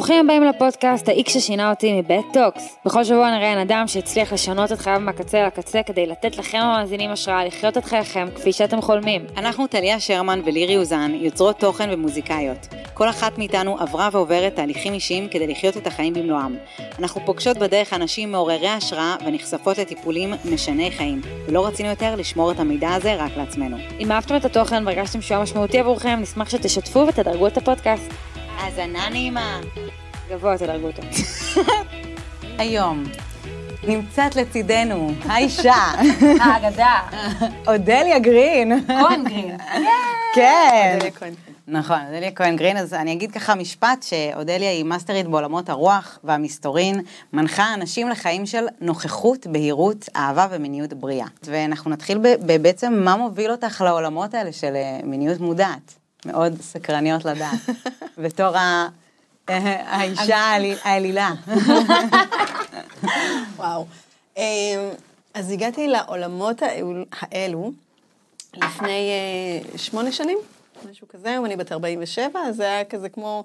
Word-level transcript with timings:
ברוכים 0.00 0.24
הבאים 0.24 0.44
לפודקאסט, 0.44 1.08
האיקס 1.08 1.28
ששינה 1.28 1.70
אותי 1.70 2.00
מבית 2.00 2.26
טוקס. 2.32 2.78
בכל 2.84 3.04
שבוע 3.04 3.30
נראה 3.30 3.54
בן 3.54 3.60
אדם 3.60 3.86
שהצליח 3.86 4.32
לשנות 4.32 4.72
את 4.72 4.78
חייו 4.78 5.00
מהקצה 5.00 5.46
לקצה 5.46 5.82
כדי 5.82 6.06
לתת 6.06 6.38
לכם 6.38 6.58
המאזינים 6.58 7.10
השראה 7.10 7.44
לחיות 7.44 7.78
את 7.78 7.84
חייכם 7.84 8.28
כפי 8.34 8.52
שאתם 8.52 8.80
חולמים. 8.80 9.24
אנחנו 9.36 9.66
טליה 9.66 10.00
שרמן 10.00 10.40
ולירי 10.44 10.76
אוזן, 10.76 11.12
יוצרות 11.14 11.58
תוכן 11.58 11.88
ומוזיקאיות. 11.92 12.68
כל 12.94 13.08
אחת 13.08 13.38
מאיתנו 13.38 13.76
עברה 13.80 14.08
ועוברת 14.12 14.56
תהליכים 14.56 14.92
אישיים 14.92 15.28
כדי 15.28 15.46
לחיות 15.46 15.76
את 15.76 15.86
החיים 15.86 16.14
במלואם. 16.14 16.56
אנחנו 16.98 17.20
פוגשות 17.26 17.58
בדרך 17.58 17.92
אנשים 17.92 18.32
מעוררי 18.32 18.68
השראה 18.68 19.16
ונחשפות 19.26 19.78
לטיפולים 19.78 20.34
משני 20.52 20.90
חיים, 20.90 21.20
ולא 21.46 21.66
רצינו 21.66 21.88
יותר 21.88 22.14
לשמור 22.16 22.50
את 22.50 22.60
המידע 22.60 22.94
הזה 22.94 23.14
רק 23.14 23.36
לעצמנו. 23.36 23.76
אם 24.00 24.12
אהבתם 24.12 24.36
את 24.36 24.44
התוכן 24.44 24.86
והרגשתם 24.86 25.22
שהוא 25.22 25.42
משמעותי 25.42 25.78
עבורכם, 25.78 26.18
נשמח 26.22 26.50
שתשתפו 26.50 27.06
ותדרגו 27.06 27.46
את 27.46 27.56
הפודקאסט. 27.56 28.12
האזנה 28.60 29.08
נעימה. 29.08 29.60
גבוה 30.30 30.58
תדרגו 30.58 30.86
אותו. 30.86 31.02
היום 32.58 33.04
נמצאת 33.88 34.36
לצידנו 34.36 35.12
האישה, 35.24 35.74
האגדה. 36.42 36.98
אודליה 37.66 38.18
גרין. 38.18 38.86
כהן 38.86 39.24
גרין. 39.24 39.56
כן. 40.34 40.94
אודליה. 40.94 41.32
נכון, 41.68 41.98
אודליה 42.06 42.30
כהן 42.30 42.56
גרין, 42.56 42.76
אז 42.76 42.94
אני 42.94 43.12
אגיד 43.12 43.32
ככה 43.32 43.54
משפט 43.54 44.02
שאודליה 44.02 44.70
היא 44.70 44.84
מאסטרית 44.84 45.26
בעולמות 45.26 45.68
הרוח 45.68 46.18
והמסתורין, 46.24 47.00
מנחה 47.32 47.74
אנשים 47.74 48.08
לחיים 48.08 48.46
של 48.46 48.66
נוכחות, 48.80 49.46
בהירות, 49.46 50.08
אהבה 50.16 50.46
ומיניות 50.50 50.92
בריאה. 50.92 51.26
ואנחנו 51.44 51.90
נתחיל 51.90 52.18
בעצם 52.62 52.92
מה 53.04 53.16
מוביל 53.16 53.50
אותך 53.50 53.80
לעולמות 53.80 54.34
האלה 54.34 54.52
של 54.52 54.72
אה, 54.76 55.00
מיניות 55.04 55.40
מודעת. 55.40 55.99
מאוד 56.26 56.60
סקרניות 56.60 57.24
לדעת. 57.24 57.58
בתור 58.24 58.54
האישה 59.48 60.36
האליל- 60.36 60.78
האלילה. 60.82 61.30
וואו. 63.56 63.86
אמ, 64.36 64.42
אז 65.34 65.50
הגעתי 65.50 65.88
לעולמות 65.88 66.62
האלו- 67.20 67.72
לפני 68.56 69.10
אה, 69.10 69.78
שמונה 69.78 70.12
שנים, 70.12 70.38
משהו 70.90 71.08
כזה, 71.08 71.30
היום 71.30 71.44
אני 71.44 71.56
בת 71.56 71.72
47, 71.72 72.40
אז 72.40 72.56
זה 72.56 72.62
היה 72.62 72.84
כזה 72.84 73.08
כמו 73.08 73.44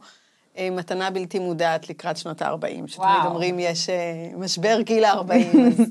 אה, 0.58 0.70
מתנה 0.72 1.10
בלתי 1.10 1.40
מודעת 1.40 1.90
לקראת 1.90 2.18
שנות 2.18 2.42
ה-40, 2.42 2.88
שתמיד. 2.88 3.08
אומרים 3.26 3.60
יש 3.60 3.90
אה, 3.90 3.96
משבר 4.38 4.82
גיל 4.82 5.04
ה-40, 5.06 5.32
אז 5.68 5.82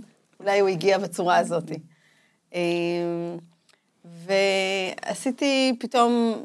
אולי 0.40 0.60
הוא 0.60 0.68
הגיע 0.68 0.98
בצורה 0.98 1.36
הזאת. 1.36 1.70
אמ, 2.54 2.58
ועשיתי 4.04 5.74
פתאום, 5.80 6.42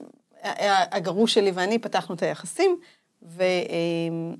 הגרוש 0.91 1.33
שלי 1.33 1.51
ואני 1.51 1.79
פתחנו 1.79 2.15
את 2.15 2.23
היחסים, 2.23 2.79
ו, 3.23 3.43
אמ, 3.43 4.35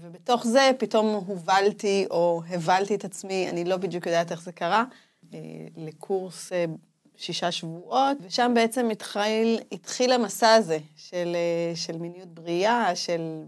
ובתוך 0.00 0.46
זה 0.46 0.70
פתאום 0.78 1.24
הובלתי 1.26 2.06
או 2.10 2.42
הבלתי 2.48 2.94
את 2.94 3.04
עצמי, 3.04 3.50
אני 3.50 3.64
לא 3.64 3.76
בדיוק 3.76 4.06
יודעת 4.06 4.32
איך 4.32 4.42
זה 4.42 4.52
קרה, 4.52 4.84
אה, 5.34 5.38
לקורס 5.76 6.52
אה, 6.52 6.64
שישה 7.16 7.52
שבועות, 7.52 8.16
ושם 8.20 8.52
בעצם 8.54 8.90
התחיל, 8.90 9.58
התחיל 9.72 10.12
המסע 10.12 10.54
הזה 10.54 10.78
של, 10.96 11.36
אה, 11.36 11.76
של 11.76 11.98
מיניות 11.98 12.28
בריאה, 12.28 12.96
של 12.96 13.42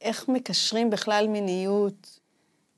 איך 0.00 0.28
מקשרים 0.28 0.90
בכלל 0.90 1.28
מיניות 1.28 2.20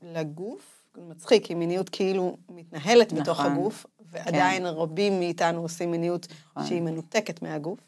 לגוף. 0.03 0.75
מצחיק, 0.97 1.47
כי 1.47 1.55
מיניות 1.55 1.89
כאילו 1.89 2.37
מתנהלת 2.49 3.13
נכון. 3.13 3.23
בתוך. 3.23 3.41
הגוף, 3.41 3.87
ועדיין 4.15 4.63
כן. 4.63 4.69
רבים 4.69 5.19
מאיתנו 5.21 5.63
עושים 5.63 5.91
מיניות 5.91 6.27
נכון. 6.51 6.67
שהיא 6.67 6.83
מנותקת 6.83 7.43
מהגוף. 7.43 7.79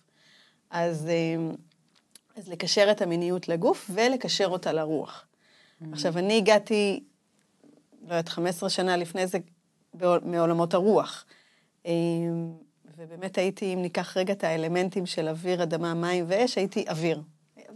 אז, 0.70 1.08
אה, 1.08 1.36
אז 2.36 2.48
לקשר 2.48 2.88
את 2.90 3.02
המיניות 3.02 3.48
לגוף 3.48 3.90
ולקשר 3.94 4.46
אותה 4.46 4.72
לרוח. 4.72 5.24
Mm-hmm. 5.24 5.86
עכשיו, 5.92 6.18
אני 6.18 6.36
הגעתי, 6.36 7.04
לא 8.02 8.08
יודעת, 8.14 8.28
15 8.28 8.70
שנה 8.70 8.96
לפני 8.96 9.26
זה 9.26 9.38
בעול- 9.94 10.20
מעולמות 10.24 10.74
הרוח. 10.74 11.24
אה, 11.86 11.92
ובאמת 12.98 13.38
הייתי, 13.38 13.74
אם 13.74 13.82
ניקח 13.82 14.16
רגע 14.16 14.32
את 14.32 14.44
האלמנטים 14.44 15.06
של 15.06 15.28
אוויר, 15.28 15.62
אדמה, 15.62 15.94
מים 15.94 16.24
ואש, 16.28 16.58
הייתי 16.58 16.84
אוויר. 16.88 17.22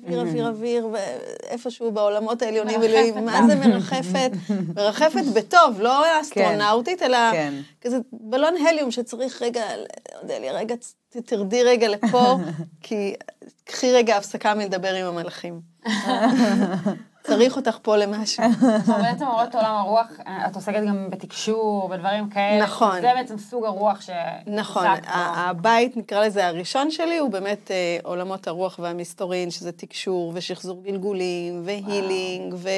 אוויר, 0.05 0.21
אוויר, 0.21 0.49
אוויר, 0.49 0.89
ואיפשהו 0.93 1.93
בעולמות 1.93 2.43
העליונים, 2.43 2.83
אלוהים, 2.83 3.25
מה 3.25 3.41
זה 3.47 3.55
מרחפת? 3.55 4.31
מרחפת 4.77 5.25
בטוב, 5.35 5.81
לא 5.81 6.21
אסטרונאוטית, 6.21 7.03
אלא 7.03 7.19
כן. 7.33 7.55
כזה 7.81 7.99
בלון 8.13 8.55
הליום 8.69 8.91
שצריך 8.91 9.43
רגע, 9.43 9.65
אודליה, 10.23 10.53
רגע, 10.53 10.75
תרדי 11.11 11.63
רגע 11.63 11.89
לפה, 11.89 12.37
כי 12.83 13.15
קחי 13.65 13.93
רגע 13.93 14.17
הפסקה 14.17 14.55
מלדבר 14.55 14.95
עם 14.95 15.07
המלאכים. 15.07 15.61
צריך 17.23 17.57
אותך 17.57 17.79
פה 17.83 17.97
למשהו. 17.97 18.45
בעצם 19.03 19.27
אומרות 19.27 19.55
עולם 19.55 19.75
הרוח, 19.77 20.11
את 20.21 20.55
עוסקת 20.55 20.83
גם 20.89 21.11
בתקשור, 21.11 21.89
בדברים 21.89 22.31
כאלה. 22.31 22.65
נכון. 22.65 23.01
זה 23.01 23.11
בעצם 23.15 23.39
סוג 23.39 23.65
הרוח 23.65 24.01
ש... 24.01 24.11
נכון, 24.47 24.87
הבית, 25.07 25.97
נקרא 25.97 26.27
לזה 26.27 26.47
הראשון 26.47 26.91
שלי, 26.91 27.19
הוא 27.19 27.31
באמת 27.31 27.71
אה, 27.71 27.99
עולמות 28.03 28.49
הרוח 28.49 28.79
והמסתורין, 28.83 29.51
שזה 29.51 29.73
תקשור 29.73 30.33
ושחזור 30.35 30.83
גלגולים 30.83 31.63
והילינג, 31.65 32.55
ו, 32.57 32.69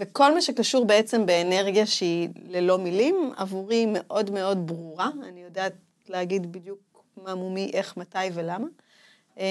וכל 0.00 0.34
מה 0.34 0.40
שקשור 0.42 0.84
בעצם 0.84 1.26
באנרגיה 1.26 1.86
שהיא 1.86 2.28
ללא 2.48 2.78
מילים, 2.78 3.32
עבורי 3.36 3.86
מאוד 3.88 4.30
מאוד 4.30 4.66
ברורה. 4.66 5.08
אני 5.28 5.40
יודעת 5.40 5.72
להגיד 6.08 6.52
בדיוק 6.52 6.78
מה 7.16 7.34
מומי, 7.34 7.70
איך, 7.74 7.96
מתי 7.96 8.18
ולמה. 8.34 8.66
אה, 9.38 9.44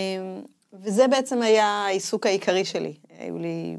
וזה 0.74 1.08
בעצם 1.08 1.42
היה 1.42 1.66
העיסוק 1.66 2.26
העיקרי 2.26 2.66
שלי. 2.66 2.94
היו 3.20 3.38
לי 3.38 3.78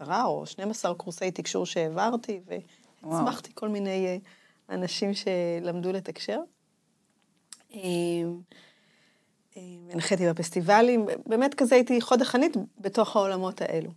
עשרה 0.00 0.24
או 0.24 0.46
12 0.46 0.94
קורסי 0.94 1.30
תקשור 1.30 1.66
שהעברתי, 1.66 2.40
והצמחתי 2.46 3.50
כל 3.54 3.68
מיני 3.68 4.06
אה, 4.06 4.16
אנשים 4.74 5.10
שלמדו 5.14 5.92
לתקשר. 5.92 6.40
אה, 7.74 7.80
אה, 9.56 9.62
הנחיתי 9.92 10.28
בפסטיבלים, 10.28 11.06
באמת 11.26 11.54
כזה 11.54 11.74
הייתי 11.74 12.00
חוד 12.00 12.22
החנית 12.22 12.56
בתוך 12.78 13.16
העולמות 13.16 13.60
האלו. 13.60 13.90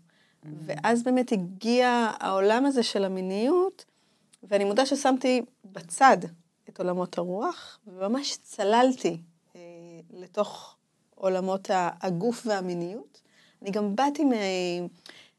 ואז 0.65 1.03
באמת 1.03 1.31
הגיע 1.31 2.11
העולם 2.19 2.65
הזה 2.65 2.83
של 2.83 3.03
המיניות, 3.03 3.85
ואני 4.43 4.63
מודה 4.63 4.85
ששמתי 4.85 5.41
בצד 5.65 6.17
את 6.69 6.79
עולמות 6.79 7.17
הרוח, 7.17 7.79
וממש 7.87 8.37
צללתי 8.41 9.17
אה, 9.55 9.61
לתוך 10.13 10.75
עולמות 11.15 11.69
הגוף 11.73 12.43
והמיניות. 12.45 13.21
אני 13.61 13.71
גם 13.71 13.95
באתי 13.95 14.23
מ- 14.23 14.31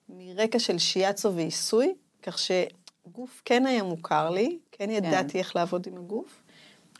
מרקע 0.08 0.58
של 0.58 0.78
שיאצו 0.78 1.34
ועיסוי, 1.34 1.94
כך 2.22 2.38
שגוף 2.38 3.42
כן 3.44 3.66
היה 3.66 3.82
מוכר 3.82 4.30
לי, 4.30 4.58
כן 4.72 4.90
ידעתי 4.90 5.38
איך 5.38 5.56
לעבוד 5.56 5.86
עם 5.86 5.96
הגוף, 5.96 6.42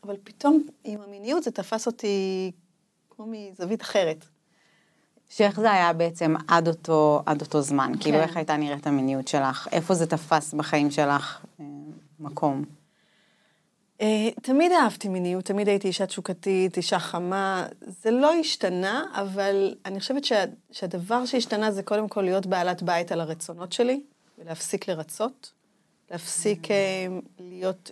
אבל 0.04 0.16
פתאום 0.25 0.66
עם 0.84 1.00
המיניות 1.00 1.43
זה 1.43 1.50
תפס 1.50 1.87
אותי 1.87 2.53
כמו 3.10 3.26
מזווית 3.28 3.82
אחרת. 3.82 4.25
שאיך 5.28 5.60
זה 5.60 5.72
היה 5.72 5.93
בעצם 5.93 6.34
עד 6.48 6.69
אותו, 6.69 7.22
עד 7.26 7.41
אותו 7.41 7.60
זמן? 7.60 7.93
כן. 7.94 8.00
כאילו, 8.00 8.19
איך 8.19 8.37
הייתה 8.37 8.56
נראית 8.56 8.87
המיניות 8.87 9.28
שלך? 9.28 9.69
איפה 9.72 9.94
זה 9.94 10.06
תפס 10.06 10.54
בחיים 10.54 10.91
שלך 10.91 11.44
אה, 11.60 11.64
מקום? 12.20 12.64
אה, 14.00 14.31
תמיד 14.43 14.72
אהבתי 14.72 15.09
מיניות, 15.09 15.44
תמיד 15.44 15.69
הייתי 15.69 15.88
אישה 15.88 16.06
תשוקתית, 16.06 16.77
אישה 16.77 16.99
חמה. 16.99 17.66
זה 17.81 18.10
לא 18.10 18.32
השתנה, 18.34 19.05
אבל 19.15 19.75
אני 19.84 20.00
חושבת 20.00 20.25
שה, 20.25 20.44
שהדבר 20.72 21.27
שהשתנה 21.27 21.72
זה 21.72 21.82
קודם 21.82 22.09
כל 22.09 22.22
להיות 22.22 22.47
בעלת 22.47 22.82
בית 22.82 23.12
על 23.12 23.21
הרצונות 23.21 23.72
שלי, 23.72 24.00
ולהפסיק 24.38 24.88
לרצות, 24.88 25.53
להפסיק 26.10 26.71
אה, 26.71 27.06
להיות 27.41 27.91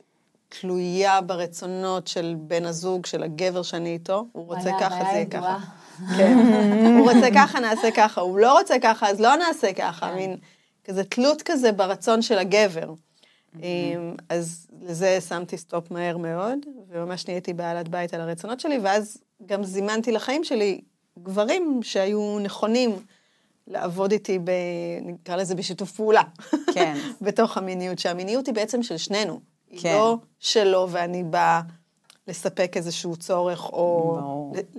תלויה 0.60 1.20
ברצונות 1.20 2.06
של 2.08 2.34
בן 2.38 2.64
הזוג, 2.64 3.06
של 3.06 3.22
הגבר 3.22 3.62
שאני 3.62 3.92
איתו. 3.92 4.26
הוא 4.32 4.46
רוצה 4.46 4.70
ככה, 4.80 4.98
זה 4.98 5.10
יהיה. 5.10 5.26
ככה. 5.26 5.58
כן. 6.16 6.38
הוא 6.98 7.10
רוצה 7.10 7.28
ככה, 7.34 7.60
נעשה 7.60 7.90
ככה. 7.90 8.20
הוא 8.20 8.38
לא 8.38 8.58
רוצה 8.58 8.74
ככה, 8.82 9.08
אז 9.10 9.20
לא 9.20 9.36
נעשה 9.36 9.72
ככה. 9.72 10.08
כן. 10.08 10.14
מין 10.14 10.36
כזה 10.84 11.04
תלות 11.04 11.42
כזה 11.42 11.72
ברצון 11.72 12.22
של 12.22 12.38
הגבר. 12.38 12.92
אמ, 13.56 14.14
אז 14.28 14.66
לזה 14.82 15.20
שמתי 15.20 15.58
סטופ 15.58 15.90
מהר 15.90 16.16
מאוד, 16.16 16.58
וממש 16.88 17.28
נהייתי 17.28 17.52
בעלת 17.52 17.88
בית 17.88 18.14
על 18.14 18.20
הרצונות 18.20 18.60
שלי, 18.60 18.78
ואז 18.78 19.16
גם 19.46 19.64
זימנתי 19.64 20.12
לחיים 20.12 20.44
שלי 20.44 20.80
גברים 21.22 21.80
שהיו 21.82 22.38
נכונים 22.38 22.90
לעבוד 23.66 24.12
איתי, 24.12 24.38
ב, 24.38 24.50
נקרא 25.02 25.36
לזה 25.36 25.54
בשיתוף 25.54 25.92
פעולה. 25.92 26.22
כן. 26.74 26.96
בתוך 27.22 27.56
המיניות, 27.56 27.98
שהמיניות 27.98 28.46
היא 28.46 28.54
בעצם 28.54 28.82
של 28.82 28.96
שנינו. 28.96 29.40
היא 29.70 29.80
כן. 29.80 29.92
לא 29.94 30.16
שלו 30.38 30.88
ואני 30.90 31.24
באה 31.24 31.60
לספק 32.28 32.76
איזשהו 32.76 33.16
צורך, 33.16 33.72
או. 33.72 34.52
ל- 34.56 34.78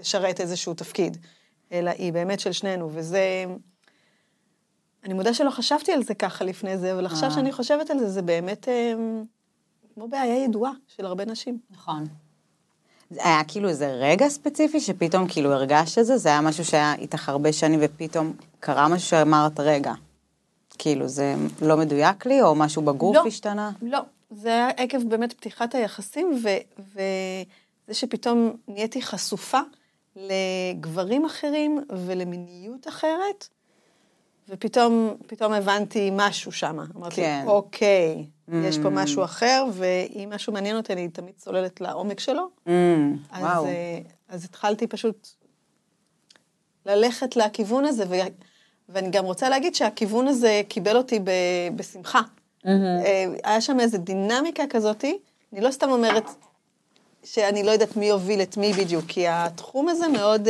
לשרת 0.00 0.40
איזשהו 0.40 0.74
תפקיד, 0.74 1.16
אלא 1.72 1.90
היא 1.90 2.12
באמת 2.12 2.40
של 2.40 2.52
שנינו, 2.52 2.90
וזה... 2.92 3.44
אני 5.06 5.14
מודה 5.14 5.34
שלא 5.34 5.50
חשבתי 5.50 5.92
על 5.92 6.02
זה 6.02 6.14
ככה 6.14 6.44
לפני 6.44 6.78
זה, 6.78 6.92
אבל 6.92 7.06
עכשיו 7.06 7.28
אה. 7.28 7.34
שאני 7.34 7.52
חושבת 7.52 7.90
על 7.90 7.98
זה, 7.98 8.10
זה 8.10 8.22
באמת 8.22 8.68
אה, 8.68 8.92
כמו 9.94 10.08
בעיה 10.08 10.44
ידועה 10.44 10.72
של 10.88 11.06
הרבה 11.06 11.24
נשים. 11.24 11.58
נכון. 11.70 12.06
זה 13.10 13.20
היה 13.24 13.44
כאילו 13.48 13.68
איזה 13.68 13.86
רגע 13.92 14.28
ספציפי 14.28 14.80
שפתאום 14.80 15.28
כאילו 15.28 15.52
הרגשת 15.52 15.98
את 15.98 16.06
זה? 16.06 16.16
זה 16.16 16.28
היה 16.28 16.40
משהו 16.40 16.64
שהיה 16.64 16.94
איתך 16.94 17.28
הרבה 17.28 17.52
שנים 17.52 17.80
ופתאום 17.82 18.32
קרה 18.60 18.88
משהו 18.88 19.08
שאמרת, 19.08 19.60
רגע, 19.60 19.92
כאילו 20.78 21.08
זה 21.08 21.34
לא 21.62 21.76
מדויק 21.76 22.26
לי, 22.26 22.42
או 22.42 22.54
משהו 22.54 22.82
בגוף 22.82 23.16
לא. 23.16 23.24
השתנה? 23.26 23.70
לא, 23.82 24.00
זה 24.30 24.48
היה 24.48 24.68
עקב 24.68 25.08
באמת 25.08 25.32
פתיחת 25.32 25.74
היחסים, 25.74 26.40
ו- 26.42 26.82
וזה 26.92 27.94
שפתאום 27.94 28.52
נהייתי 28.68 29.02
חשופה 29.02 29.60
לגברים 30.16 31.24
אחרים 31.24 31.80
ולמיניות 32.06 32.88
אחרת, 32.88 33.48
ופתאום 34.48 35.16
פתאום 35.26 35.52
הבנתי 35.52 36.10
משהו 36.12 36.52
שם. 36.52 36.78
אמרתי, 36.96 37.16
כן. 37.16 37.44
אוקיי, 37.46 38.24
יש 38.52 38.78
פה 38.78 38.88
Mm. 38.88 38.90
משהו 38.90 39.24
אחר, 39.24 39.64
ואם 39.72 40.32
משהו 40.34 40.52
מעניין 40.52 40.76
אותי, 40.76 40.92
אני 40.92 41.08
תמיד 41.08 41.34
צוללת 41.36 41.80
לעומק 41.80 42.20
שלו. 42.20 42.48
Mm, 42.66 42.70
אז, 43.30 43.42
וואו. 43.42 43.66
אה, 43.66 43.98
אז 44.28 44.44
התחלתי 44.44 44.86
פשוט 44.86 45.28
ללכת 46.86 47.36
לכיוון 47.36 47.84
הזה, 47.84 48.04
ו... 48.08 48.14
ואני 48.88 49.10
גם 49.10 49.24
רוצה 49.24 49.48
להגיד 49.48 49.74
שהכיוון 49.74 50.28
הזה 50.28 50.62
קיבל 50.68 50.96
אותי 50.96 51.18
ב... 51.18 51.30
בשמחה. 51.76 52.20
Mm-hmm. 52.20 52.68
אה, 53.04 53.24
היה 53.44 53.60
שם 53.60 53.80
איזו 53.80 53.98
דינמיקה 53.98 54.62
כזאתי, 54.70 55.18
אני 55.52 55.60
לא 55.60 55.70
סתם 55.70 55.90
אומרת 55.90 56.24
שאני 57.24 57.62
לא 57.62 57.70
יודעת 57.70 57.96
מי 57.96 58.06
יוביל 58.06 58.42
את 58.42 58.56
מי 58.56 58.72
בדיוק, 58.72 59.04
כי 59.08 59.28
התחום 59.28 59.88
הזה 59.88 60.08
מאוד... 60.08 60.48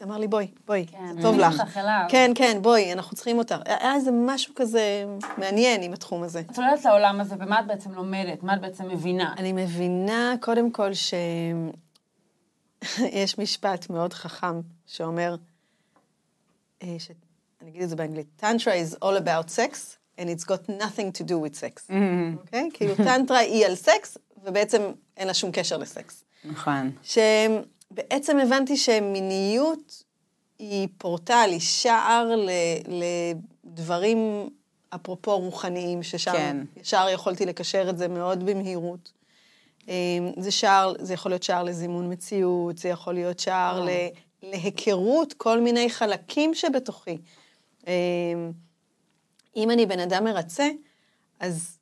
זה 0.00 0.06
אמר 0.06 0.18
לי, 0.18 0.28
בואי, 0.28 0.50
בואי, 0.66 0.86
כן, 0.86 1.16
זה 1.16 1.22
טוב 1.22 1.38
לך. 1.38 1.60
אותך 1.60 1.76
אליו. 1.76 2.06
כן, 2.08 2.32
כן, 2.34 2.58
בואי, 2.62 2.92
אנחנו 2.92 3.16
צריכים 3.16 3.38
אותך. 3.38 3.56
היה 3.64 3.94
איזה 3.94 4.10
משהו 4.12 4.54
כזה 4.54 5.04
מעניין 5.38 5.82
עם 5.82 5.92
התחום 5.92 6.22
הזה. 6.22 6.40
את 6.40 6.52
צוללת 6.52 6.84
לעולם 6.84 7.20
הזה, 7.20 7.34
ומה 7.38 7.60
את 7.60 7.66
בעצם 7.66 7.92
לומדת? 7.92 8.42
מה 8.42 8.54
את 8.54 8.60
בעצם 8.60 8.88
מבינה? 8.88 9.34
אני 9.38 9.52
מבינה 9.52 10.34
קודם 10.40 10.70
כל 10.70 10.90
שיש 10.94 11.68
משפט 13.38 13.90
מאוד 13.90 14.12
חכם 14.12 14.60
שאומר, 14.86 15.36
אה, 16.82 16.96
ש... 16.98 17.10
אני 17.62 17.70
אגיד 17.70 17.82
את 17.82 17.88
זה 17.88 17.96
באנגלית, 17.96 18.26
טנטרה 18.36 18.74
is 18.74 19.04
all 19.04 19.24
about 19.24 19.48
sex 19.48 19.76
and 20.18 20.24
it's 20.24 20.44
got 20.44 20.68
nothing 20.68 21.18
to 21.18 21.22
do 21.24 21.34
with 21.34 21.54
sex. 21.54 21.92
אוקיי? 22.38 22.68
כאילו 22.74 22.96
טנטרה 22.96 23.38
היא 23.38 23.66
על 23.66 23.74
סקס, 23.74 24.18
ובעצם 24.44 24.82
אין 25.16 25.26
לה 25.26 25.34
שום 25.34 25.50
קשר 25.52 25.76
לסקס. 25.76 26.24
נכון. 26.44 26.90
שבעצם 27.92 28.38
הבנתי 28.38 28.76
שמיניות 28.76 30.04
היא 30.58 30.88
פורטל, 30.98 31.48
היא 31.50 31.60
שער 31.60 32.36
ל, 32.36 32.50
לדברים, 33.64 34.48
אפרופו 34.94 35.38
רוחניים, 35.38 36.02
ששם 36.02 36.32
כן. 36.32 36.56
ישר 36.76 37.06
יכולתי 37.12 37.46
לקשר 37.46 37.90
את 37.90 37.98
זה 37.98 38.08
מאוד 38.08 38.46
במהירות. 38.46 39.12
אה, 39.88 39.94
זה 40.36 40.50
שער, 40.50 40.92
זה 40.98 41.14
יכול 41.14 41.30
להיות 41.30 41.42
שער 41.42 41.62
לזימון 41.62 42.12
מציאות, 42.12 42.78
זה 42.78 42.88
יכול 42.88 43.14
להיות 43.14 43.38
שער 43.38 43.84
ל, 43.84 43.88
להיכרות 44.42 45.32
כל 45.32 45.60
מיני 45.60 45.90
חלקים 45.90 46.54
שבתוכי. 46.54 47.18
אה, 47.88 47.92
אם 49.56 49.70
אני 49.70 49.86
בן 49.86 50.00
אדם 50.00 50.24
מרצה, 50.24 50.68
אז 51.40 51.76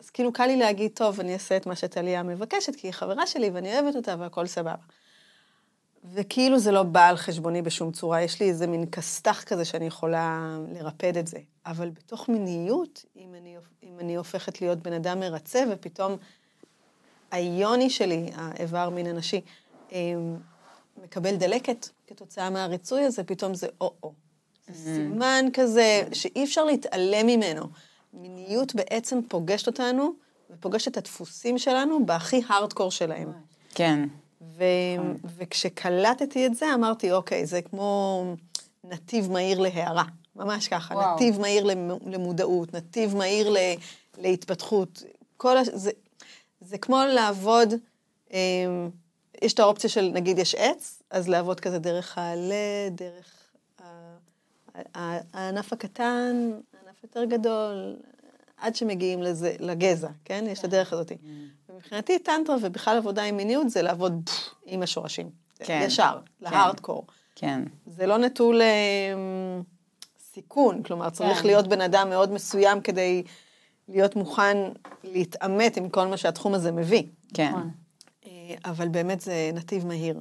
אז 0.00 0.10
כאילו 0.10 0.32
קל 0.32 0.46
לי 0.46 0.56
להגיד, 0.56 0.90
טוב, 0.94 1.20
אני 1.20 1.34
אעשה 1.34 1.56
את 1.56 1.66
מה 1.66 1.76
שטליה 1.76 2.22
מבקשת, 2.22 2.76
כי 2.76 2.86
היא 2.86 2.92
חברה 2.92 3.26
שלי 3.26 3.50
ואני 3.50 3.78
אוהבת 3.78 3.96
אותה 3.96 4.16
והכל 4.18 4.46
סבבה. 4.46 4.74
וכאילו 6.04 6.58
זה 6.58 6.72
לא 6.72 6.82
בא 6.82 7.08
על 7.08 7.16
חשבוני 7.16 7.62
בשום 7.62 7.92
צורה, 7.92 8.22
יש 8.22 8.40
לי 8.40 8.48
איזה 8.48 8.66
מין 8.66 8.90
כסת"ח 8.90 9.42
כזה 9.42 9.64
שאני 9.64 9.86
יכולה 9.86 10.56
לרפד 10.72 11.16
את 11.16 11.26
זה. 11.26 11.38
אבל 11.66 11.90
בתוך 11.90 12.28
מיניות, 12.28 13.04
אם 13.16 13.34
אני, 13.34 13.56
אם 13.82 13.98
אני 14.00 14.14
הופכת 14.14 14.60
להיות 14.60 14.78
בן 14.78 14.92
אדם 14.92 15.20
מרצה, 15.20 15.64
ופתאום 15.70 16.16
היוני 17.30 17.90
שלי, 17.90 18.30
האיבר 18.34 18.90
מין 18.90 19.06
הנשי, 19.06 19.40
אמ, 19.92 20.36
מקבל 21.04 21.36
דלקת 21.36 21.88
כתוצאה 22.06 22.50
מהריצוי 22.50 23.04
הזה, 23.04 23.24
פתאום 23.24 23.54
זה 23.54 23.66
או-או. 23.80 24.12
זה 24.68 24.94
סימן 24.94 25.44
כזה 25.52 26.02
שאי 26.12 26.44
אפשר 26.44 26.64
להתעלם 26.64 27.26
ממנו. 27.26 27.66
מיניות 28.12 28.74
בעצם 28.74 29.20
פוגשת 29.28 29.66
אותנו, 29.66 30.12
ופוגשת 30.50 30.88
את 30.88 30.96
הדפוסים 30.96 31.58
שלנו 31.58 32.06
בהכי 32.06 32.42
הארדקור 32.48 32.90
שלהם. 32.90 33.32
כן. 33.74 34.08
ו... 34.42 34.64
וכשקלטתי 35.36 36.46
את 36.46 36.54
זה, 36.54 36.66
אמרתי, 36.74 37.12
אוקיי, 37.12 37.46
זה 37.46 37.62
כמו 37.62 38.24
נתיב 38.84 39.30
מהיר 39.30 39.58
להערה. 39.60 40.04
ממש 40.36 40.68
ככה, 40.68 40.94
וואו. 40.94 41.14
נתיב 41.14 41.40
מהיר 41.40 41.64
למ- 41.64 42.08
למודעות, 42.12 42.74
נתיב 42.74 43.16
מהיר 43.16 43.50
ל... 43.50 43.56
להתפתחות. 44.18 45.02
כל 45.36 45.56
הש... 45.58 45.68
זה... 45.72 45.90
זה 46.60 46.78
כמו 46.78 47.00
לעבוד, 47.14 47.74
אמ, 48.32 48.90
יש 49.42 49.52
את 49.52 49.60
האופציה 49.60 49.90
של, 49.90 50.10
נגיד, 50.14 50.38
יש 50.38 50.54
עץ, 50.54 51.02
אז 51.10 51.28
לעבוד 51.28 51.60
כזה 51.60 51.78
דרך 51.78 52.18
העלה, 52.18 52.54
דרך 52.90 53.52
ה- 53.82 54.16
ה- 54.98 55.18
הענף 55.32 55.72
הקטן, 55.72 56.50
הענף 56.82 57.02
יותר 57.02 57.24
גדול, 57.24 57.96
עד 58.56 58.76
שמגיעים 58.76 59.22
לזה, 59.22 59.54
לגזע, 59.60 60.08
כן? 60.24 60.44
יש 60.48 60.58
את 60.58 60.64
הדרך 60.64 60.92
הזאת. 60.92 61.12
ומבחינתי 61.72 62.18
טנטרה 62.18 62.56
ובכלל 62.62 62.96
עבודה 62.96 63.22
עם 63.22 63.36
מיניות 63.36 63.70
זה 63.70 63.82
לעבוד 63.82 64.30
עם 64.66 64.82
השורשים. 64.82 65.30
כן. 65.58 65.82
ישר, 65.86 66.18
להארדקור. 66.40 67.06
כן. 67.34 67.62
זה 67.86 68.06
לא 68.06 68.18
נטול 68.18 68.60
אמ, 68.62 69.62
סיכון, 70.18 70.82
כלומר, 70.82 71.10
צריך 71.10 71.38
כן. 71.38 71.46
להיות 71.46 71.68
בן 71.68 71.80
אדם 71.80 72.10
מאוד 72.10 72.32
מסוים 72.32 72.80
כדי 72.80 73.22
להיות 73.88 74.16
מוכן 74.16 74.56
להתעמת 75.04 75.76
עם 75.76 75.88
כל 75.88 76.06
מה 76.06 76.16
שהתחום 76.16 76.54
הזה 76.54 76.72
מביא. 76.72 77.02
כן. 77.34 77.48
נכון. 77.48 77.70
אה, 78.26 78.54
אבל 78.64 78.88
באמת 78.88 79.20
זה 79.20 79.50
נתיב 79.54 79.86
מהיר. 79.86 80.20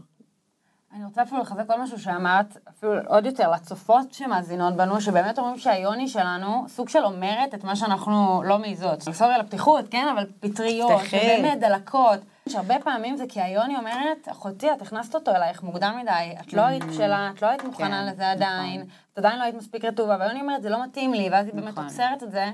אני 0.95 1.05
רוצה 1.05 1.21
אפילו 1.21 1.41
לחזק 1.41 1.69
עוד 1.69 1.79
משהו 1.79 1.99
שאמרת, 1.99 2.57
אפילו 2.69 2.93
עוד 3.07 3.25
יותר 3.25 3.51
לצופות 3.51 4.13
שמאזינות 4.13 4.75
בנו, 4.75 5.01
שבאמת 5.01 5.39
אומרים 5.39 5.57
שהיוני 5.57 6.07
שלנו 6.07 6.65
סוג 6.67 6.89
של 6.89 7.05
אומרת 7.05 7.53
את 7.53 7.63
מה 7.63 7.75
שאנחנו 7.75 8.43
לא 8.45 8.59
מעיזות. 8.59 9.01
סורי 9.01 9.33
על 9.33 9.41
הפתיחות, 9.41 9.85
כן, 9.91 10.07
אבל 10.15 10.25
פטריות. 10.39 11.01
ובאמת 11.07 11.59
דלקות. 11.59 12.19
שהרבה 12.49 12.75
פעמים 12.83 13.17
זה 13.17 13.23
כי 13.29 13.41
היוני 13.41 13.75
אומרת, 13.77 14.27
אחותי, 14.31 14.71
את 14.71 14.81
הכנסת 14.81 15.15
אותו 15.15 15.31
אלייך 15.31 15.63
מוקדם 15.63 15.97
מדי, 16.01 16.35
את 16.41 16.53
לא 16.53 16.61
היית 16.61 16.83
בשלה, 16.83 17.31
את 17.35 17.41
לא 17.41 17.47
היית 17.47 17.63
מוכנה 17.63 18.01
כן, 18.05 18.13
לזה 18.13 18.31
עדיין, 18.31 18.81
נכון. 18.81 18.91
את 19.13 19.17
עדיין 19.17 19.39
לא 19.39 19.43
היית 19.43 19.55
מספיק 19.55 19.85
רטובה, 19.85 20.17
והיוני 20.19 20.41
אומרת, 20.41 20.61
זה 20.61 20.69
לא 20.69 20.83
מתאים 20.83 21.13
לי, 21.13 21.29
ואז 21.31 21.45
היא 21.45 21.53
באמת 21.55 21.67
נכון. 21.67 21.83
עוצרת 21.83 22.23
את 22.23 22.31
זה, 22.31 22.45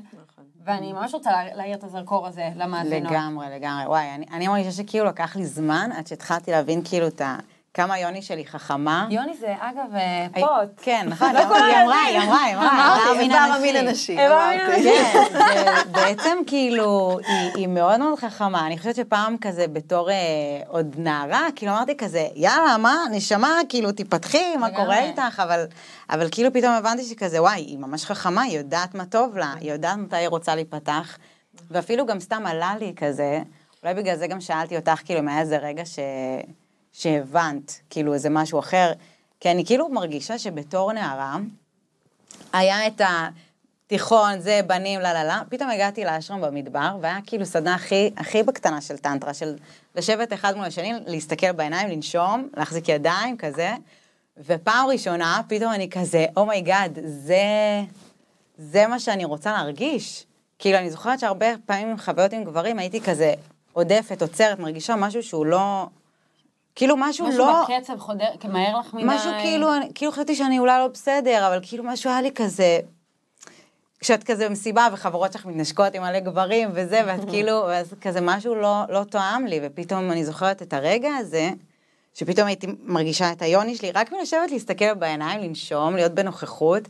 ואני 0.65 0.93
ממש 0.93 1.13
רוצה 1.13 1.31
לה- 1.31 1.55
להאיר 1.55 1.75
את 1.77 1.83
הזרקור 1.83 2.27
הזה 2.27 2.49
למאזינות. 2.55 3.11
לגמרי, 3.11 3.45
לגמרי. 3.55 3.85
וואי, 3.85 4.15
אני, 4.15 4.25
אני 4.33 4.47
מרגישה 4.47 4.71
שכאילו 4.71 5.05
לקח 5.05 5.35
לי 5.35 5.45
זמן 5.45 5.89
עד 5.97 6.07
שהתחלתי 6.07 6.51
להבין 6.51 6.81
כאילו 6.85 7.07
את 7.07 7.21
ה... 7.21 7.37
כמה 7.73 7.99
יוני 7.99 8.21
שלי 8.21 8.45
חכמה. 8.45 9.07
יוני 9.11 9.33
זה 9.39 9.55
אגב 9.59 9.95
אה, 9.95 10.27
הי- 10.33 10.41
פוט. 10.41 10.69
כן, 10.81 11.05
נכון, 11.11 11.35
היא 11.35 11.45
אמרה, 11.45 12.01
היא 12.03 12.17
אמרה, 12.19 12.43
היא 12.43 12.55
אמרה, 12.55 12.95
איבר 13.21 13.35
המין 13.37 13.75
הנשי. 13.75 14.11
איבר 14.19 14.33
המין. 14.33 14.59
הנשי. 14.61 15.29
זה 15.31 15.63
בעצם 15.91 16.37
כאילו, 16.47 17.17
היא, 17.55 17.67
מאוד 17.67 17.99
מאוד 17.99 18.19
חכמה. 18.19 18.67
אני 18.67 18.77
חושבת 18.77 18.95
שפעם 18.95 19.37
כזה 19.37 19.67
בתור 19.67 20.09
אה, 20.11 20.15
עוד 20.67 20.95
נערה, 20.97 21.47
כאילו 21.55 21.71
אמרתי 21.71 21.97
כזה, 21.97 22.27
יאללה, 22.35 22.77
מה, 22.77 22.95
נשמה, 23.11 23.49
כאילו, 23.69 23.91
תיפתחי, 23.91 24.55
מה. 24.55 24.69
קורה 24.69 25.03
איתך, 25.03 25.39
אבל, 25.43 25.65
אבל 26.09 26.27
כאילו 26.31 26.53
פתאום 26.53 26.71
הבנתי 26.73 27.03
שכזה, 27.03 27.41
וואי, 27.41 27.61
היא 27.61 27.77
ממש 27.77 28.05
חכמה, 28.05 28.41
היא 28.41 28.57
יודעת 28.57 28.95
מה 28.95 29.05
טוב 29.05 29.37
לה, 29.37 29.53
היא 29.59 29.71
יודעת 29.71 29.97
מתי 29.97 30.15
היא 30.15 30.27
רוצה 30.27 30.55
להיפתח, 30.55 31.17
ואפילו 31.71 32.05
גם 32.05 32.19
סתם 32.19 32.45
עלה 32.45 32.73
לי 32.79 32.93
כזה, 32.95 33.39
אולי 33.83 33.93
בגלל 33.93 34.15
זה 34.15 34.27
גם 34.27 34.41
שאלתי 34.41 34.75
אותך, 34.77 34.99
כאילו, 35.05 35.19
אם 35.19 35.27
היה 35.27 35.39
איזה 35.39 35.57
רגע 35.57 35.85
ש... 35.85 35.99
שהבנת, 36.97 37.79
כאילו, 37.89 38.13
איזה 38.13 38.29
משהו 38.29 38.59
אחר, 38.59 38.91
כי 39.39 39.51
אני 39.51 39.65
כאילו 39.65 39.89
מרגישה 39.89 40.39
שבתור 40.39 40.93
נערה, 40.93 41.37
היה 42.53 42.87
את 42.87 43.01
התיכון, 43.01 44.39
זה, 44.39 44.59
בנים, 44.67 44.99
לה 44.99 45.13
לה 45.13 45.23
לה, 45.23 45.41
פתאום 45.49 45.69
הגעתי 45.69 46.05
לאשרם 46.05 46.41
במדבר, 46.41 46.97
והיה 47.01 47.17
כאילו 47.25 47.45
סדנה 47.45 47.75
הכי, 47.75 48.09
הכי 48.17 48.43
בקטנה 48.43 48.81
של 48.81 48.97
טנטרה, 48.97 49.33
של 49.33 49.55
לשבת 49.95 50.33
אחד 50.33 50.55
מול 50.55 50.65
השני, 50.65 50.93
להסתכל 51.05 51.51
בעיניים, 51.51 51.89
לנשום, 51.89 52.49
להחזיק 52.57 52.89
ידיים, 52.89 53.37
כזה, 53.37 53.71
ופעם 54.37 54.87
ראשונה, 54.87 55.41
פתאום 55.47 55.73
אני 55.73 55.89
כזה, 55.89 56.25
oh 56.37 56.53
my 56.53 56.68
god, 56.68 56.99
זה, 57.03 57.81
זה 58.57 58.87
מה 58.87 58.99
שאני 58.99 59.25
רוצה 59.25 59.51
להרגיש. 59.51 60.25
כאילו, 60.59 60.77
אני 60.77 60.89
זוכרת 60.89 61.19
שהרבה 61.19 61.47
פעמים 61.65 61.89
עם 61.89 61.97
חוויות 61.97 62.33
עם 62.33 62.43
גברים, 62.43 62.79
הייתי 62.79 63.01
כזה 63.01 63.33
הודפת, 63.73 64.21
עוצרת, 64.21 64.59
מרגישה 64.59 64.95
משהו 64.95 65.23
שהוא 65.23 65.45
לא... 65.45 65.87
כאילו 66.77 66.95
משהו, 66.97 67.27
משהו 67.27 67.39
לא... 67.39 67.63
בקצב 67.63 67.99
חודר, 67.99 68.25
מהר 68.49 68.79
לך 68.79 68.93
מדי. 68.93 69.03
משהו 69.07 69.31
כאילו, 69.41 69.67
כאילו 69.95 70.11
חשבתי 70.11 70.35
שאני 70.35 70.59
אולי 70.59 70.79
לא 70.79 70.87
בסדר, 70.87 71.47
אבל 71.47 71.59
כאילו 71.61 71.83
משהו 71.83 72.09
היה 72.09 72.21
לי 72.21 72.31
כזה, 72.35 72.79
כשאת 73.99 74.23
כזה 74.23 74.49
במסיבה 74.49 74.87
וחברות 74.93 75.33
שלך 75.33 75.45
מתנשקות 75.45 75.95
עם 75.95 76.01
מלא 76.01 76.19
גברים 76.19 76.69
וזה, 76.73 77.01
ואת 77.07 77.19
כאילו, 77.31 77.63
ואז 77.67 77.93
כזה 78.01 78.19
משהו 78.21 78.55
לא, 78.55 78.83
לא 78.89 79.03
תואם 79.03 79.45
לי, 79.47 79.59
ופתאום 79.63 80.11
אני 80.11 80.25
זוכרת 80.25 80.61
את 80.61 80.73
הרגע 80.73 81.09
הזה, 81.15 81.49
שפתאום 82.13 82.47
הייתי 82.47 82.67
מרגישה 82.83 83.31
את 83.31 83.41
היוני 83.41 83.75
שלי, 83.75 83.91
רק 83.91 84.11
מלשבת 84.11 84.51
להסתכל 84.51 84.93
בעיניים, 84.93 85.41
לנשום, 85.41 85.95
להיות 85.95 86.11
בנוכחות, 86.11 86.83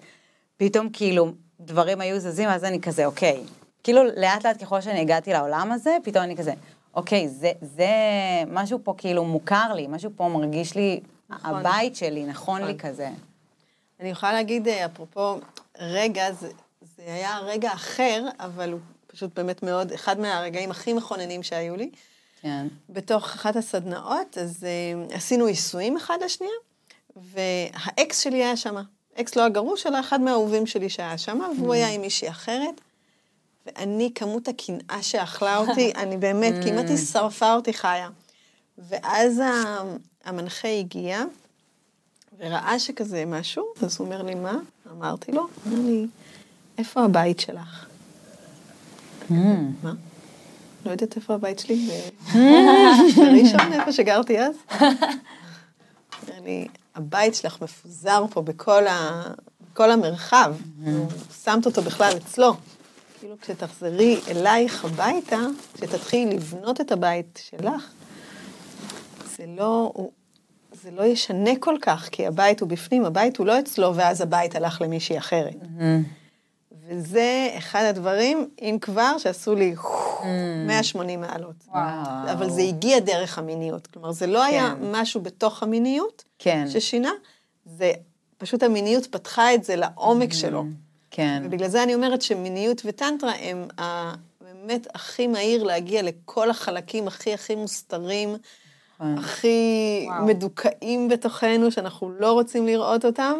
פתאום 0.58 0.90
כאילו 0.94 1.32
דברים 1.60 2.02
היו 2.02 2.20
זזים, 2.20 2.50
ואז 2.50 2.64
אני 2.64 2.82
כזה, 2.82 3.06
אוקיי. 3.06 3.44
כאילו 3.84 4.02
לאט 4.04 4.46
לאט 4.46 4.64
ככל 4.64 4.82
שאני 4.82 5.02
הגעתי 5.02 5.34
לעולם 5.34 5.72
הזה, 5.72 5.98
פתאום 6.04 6.24
אני 6.24 6.38
כזה, 6.38 6.54
אוקיי, 6.98 7.30
זה, 7.30 7.52
זה 7.62 7.88
משהו 8.48 8.80
פה 8.84 8.94
כאילו 8.98 9.26
מוכר 9.26 9.74
לי, 9.74 9.88
משהו 9.88 10.12
פה 10.16 10.28
מרגיש 10.28 10.76
לי, 10.76 11.00
נכון. 11.30 11.56
הבית 11.56 11.96
שלי, 11.96 12.26
נכון 12.26 12.62
לי 12.62 12.74
נכון. 12.74 12.90
כזה. 12.90 13.10
אני 14.00 14.10
יכולה 14.10 14.34
להגיד, 14.34 14.68
אה, 14.68 14.86
אפרופו 14.86 15.40
רגע, 15.80 16.32
זה, 16.32 16.50
זה 16.98 17.04
היה 17.14 17.40
רגע 17.40 17.74
אחר, 17.74 18.26
אבל 18.40 18.72
הוא 18.72 18.80
פשוט 19.08 19.40
באמת 19.40 19.64
מאוד, 19.64 19.92
אחד 19.92 20.20
מהרגעים 20.20 20.72
הכי 20.72 20.94
מכוננים 20.94 21.44
שהיו 21.44 21.76
לי. 21.76 21.90
כן. 22.42 22.68
בתוך 22.90 23.26
אחת 23.26 23.56
הסדנאות, 23.56 24.38
אז 24.38 24.66
uh, 25.10 25.14
עשינו 25.16 25.46
עיסויים 25.46 25.98
אחד 25.98 26.18
לשנייה, 26.26 26.54
והאקס 27.16 28.20
שלי 28.20 28.44
היה 28.44 28.58
שם. 28.58 28.76
אקס 29.20 29.36
לא 29.36 29.46
הגרוש, 29.46 29.88
אלא 29.88 30.00
אחד 30.00 30.22
מהאהובים 30.22 30.68
שלי 30.68 30.90
שהיה 30.90 31.18
שם, 31.18 31.40
והוא 31.58 31.74
היה 31.74 31.90
עם 31.90 32.02
מישהי 32.02 32.30
אחרת. 32.30 32.82
ואני, 33.68 34.12
כמות 34.16 34.48
הקנאה 34.48 35.02
שאכלה 35.02 35.58
אותי, 35.58 35.92
אני 36.04 36.18
באמת, 36.18 36.54
כמעט 36.64 36.90
היא 36.90 36.98
שרפה 36.98 37.54
אותי 37.54 37.74
חיה. 37.74 38.10
ואז 38.78 39.42
המנחה 40.26 40.68
הגיע, 40.68 41.24
וראה 42.40 42.80
שכזה 42.80 43.26
משהו, 43.26 43.66
אז 43.82 43.98
הוא 43.98 44.06
אומר 44.06 44.24
לי, 44.24 44.36
מה? 44.36 44.58
אמרתי 44.92 45.32
לו, 45.32 45.48
אומר 45.66 45.80
לי, 45.86 46.08
איפה 46.78 47.04
הבית 47.04 47.40
שלך? 47.40 47.86
מה? 49.30 49.94
לא 50.86 50.92
יודעת 50.92 51.16
איפה 51.16 51.34
הבית 51.34 51.60
שלי, 51.60 51.90
בראשון, 53.16 53.74
איפה 53.80 53.92
שגרתי 53.92 54.40
אז. 54.40 54.56
לי, 56.46 56.68
הבית 56.96 57.36
שלך 57.36 57.62
מפוזר 57.62 58.26
פה 58.30 58.42
בכל, 58.42 58.88
ה... 58.88 59.24
בכל 59.74 59.92
המרחב, 59.92 60.56
הוא 60.86 61.08
שמת 61.44 61.66
אותו 61.66 61.82
בכלל 61.82 62.14
אצלו. 62.18 62.54
כאילו, 63.20 63.36
כשתחזרי 63.42 64.20
אלייך 64.28 64.86
הביתה, 64.86 65.40
כשתתחילי 65.74 66.36
לבנות 66.36 66.82
את 66.82 66.92
הבית 66.92 67.40
שלך, 67.50 67.92
זה 69.38 69.46
לא, 69.48 69.92
הוא, 69.94 70.12
זה 70.72 70.92
לא 70.92 71.04
ישנה 71.04 71.52
כל 71.60 71.76
כך, 71.82 72.10
כי 72.12 72.28
הבית 72.28 72.62
הוא 72.62 72.70
בפנים, 72.70 73.06
הבית 73.06 73.38
הוא 73.38 73.48
לא 73.48 73.60
אצלו, 73.60 73.96
ואז 73.96 74.22
הבית 74.22 74.56
הלך 74.56 74.82
למישהי 74.82 75.18
אחרת. 75.18 75.56
וזה 76.88 77.50
אחד 77.58 77.84
הדברים, 77.84 78.50
אם 78.62 78.78
כבר, 78.82 79.18
שעשו 79.18 79.56
לי 79.56 79.76
180 80.68 81.22
מעלות. 81.22 81.56
וואו. 81.68 82.32
אבל 82.32 82.50
זה 82.50 82.62
הגיע 82.62 83.00
דרך 83.00 83.38
המיניות. 83.38 83.88
כלומר, 83.88 84.12
זה 84.12 84.28
לא 84.28 84.44
היה 84.44 84.76
כן. 84.80 84.92
משהו 84.92 85.22
בתוך 85.22 85.64
המיניות 85.64 86.24
כן. 86.40 86.66
ששינה, 86.70 87.12
זה 87.66 87.92
פשוט 88.38 88.64
המיניות 88.64 89.06
פתחה 89.06 89.54
את 89.54 89.64
זה 89.64 89.76
לעומק 89.76 90.34
שלו. 90.34 90.64
כן. 91.18 91.42
ובגלל 91.46 91.68
זה 91.68 91.84
אני 91.84 91.96
אומרת 91.96 92.22
שמיניות 92.22 92.82
וטנטרה 92.86 93.32
הם 93.42 93.68
ה- 93.82 94.14
באמת 94.42 94.88
הכי 94.96 95.28
מהיר 95.28 95.64
להגיע 95.64 96.02
לכל 96.02 96.50
החלקים 96.50 97.08
הכי 97.08 97.34
הכי 97.34 97.56
מוסתרים, 97.56 98.30
נכון. 98.96 99.18
הכי 99.18 100.06
וואו. 100.08 100.26
מדוכאים 100.26 101.08
בתוכנו, 101.10 101.72
שאנחנו 101.72 102.10
לא 102.12 102.32
רוצים 102.34 102.66
לראות 102.66 103.06
אותם, 103.06 103.34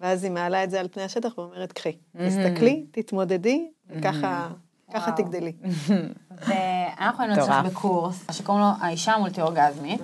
ואז 0.00 0.24
היא 0.24 0.32
מעלה 0.32 0.64
את 0.64 0.70
זה 0.70 0.80
על 0.80 0.88
פני 0.88 1.02
השטח 1.02 1.38
ואומרת, 1.38 1.72
קחי, 1.72 1.92
תסתכלי, 2.26 2.84
תתמודדי, 2.90 3.68
וככה 3.90 4.48
ככה. 4.94 5.12
תגדלי. 5.12 5.52
ואנחנו 6.46 7.24
היינו. 7.24 7.42
אצלך 7.44 7.54
בקורס 7.66 8.24
שקוראים 8.32 8.64
לו 8.64 8.70
האישה 8.80 9.12
המולטי-אורגזמית. 9.12 10.00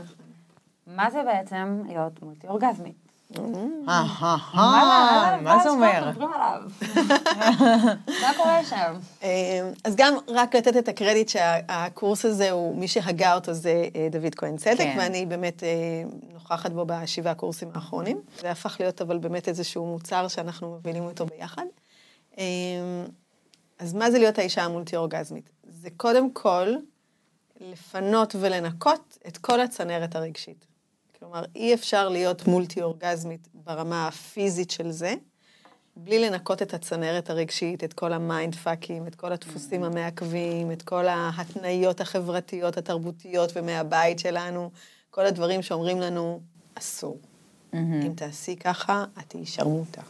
מה 0.86 1.10
זה 1.10 1.22
בעצם 1.24 1.82
להיות 1.88 2.22
מולטי-אורגזמית? 2.22 3.05
מה 5.42 5.58
זה- 5.62 5.70
אומר? 5.70 6.10
מה 8.22 8.32
קורה 8.36 8.64
שם? 8.64 8.94
אה, 9.22 9.70
אז 9.84 9.96
גם 9.96 10.14
רק 10.28 10.54
לתת 10.56 10.76
את 10.76 10.88
הקרדיט 10.88 11.28
שהקורס 11.28 12.24
הזה 12.24 12.50
הוא, 12.50 12.76
מי 12.76 12.88
שהגה 12.88 13.34
אותו 13.34 13.52
זה 13.52 13.88
אה, 13.96 14.08
דוד 14.10 14.34
כהן 14.34 14.56
צדק, 14.56 14.76
כן. 14.78 14.96
ואני 14.98 15.26
באמת 15.26 15.62
אה, 15.62 15.68
נוכחת 16.32 16.70
בו 16.70 16.84
בשבעה 16.86 17.34
קורסים 17.34 17.68
האחרונים. 17.74 18.20
זה 18.40 18.50
הפך 18.50 18.76
להיות 18.80 19.02
אבל 19.02 19.18
באמת 19.18 19.48
איזשהו 19.48 19.86
מוצר 19.86 20.28
שאנחנו 20.28 20.68
מובילים 20.68 21.02
אותו 21.04 21.26
ביחד. 21.26 21.64
אה, 22.38 22.44
אז 23.78 23.94
מה 23.94 24.10
זה 24.10 24.18
להיות 24.18 24.38
האישה 24.38 24.62
המולטי-אורגזמית? 24.62 25.50
זה 25.68 25.88
קודם 25.96 26.30
כל 26.32 26.74
לפנות 27.60 28.36
ולנקות 28.40 29.18
את 29.28 29.36
כל 29.38 29.60
הצנרת 29.60 30.16
הרגשית. 30.16 30.66
כלומר, 31.26 31.44
אי 31.56 31.74
אפשר 31.74 32.08
להיות 32.08 32.46
מולטי-אורגזמית 32.46 33.48
ברמה 33.54 34.08
הפיזית 34.08 34.70
של 34.70 34.90
זה, 34.90 35.14
בלי 35.96 36.18
לנקות 36.18 36.62
את 36.62 36.74
הצנרת 36.74 37.30
הרגשית, 37.30 37.84
את 37.84 37.92
כל 37.92 38.12
ה 38.12 38.21
mind 38.21 38.54
fuck 38.54 38.84
ים, 38.84 39.06
את 39.06 39.14
כל 39.14 39.32
הדפוסים 39.32 39.84
המעכבים, 39.84 40.72
את 40.72 40.82
כל 40.82 41.08
ההתניות 41.08 42.00
החברתיות, 42.00 42.76
התרבותיות 42.76 43.52
ומהבית 43.56 44.18
שלנו, 44.18 44.70
כל 45.10 45.26
הדברים 45.26 45.62
שאומרים 45.62 46.00
לנו, 46.00 46.40
אסור. 46.74 47.18
אם 47.74 48.12
תעשי 48.16 48.56
ככה, 48.56 49.04
את 49.18 49.24
תהיי 49.28 49.46
שרמוטה. 49.46 50.02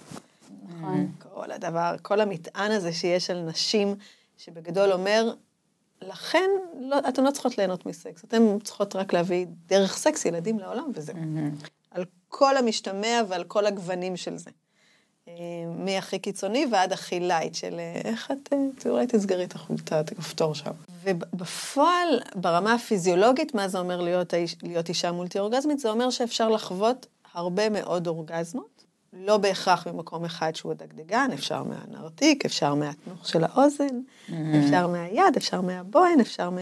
נכון. 0.69 1.13
כל 1.19 1.51
הדבר, 1.51 1.95
כל 2.03 2.21
המטען 2.21 2.71
הזה 2.71 2.93
שיש 2.93 3.31
על 3.31 3.41
נשים, 3.41 3.95
שבגדול 4.39 4.93
אומר, 4.93 5.33
לכן 6.03 6.51
לא, 6.81 6.99
אתן 7.09 7.25
לא 7.25 7.31
צריכות 7.31 7.59
ליהנות 7.59 7.87
מסקס, 7.87 8.25
אתן 8.25 8.59
צריכות 8.65 8.97
רק 8.97 9.13
להביא 9.13 9.47
דרך 9.67 9.97
סקס 9.97 10.25
ילדים 10.25 10.59
לעולם 10.59 10.91
וזהו. 10.95 11.17
על 11.91 12.05
כל 12.29 12.57
המשתמע 12.57 13.21
ועל 13.29 13.45
כל 13.45 13.67
הגוונים 13.67 14.17
של 14.17 14.37
זה. 14.37 14.51
אה, 15.29 15.35
מהכי 15.79 16.19
קיצוני 16.19 16.67
ועד 16.73 16.93
הכי 16.93 17.21
light 17.21 17.55
של 17.55 17.75
אה, 17.79 18.01
איך 18.05 18.31
את, 18.31 18.53
אה, 18.53 18.91
אולי 18.91 19.07
תסגרי 19.07 19.45
את 19.45 19.55
החולצה, 19.55 20.01
את 20.01 20.13
הכפתור 20.13 20.55
שם. 20.55 20.71
ובפועל, 21.03 22.21
ברמה 22.35 22.75
הפיזיולוגית, 22.75 23.55
מה 23.55 23.69
זה 23.69 23.79
אומר 23.79 24.01
להיות, 24.01 24.35
להיות 24.63 24.89
אישה 24.89 25.13
מולטי 25.13 25.39
אורגזמית? 25.39 25.79
זה 25.79 25.91
אומר 25.91 26.11
שאפשר 26.11 26.49
לחוות 26.49 27.07
הרבה 27.35 27.69
מאוד 27.69 28.07
אורגזמות, 28.07 28.85
לא 29.19 29.37
בהכרח 29.39 29.87
ממקום 29.87 30.25
אחד 30.25 30.57
שהוא 30.57 30.73
הדגדגן, 30.73 31.29
אפשר 31.35 31.63
מהנרתיק, 31.63 32.45
אפשר 32.45 32.75
מהתנוך 32.75 33.29
של 33.29 33.45
האוזן, 33.45 34.01
אפשר 34.65 34.87
מהיד, 34.87 35.37
אפשר 35.37 35.61
מהבוהן, 35.61 36.21
אפשר 36.21 36.51
מה... 36.51 36.61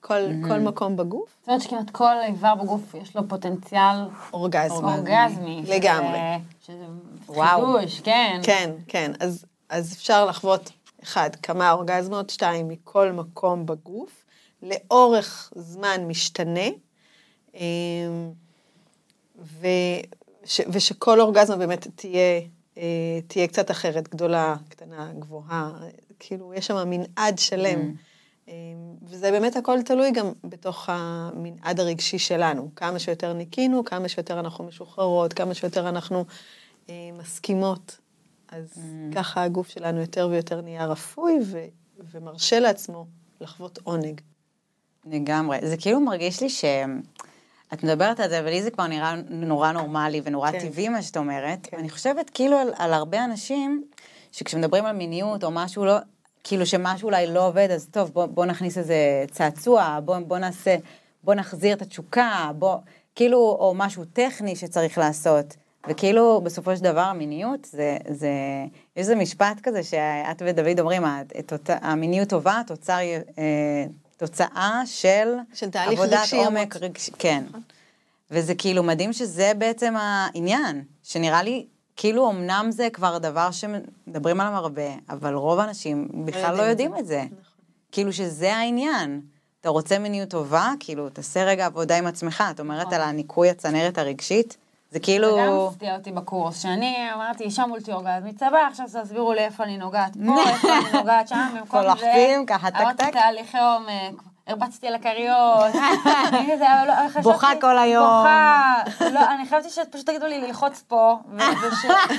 כל, 0.00 0.18
כל 0.48 0.58
מקום 0.58 0.96
בגוף, 0.96 1.36
זאת 1.40 1.48
אומרת 1.48 1.62
שכמעט 1.62 1.90
כל 1.90 2.14
איבר 2.26 2.54
בגוף 2.54 2.94
יש 2.94 3.16
לו 3.16 3.28
פוטנציאל. 3.28 3.96
אורגזמי. 4.32 5.60
שזה- 5.64 5.74
לגמרי. 5.76 6.18
שזה 6.66 6.84
וואו. 7.28 7.78
חידוש, 7.78 8.00
כן. 8.00 8.40
כן, 8.42 8.70
כן. 8.88 9.12
אז, 9.20 9.44
אז 9.68 9.92
אפשר 9.92 10.24
לחוות, 10.26 10.70
אחד, 11.02 11.30
כמה 11.42 11.72
אורגזמות, 11.72 12.30
שתיים, 12.30 12.68
מכל 12.68 13.12
מקום 13.12 13.66
בגוף, 13.66 14.24
לאורך 14.62 15.52
זמן 15.56 16.00
משתנה, 16.06 16.68
אמ, 17.54 17.60
ו, 19.38 19.66
ש, 20.44 20.60
ושכל 20.68 21.20
אורגזמה 21.20 21.56
באמת 21.56 21.86
תהיה, 21.94 22.40
אה, 22.78 23.20
תהיה 23.26 23.46
קצת 23.46 23.70
אחרת, 23.70 24.08
גדולה, 24.08 24.56
קטנה, 24.68 25.12
גבוהה, 25.18 25.72
כאילו, 26.18 26.54
יש 26.54 26.66
שם 26.66 26.90
מנעד 26.90 27.38
שלם. 27.38 27.94
אמ, 28.48 28.54
וזה 29.02 29.30
באמת 29.30 29.56
הכל 29.56 29.82
תלוי 29.82 30.10
גם 30.10 30.32
בתוך 30.44 30.88
המנעד 30.88 31.80
הרגשי 31.80 32.18
שלנו. 32.18 32.70
כמה 32.76 32.98
שיותר 32.98 33.32
ניקינו, 33.32 33.84
כמה 33.84 34.08
שיותר 34.08 34.40
אנחנו 34.40 34.64
משוחררות, 34.64 35.32
כמה 35.32 35.54
שיותר 35.54 35.88
אנחנו 35.88 36.24
אה, 36.88 36.94
מסכימות. 37.18 37.98
אז 38.48 38.80
ככה 39.14 39.42
הגוף 39.42 39.68
שלנו 39.68 40.00
יותר 40.00 40.28
ויותר 40.30 40.60
נהיה 40.60 40.86
רפוי 40.86 41.38
ו- 41.46 41.66
ומרשה 42.12 42.60
לעצמו 42.60 43.06
לחוות 43.40 43.78
עונג. 43.82 44.20
לגמרי. 45.06 45.58
זה 45.62 45.76
כאילו 45.76 46.00
מרגיש 46.00 46.42
לי 46.42 46.48
ש... 46.48 46.64
את 47.72 47.84
מדברת 47.84 48.20
על 48.20 48.28
זה, 48.28 48.40
ולי 48.44 48.62
זה 48.62 48.70
כבר 48.70 48.86
נראה 48.86 49.14
נורא 49.30 49.72
נורמלי 49.72 50.20
ונורא 50.24 50.50
כן. 50.52 50.58
טבעי 50.60 50.88
מה 50.88 51.02
שאת 51.02 51.16
אומרת. 51.16 51.58
כן. 51.70 51.76
אני 51.76 51.90
חושבת 51.90 52.30
כאילו 52.34 52.56
על, 52.56 52.72
על 52.78 52.92
הרבה 52.92 53.24
אנשים, 53.24 53.84
שכשמדברים 54.32 54.86
על 54.86 54.96
מיניות 54.96 55.44
או 55.44 55.50
משהו 55.50 55.84
לא, 55.84 55.96
כאילו 56.44 56.66
שמשהו 56.66 57.06
אולי 57.06 57.26
לא 57.26 57.46
עובד, 57.46 57.68
אז 57.70 57.88
טוב, 57.90 58.10
בוא, 58.12 58.26
בוא 58.26 58.46
נכניס 58.46 58.78
איזה 58.78 58.94
צעצוע, 59.30 59.98
בוא, 60.04 60.18
בוא 60.18 60.38
נעשה, 60.38 60.76
בוא 61.24 61.34
נחזיר 61.34 61.72
את 61.76 61.82
התשוקה, 61.82 62.50
בוא, 62.58 62.76
כאילו, 63.14 63.38
או 63.38 63.72
משהו 63.76 64.04
טכני 64.04 64.56
שצריך 64.56 64.98
לעשות. 64.98 65.56
וכאילו, 65.88 66.40
בסופו 66.40 66.76
של 66.76 66.82
דבר, 66.84 67.00
המיניות, 67.00 67.64
זה, 67.64 67.96
זה, 68.08 68.28
יש 68.96 69.00
איזה 69.00 69.14
משפט 69.14 69.60
כזה 69.62 69.82
שאת 69.82 70.42
ודוד 70.46 70.80
אומרים, 70.80 71.04
"ה- 71.04 71.22
את- 71.38 71.70
המיניות 71.82 72.28
טובה, 72.28 72.60
תוצר, 72.66 72.98
אה, 73.38 73.84
תוצאה 74.20 74.82
של, 74.86 75.34
של 75.54 75.70
תהליך 75.70 76.00
עבודת 76.00 76.18
רגשי 76.20 76.36
עומק. 76.36 76.76
רגשי, 76.76 77.10
כן. 77.18 77.44
וזה 78.30 78.54
כאילו 78.54 78.82
מדהים 78.82 79.12
שזה 79.12 79.52
בעצם 79.58 79.94
העניין, 79.96 80.84
שנראה 81.02 81.42
לי, 81.42 81.66
כאילו 81.96 82.30
אמנם 82.30 82.66
זה 82.70 82.88
כבר 82.92 83.18
דבר 83.18 83.50
שמדברים 83.50 84.40
עליו 84.40 84.52
הרבה, 84.56 84.82
אבל 85.10 85.34
רוב 85.34 85.58
האנשים 85.58 86.08
בכלל 86.24 86.56
לא 86.56 86.62
יודעים 86.62 86.96
את 86.96 87.06
זה. 87.06 87.24
כאילו 87.92 88.12
שזה 88.12 88.56
העניין. 88.56 89.20
אתה 89.60 89.68
רוצה 89.68 89.98
מיניות 89.98 90.28
טובה, 90.28 90.72
כאילו, 90.80 91.08
תעשה 91.08 91.44
רגע 91.44 91.66
עבודה 91.66 91.98
עם 91.98 92.06
עצמך. 92.06 92.44
את 92.50 92.60
אומרת 92.60 92.92
על 92.92 93.00
הניקוי 93.00 93.50
הצנרת 93.50 93.98
הרגשית, 93.98 94.56
זה 94.90 95.00
כאילו... 95.00 95.34
זה 95.34 95.42
גם 95.46 95.52
הפתיע 95.68 95.96
אותי 95.96 96.12
בקורס, 96.12 96.62
שאני 96.62 97.12
אמרתי, 97.14 97.44
אישה 97.44 97.66
מולטי 97.66 97.92
אורגזמית, 97.92 98.38
סבבה, 98.38 98.66
עכשיו 98.66 98.86
תסבירו 98.86 99.32
לי 99.32 99.40
איפה 99.44 99.64
אני 99.64 99.78
נוגעת 99.78 100.12
פה, 100.26 100.42
איפה 100.50 100.68
אני 100.78 100.98
נוגעת 100.98 101.28
שם, 101.28 101.48
במקום 101.54 101.82
זה, 101.82 101.88
הולכים 101.88 102.46
ככה, 102.46 102.70
טק, 102.70 102.80
אמרתי 102.80 103.04
טק. 103.04 103.12
תהליכי 103.12 103.58
עומק, 103.58 104.22
הרבצתי 104.46 104.88
על 104.88 104.94
הכריות. 104.94 105.74
לא, 106.86 107.20
בוכה 107.22 107.50
כל 107.60 107.78
היום. 107.78 108.06
בוכה. 108.06 108.82
לא, 109.12 109.30
אני 109.30 109.46
חשבתי 109.46 109.70
שפשוט 109.70 110.06
תגידו 110.06 110.26
לי 110.26 110.40
ללחוץ 110.40 110.84
פה, 110.88 111.18
וש... 111.38 111.84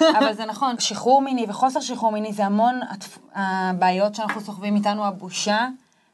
לא 0.00 0.18
אבל- 0.18 0.32
זה 0.32 0.44
נכון, 0.44 0.78
שחרור 0.78 1.22
מיני 1.22 1.46
וחוסר 1.48 1.80
שחרור 1.80 2.12
מיני 2.12 2.32
זה 2.32 2.44
המון 2.46 2.80
הבעיות 3.34 4.14
שאנחנו 4.14 4.40
סוחבים 4.40 4.76
איתנו, 4.76 5.06
הבושה. 5.06 5.66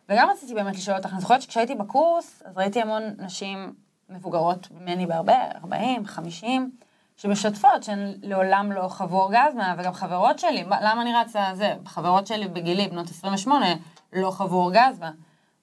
וגם 0.08 0.30
רציתי 0.30 0.54
באמת 0.54 0.76
לשאול 0.76 0.96
אותך, 0.96 1.12
אני 1.12 1.20
זוכרת 1.20 1.42
שכשהייתי 1.42 1.74
בקורס, 1.74 2.42
אז 2.46 2.58
ראיתי 2.58 2.80
המון 2.82 3.02
נשים 3.18 3.72
מבוגרות 4.10 4.68
ממני 4.70 5.06
בהרבה, 5.06 5.34
40, 5.64 6.06
50, 6.06 6.70
שמשתפות 7.16 7.82
שהן 7.82 8.14
לעולם 8.22 8.72
לא 8.72 8.88
חוו 8.88 9.16
אורגזמה, 9.20 9.74
וגם 9.78 9.92
חברות 9.92 10.38
שלי, 10.38 10.62
מה- 10.62 10.80
למה 10.80 11.02
אני 11.02 11.10
רצה 11.14 11.44
זה? 11.54 11.74
חברות 11.86 12.26
שלי 12.26 12.48
בגילי, 12.48 12.88
בנות 12.88 13.10
28, 13.10 13.66
לא 14.12 14.30
חוו 14.30 14.54
אורגזמה. 14.56 15.10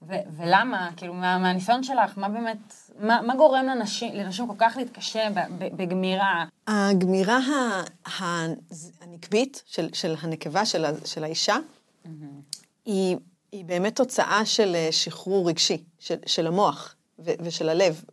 ו- 0.01 0.13
ולמה? 0.38 0.89
כאילו, 0.98 1.13
מה, 1.13 1.38
מהניסיון 1.38 1.84
שלך, 1.84 2.18
מה 2.18 2.30
באמת, 2.30 2.58
מה, 3.00 3.22
מה 3.22 3.36
גורם 3.36 3.66
לנשים, 3.66 4.13
לנשים 4.16 4.48
כל 4.48 4.54
כך 4.58 4.77
להתקשה 4.77 5.27
בגמירה? 5.60 6.46
הגמירה 6.68 7.38
ה- 7.38 7.84
ה- 8.24 8.46
הנקבית 9.01 9.63
של, 9.66 9.89
של 9.94 10.16
הנקבה, 10.22 10.66
של, 10.66 10.86
ה- 10.86 11.06
של 11.06 11.24
האישה, 11.24 11.56
היא, 12.86 13.18
היא 13.51 13.66
באמת 13.66 13.96
תוצאה 13.96 14.46
של 14.46 14.75
אה, 14.75 14.88
שחרור 14.92 15.50
רגשי, 15.50 15.84
של, 16.00 16.16
של 16.25 16.48
המוח 16.48 16.96
ו, 17.20 17.32
ושל 17.42 17.70
הלב. 17.70 18.04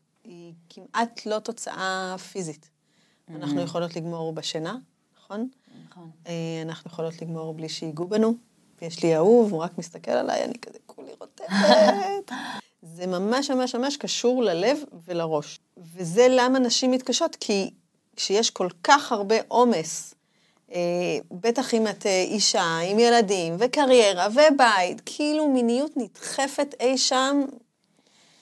כמעט 0.74 1.26
לא 1.26 1.38
תוצאה 1.38 2.16
פיזית. 2.18 2.68
אנחנו 3.34 3.60
יכולות 3.60 3.96
לגמור 3.96 4.32
בשינה, 4.32 4.76
נכון? 5.18 5.48
נכון. 5.88 6.10
אה, 6.26 6.62
אנחנו 6.62 6.90
יכולות 6.90 7.22
לגמור 7.22 7.54
בלי 7.54 7.68
שיגעו 7.68 8.06
בנו. 8.06 8.34
יש 8.82 9.02
לי 9.02 9.16
אהוב, 9.16 9.52
הוא 9.52 9.62
רק 9.62 9.78
מסתכל 9.78 10.10
עליי, 10.10 10.44
אני 10.44 10.58
כזה 10.58 10.78
כולי 10.86 11.10
רותמת. 11.20 12.30
זה 12.96 13.06
ממש 13.06 13.50
ממש 13.50 13.74
ממש 13.74 13.96
קשור 13.96 14.42
ללב 14.42 14.78
ולראש. 15.06 15.58
וזה 15.76 16.26
למה 16.30 16.58
נשים 16.58 16.90
מתקשות, 16.90 17.36
כי 17.40 17.70
כשיש 18.16 18.50
כל 18.50 18.68
כך 18.82 19.12
הרבה 19.12 19.36
עומס, 19.48 20.14
אה, 20.72 20.80
בטח 21.30 21.74
אם 21.74 21.88
את 21.88 22.06
אה, 22.06 22.22
אישה 22.22 22.78
עם 22.78 22.98
ילדים 22.98 23.56
וקריירה 23.58 24.28
ובית, 24.30 25.02
כאילו 25.06 25.48
מיניות 25.48 25.96
נדחפת 25.96 26.74
אי 26.80 26.98
שם, 26.98 27.44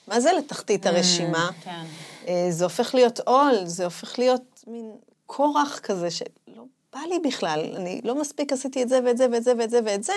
מה 0.09 0.21
זה 0.21 0.33
לתחתית 0.33 0.87
הרשימה? 0.87 1.51
כן. 1.65 1.85
אה, 2.29 2.47
זה 2.51 2.65
הופך 2.65 2.95
להיות 2.95 3.21
עול, 3.21 3.55
זה 3.65 3.85
הופך 3.85 4.19
להיות 4.19 4.65
מין 4.67 4.93
כורח 5.27 5.79
כזה 5.79 6.11
שלא 6.11 6.65
בא 6.93 7.01
לי 7.09 7.19
בכלל, 7.19 7.75
אני 7.77 8.01
לא 8.05 8.21
מספיק 8.21 8.53
עשיתי 8.53 8.83
את 8.83 8.89
זה 8.89 9.01
ואת 9.05 9.19
זה 9.19 9.27
ואת 9.33 9.45
זה 9.45 9.53
ואת 9.59 9.71
זה 9.71 9.81
ואת 9.85 10.05
זה, 10.05 10.13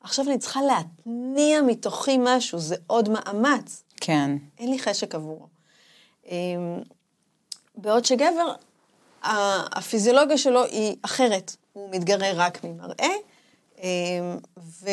עכשיו 0.00 0.24
אני 0.28 0.38
צריכה 0.38 0.60
להתניע 0.62 1.62
מתוכי 1.62 2.16
משהו, 2.20 2.58
זה 2.58 2.76
עוד 2.86 3.08
מאמץ, 3.08 3.82
כן. 4.00 4.30
אין 4.58 4.70
לי 4.70 4.78
חשק 4.78 5.14
עבורו. 5.14 5.46
אה, 6.30 6.36
בעוד 7.74 8.04
שגבר, 8.04 8.52
הפיזיולוגיה 9.22 10.38
שלו 10.38 10.64
היא 10.64 10.96
אחרת, 11.02 11.56
הוא 11.72 11.90
מתגרה 11.90 12.32
רק 12.34 12.64
ממראה, 12.64 13.14
אה, 13.78 13.88
ו... 14.58 14.90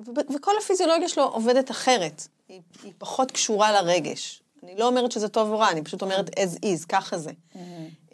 ו- 0.00 0.34
וכל 0.34 0.52
הפיזיולוגיה 0.62 1.08
שלו 1.08 1.24
עובדת 1.24 1.70
אחרת, 1.70 2.26
היא, 2.48 2.60
היא 2.82 2.92
פחות 2.98 3.30
קשורה 3.30 3.72
לרגש. 3.72 4.42
אני 4.64 4.76
לא 4.76 4.86
אומרת 4.86 5.12
שזה 5.12 5.28
טוב 5.28 5.52
או 5.52 5.58
רע, 5.58 5.70
אני 5.70 5.82
פשוט 5.82 6.02
אומרת 6.02 6.28
as 6.28 6.58
is, 6.64 6.86
ככה 6.88 7.18
זה. 7.18 7.30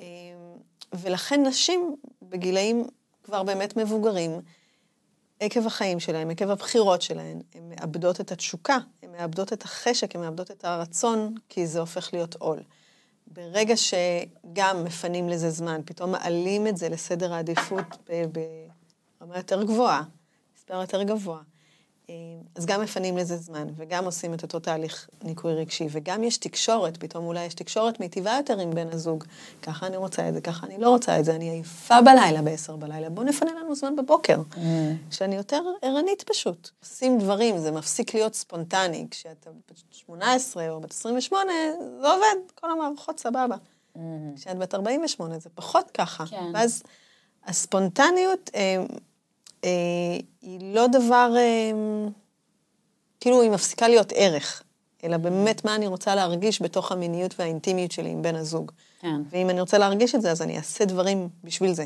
אה, 0.00 0.07
ולכן 0.92 1.47
נשים 1.47 1.97
בגילאים 2.23 2.87
כבר 3.23 3.42
באמת 3.42 3.76
מבוגרים, 3.76 4.40
עקב 5.40 5.66
החיים 5.66 6.00
שלהם, 6.00 6.30
עקב 6.30 6.50
הבחירות 6.50 7.02
שלהם, 7.02 7.40
הן 7.54 7.69
מאבדות 7.69 8.21
את 8.21 8.33
התשוקה, 8.33 8.78
הן 9.02 9.12
מאבדות 9.12 9.52
את 9.52 9.62
החשק, 9.62 10.16
הן 10.16 10.21
מאבדות 10.21 10.50
את 10.50 10.65
הרצון, 10.65 11.34
כי 11.49 11.67
זה 11.67 11.80
הופך 11.80 12.10
להיות 12.13 12.34
עול. 12.34 12.63
ברגע 13.26 13.75
שגם 13.76 14.84
מפנים 14.84 15.28
לזה 15.28 15.50
זמן, 15.50 15.80
פתאום 15.84 16.13
מעלים 16.13 16.67
את 16.67 16.76
זה 16.76 16.89
לסדר 16.89 17.32
העדיפות 17.32 18.10
ברמה 19.21 19.36
יותר 19.36 19.63
גבוהה, 19.63 20.02
מספר 20.56 20.80
יותר 20.80 21.02
גבוה, 21.02 21.41
אז 22.55 22.67
גם 22.67 22.81
מפנים 22.81 23.17
לזה 23.17 23.37
זמן, 23.37 23.69
וגם 23.77 24.05
עושים 24.05 24.35
את 24.35 24.43
אותו 24.43 24.59
תהליך 24.59 25.09
ניקוי 25.23 25.55
רגשי, 25.55 25.87
וגם 25.91 26.25
יש 26.25 26.37
תקשורת, 26.37 26.97
פתאום 26.97 27.27
אולי 27.27 27.45
יש 27.45 27.55
תקשורת 27.55 28.01
מיטיבה 28.01 28.37
יותר 28.37 28.61
עם 28.61 28.71
בן 28.71 28.89
הזוג. 28.93 29.25
ככה 29.63 29.87
אני 29.87 29.97
רוצה 29.97 30.29
את 30.29 30.35
זה, 30.35 30.41
ככה 30.41 30.67
אני 30.67 30.79
לא 30.79 30.91
רוצה 30.91 31.19
את 31.19 31.25
זה, 31.25 31.35
אני 31.35 31.51
עייפה 31.51 32.01
בלילה 32.01 32.43
בעשר 32.43 32.77
בלילה, 32.77 33.11
בואו 33.11 33.27
נפנה 33.27 33.51
לנו 33.61 33.75
זמן 33.75 33.97
בבוקר. 33.97 34.43
שאני 35.11 35.37
יותר 35.37 35.63
ערנית 35.83 36.23
פשוט. 36.23 36.71
עושים 36.81 37.19
דברים, 37.19 37.59
זה 37.59 37.71
מפסיק 37.71 38.15
להיות 38.15 38.35
ספונטני. 38.35 39.07
כשאתה 39.11 39.51
בת 39.51 39.79
18 39.91 40.71
או 40.71 40.81
בת 40.81 40.91
28, 40.91 41.53
זה 42.01 42.09
עובד, 42.09 42.53
כל 42.55 42.71
המערכות 42.71 43.21
סבבה. 43.21 43.57
כשאת 44.37 44.59
בת 44.59 44.75
48, 44.75 45.39
זה 45.39 45.51
פחות 45.55 45.91
ככה. 45.91 46.27
כן. 46.27 46.51
ואז 46.55 46.83
הספונטניות 47.47 48.51
אה, 48.55 48.61
אה, 48.61 48.85
היא 50.43 50.75
לא 50.75 50.87
דבר, 50.87 51.33
אה, 51.37 51.71
כאילו 53.21 53.43
היא 53.43 53.51
מפסיקה 53.51 53.89
להיות 53.89 54.13
ערך, 54.17 54.63
אלא 55.05 55.17
באמת 55.17 55.65
מה 55.65 55.75
אני 55.75 55.87
רוצה 55.87 56.15
להרגיש 56.15 56.63
בתוך 56.63 56.93
המיניות 56.93 57.35
והאינטימיות 57.39 57.93
שלי 57.93 58.11
עם 58.11 58.23
בן 58.23 58.37
הזוג. 58.37 58.73
כן. 59.01 59.21
ואם 59.31 59.51
אני 59.51 59.61
רוצה 59.61 59.79
להרגיש 59.79 60.15
את 60.15 60.23
זה, 60.23 60.31
אז 60.31 60.43
אני 60.43 60.57
אעשה 60.57 60.85
דברים 60.85 61.29
בשביל 61.45 61.73
זה. 61.73 61.85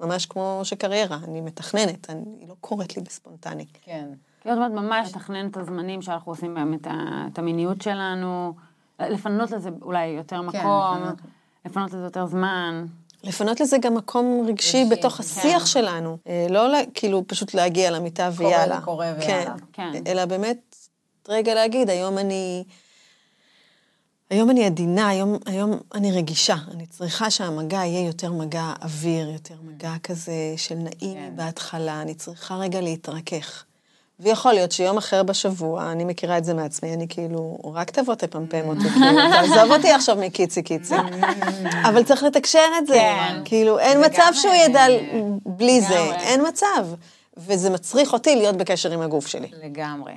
ממש 0.00 0.26
כמו 0.26 0.60
שקריירה, 0.62 1.18
אני 1.28 1.40
מתכננת, 1.40 2.10
אני, 2.10 2.22
היא 2.40 2.48
לא 2.48 2.54
קורית 2.60 2.96
לי 2.96 3.02
בספונטני. 3.02 3.66
כן. 3.82 4.08
כי 4.42 4.50
עוד 4.50 4.58
מעט 4.58 4.72
ממש 4.72 5.08
לתכנן 5.08 5.48
את 5.48 5.56
הזמנים 5.56 6.02
שאנחנו 6.02 6.32
עושים 6.32 6.54
בהם 6.54 6.74
את, 6.74 6.86
ה, 6.86 7.26
את 7.32 7.38
המיניות 7.38 7.82
שלנו, 7.82 8.54
לפנות 9.00 9.50
לזה 9.50 9.70
אולי 9.82 10.06
יותר 10.06 10.42
מקום, 10.42 10.96
לפנות. 11.02 11.18
לפנות 11.64 11.92
לזה 11.92 12.04
יותר 12.04 12.26
זמן. 12.26 12.86
לפנות 13.26 13.60
לזה 13.60 13.78
גם 13.78 13.94
מקום 13.94 14.44
רגשי 14.48 14.78
רגשי, 14.78 14.90
בתוך 14.90 15.14
כן. 15.14 15.22
השיח 15.22 15.66
שלנו. 15.66 16.18
אה, 16.28 16.46
לא 16.50 16.68
כאילו 16.94 17.22
פשוט 17.26 17.54
להגיע 17.54 17.90
למיטה 17.90 18.30
ויאללה. 18.36 18.76
זה 18.76 18.84
קורה 18.84 19.12
כן. 19.20 19.26
ויאללה. 19.26 19.54
כן. 19.72 19.90
אלא 20.06 20.24
באמת, 20.24 20.76
רגע 21.28 21.54
להגיד, 21.54 21.90
היום 21.90 22.18
אני... 22.18 22.64
היום 24.30 24.50
אני 24.50 24.64
עדינה, 24.64 25.08
היום, 25.08 25.38
היום 25.46 25.78
אני 25.94 26.12
רגישה. 26.12 26.56
אני 26.74 26.86
צריכה 26.86 27.30
שהמגע 27.30 27.76
יהיה 27.76 28.06
יותר 28.06 28.32
מגע 28.32 28.72
אוויר, 28.82 29.30
יותר 29.30 29.54
מגע 29.62 29.92
כזה 30.02 30.54
של 30.56 30.74
נעים 30.74 31.14
כן. 31.14 31.32
בהתחלה, 31.36 32.02
אני 32.02 32.14
צריכה 32.14 32.56
רגע 32.56 32.80
להתרכך. 32.80 33.64
ויכול 34.20 34.52
להיות 34.52 34.72
שיום 34.72 34.96
אחר 34.96 35.22
בשבוע, 35.22 35.92
אני 35.92 36.04
מכירה 36.04 36.38
את 36.38 36.44
זה 36.44 36.54
מעצמי, 36.54 36.94
אני 36.94 37.08
כאילו, 37.08 37.58
רק 37.74 37.90
תבוא 37.90 38.14
תפמפם 38.14 38.68
אותי, 38.68 38.88
כאילו, 38.94 39.20
תעזוב 39.32 39.72
אותי 39.72 39.92
עכשיו 39.92 40.16
מקיצי 40.16 40.62
קיצי. 40.62 40.94
אבל 41.88 42.04
צריך 42.04 42.22
לתקשר 42.22 42.68
את 42.78 42.86
זה. 42.86 42.94
כן. 42.94 43.42
כאילו, 43.44 43.78
אין 43.78 44.04
מצב 44.04 44.30
שהוא 44.32 44.54
ידע 44.54 44.84
בלי 45.46 45.80
זה. 45.80 46.14
אין 46.14 46.46
מצב. 46.48 46.86
וזה 47.36 47.70
מצריך 47.70 48.12
אותי 48.12 48.36
להיות 48.36 48.56
בקשר 48.56 48.92
עם 48.92 49.00
הגוף 49.00 49.26
שלי. 49.26 49.50
לגמרי. 49.62 50.12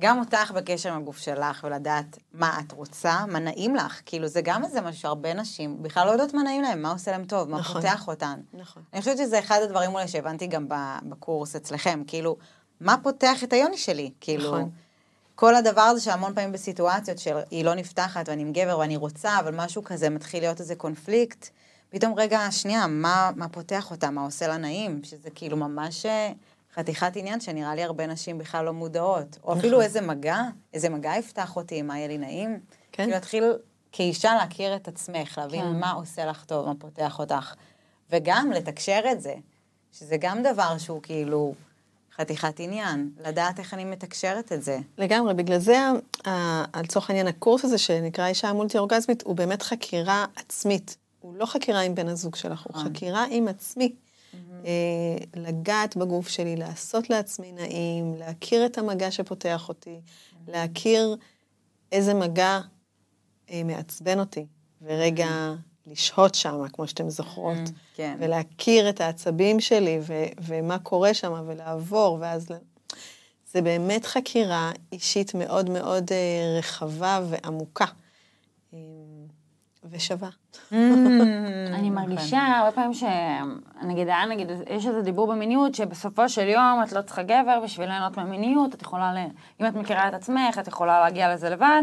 גם 0.00 0.18
אותך 0.18 0.50
בקשר 0.50 0.92
עם 0.92 0.98
הגוף 1.02 1.18
שלך, 1.18 1.64
ולדעת 1.64 2.18
מה 2.34 2.60
את 2.60 2.72
רוצה, 2.72 3.26
מה 3.28 3.38
נעים 3.38 3.76
לך. 3.76 4.00
כאילו, 4.06 4.28
זה 4.28 4.40
גם 4.40 4.64
איזה 4.64 4.80
משהו 4.80 5.00
שהרבה 5.00 5.34
נשים 5.34 5.82
בכלל 5.82 6.06
לא 6.06 6.12
יודעות 6.12 6.34
מה 6.34 6.42
נעים 6.42 6.62
להם, 6.62 6.82
מה 6.82 6.90
עושה 6.90 7.10
להם 7.10 7.24
טוב, 7.24 7.50
מה 7.50 7.58
נכון. 7.58 7.82
פותח 7.82 8.08
אותן. 8.08 8.40
נכון. 8.54 8.82
אני 8.92 9.00
חושבת 9.00 9.16
שזה 9.16 9.38
אחד 9.38 9.58
הדברים 9.62 9.94
אולי 9.94 10.08
שהבנתי 10.08 10.46
גם 10.46 10.66
בקורס 11.02 11.56
אצלכם, 11.56 12.02
כאילו, 12.06 12.36
מה 12.80 12.96
פותח 13.02 13.44
את 13.44 13.52
היוני 13.52 13.78
שלי? 13.78 14.10
כאילו, 14.20 14.44
נכון. 14.44 14.70
כל 15.34 15.54
הדבר 15.54 15.80
הזה 15.80 16.00
שהמון 16.00 16.34
פעמים 16.34 16.52
בסיטואציות 16.52 17.18
שהיא 17.18 17.64
לא 17.64 17.74
נפתחת 17.74 18.28
ואני 18.28 18.42
עם 18.42 18.52
גבר 18.52 18.78
ואני 18.78 18.96
רוצה, 18.96 19.38
אבל 19.38 19.54
משהו 19.54 19.84
כזה 19.84 20.10
מתחיל 20.10 20.42
להיות 20.42 20.60
איזה 20.60 20.74
קונפליקט, 20.74 21.48
פתאום 21.90 22.14
רגע, 22.16 22.50
שנייה, 22.50 22.86
מה, 22.86 23.30
מה 23.36 23.48
פותח 23.48 23.90
אותה, 23.90 24.10
מה 24.10 24.24
עושה 24.24 24.48
לה 24.48 24.56
נעים? 24.56 25.00
שזה 25.04 25.30
כאילו 25.30 25.56
ממש 25.56 26.06
אה, 26.06 26.32
חתיכת 26.74 27.12
עניין 27.16 27.40
שנראה 27.40 27.74
לי 27.74 27.82
הרבה 27.82 28.06
נשים 28.06 28.38
בכלל 28.38 28.64
לא 28.64 28.72
מודעות. 28.72 29.38
או 29.44 29.52
אפילו 29.52 29.80
איזה 29.80 30.00
מגע, 30.00 30.40
איזה 30.74 30.88
מגע 30.88 31.12
יפתח 31.18 31.56
אותי, 31.56 31.82
מה 31.82 31.98
יהיה 31.98 32.08
לי 32.08 32.18
נעים. 32.18 32.60
כן. 32.92 33.02
כאילו 33.02 33.14
להתחיל 33.14 33.44
כאישה 33.92 34.34
להכיר 34.34 34.76
את 34.76 34.88
עצמך, 34.88 35.38
להבין 35.38 35.60
כן. 35.60 35.80
מה 35.80 35.90
עושה 35.90 36.26
לך 36.26 36.44
טוב, 36.44 36.66
מה 36.66 36.72
פותח 36.78 37.18
אותך. 37.18 37.54
וגם 38.10 38.50
לתקשר 38.54 39.00
את 39.12 39.20
זה, 39.20 39.34
שזה 39.92 40.16
גם 40.20 40.42
דבר 40.42 40.78
שהוא 40.78 41.02
כאילו 41.02 41.54
חתיכת 42.16 42.60
עניין, 42.60 43.10
לדעת 43.24 43.58
איך 43.58 43.74
אני 43.74 43.84
מתקשרת 43.84 44.52
את 44.52 44.62
זה. 44.62 44.78
לגמרי, 44.98 45.34
בגלל 45.34 45.58
זה, 45.58 45.78
לצורך 46.76 47.10
העניין, 47.10 47.26
הקורס 47.26 47.64
הזה 47.64 47.78
שנקרא 47.78 48.26
אישה 48.26 48.52
מולטי 48.52 48.78
אורגזמית, 48.78 49.22
הוא 49.22 49.36
באמת 49.36 49.62
חקירה 49.62 50.24
עצמית. 50.36 50.96
הוא 51.20 51.36
לא 51.36 51.46
חקירה 51.46 51.80
עם 51.80 51.94
בן 51.94 52.08
הזוג 52.08 52.36
שלך, 52.36 52.62
הוא 52.62 52.76
נכון. 52.76 52.94
חקירה 52.94 53.24
עם 53.30 53.48
עצמי. 53.48 53.92
אה, 54.64 54.70
לגעת 55.34 55.96
בגוף 55.96 56.28
שלי, 56.28 56.56
לעשות 56.56 57.10
לעצמי 57.10 57.52
נעים, 57.52 58.14
להכיר 58.14 58.66
את 58.66 58.78
המגע 58.78 59.10
שפותח 59.10 59.68
אותי, 59.68 60.00
להכיר 60.48 61.16
איזה 61.92 62.14
מגע 62.14 62.60
אה, 63.50 63.62
מעצבן 63.64 64.18
אותי, 64.18 64.46
ורגע 64.82 65.54
לשהות 65.86 66.34
שם, 66.34 66.68
כמו 66.72 66.86
שאתן 66.86 67.08
זוכרות. 67.08 67.56
כן. 67.94 68.16
ולהכיר 68.20 68.88
את 68.88 69.00
העצבים 69.00 69.60
שלי, 69.60 69.98
ו- 70.02 70.24
ומה 70.38 70.78
קורה 70.78 71.14
שם, 71.14 71.42
ולעבור, 71.46 72.18
ואז... 72.20 72.48
זה 73.56 73.62
באמת 73.62 74.06
חקירה 74.06 74.70
אישית 74.92 75.34
מאוד 75.34 75.70
מאוד 75.70 76.12
אה, 76.12 76.58
רחבה 76.58 77.20
ועמוקה. 77.28 77.84
אה, 78.74 78.78
ושווה. 79.90 80.28
אני 81.74 81.90
מרגישה 81.90 82.38
הרבה 82.38 82.72
פעמים 82.72 82.94
ש... 82.94 83.04
נגיד, 83.82 84.08
היה 84.08 84.26
נגיד, 84.26 84.50
יש 84.70 84.86
איזה 84.86 85.02
דיבור 85.02 85.26
במיניות, 85.26 85.74
שבסופו 85.74 86.28
של 86.28 86.48
יום 86.48 86.82
את 86.84 86.92
לא 86.92 87.02
צריכה 87.02 87.22
גבר 87.22 87.60
בשביל 87.64 87.88
ליהנות 87.88 88.16
מהמיניות, 88.16 88.74
את 88.74 88.82
יכולה, 88.82 89.14
ל... 89.14 89.18
אם 89.60 89.66
את 89.66 89.74
מכירה 89.74 90.08
את 90.08 90.14
עצמך, 90.14 90.58
את 90.60 90.68
יכולה 90.68 91.00
להגיע 91.00 91.34
לזה 91.34 91.50
לבד, 91.50 91.82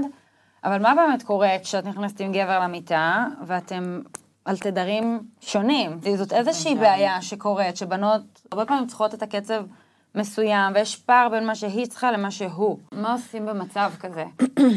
אבל 0.64 0.82
מה 0.82 0.94
באמת 0.96 1.24
קורה 1.24 1.50
כשאת 1.64 1.86
נכנסת 1.86 2.20
עם 2.22 2.32
גבר 2.32 2.60
למיטה, 2.60 3.26
ואתם 3.48 4.02
על 4.46 4.58
תדרים 4.58 5.20
שונים? 5.42 6.00
זאת 6.16 6.34
איזושהי 6.34 6.76
בעיה 6.76 7.22
שקורית, 7.22 7.78
שבנות 7.78 8.22
הרבה 8.52 8.66
פעמים 8.66 8.88
צריכות 8.88 9.14
את 9.14 9.24
הקצב 9.24 9.64
מסוים, 10.16 10.74
ויש 10.76 10.96
פער 10.96 11.30
בין 11.30 11.46
מה 11.46 11.56
שהיא 11.56 11.86
צריכה 11.86 12.12
למה 12.12 12.32
שהוא. 12.32 12.78
מה 12.92 13.14
עושים 13.14 13.46
במצב 13.46 13.92
כזה? 14.00 14.24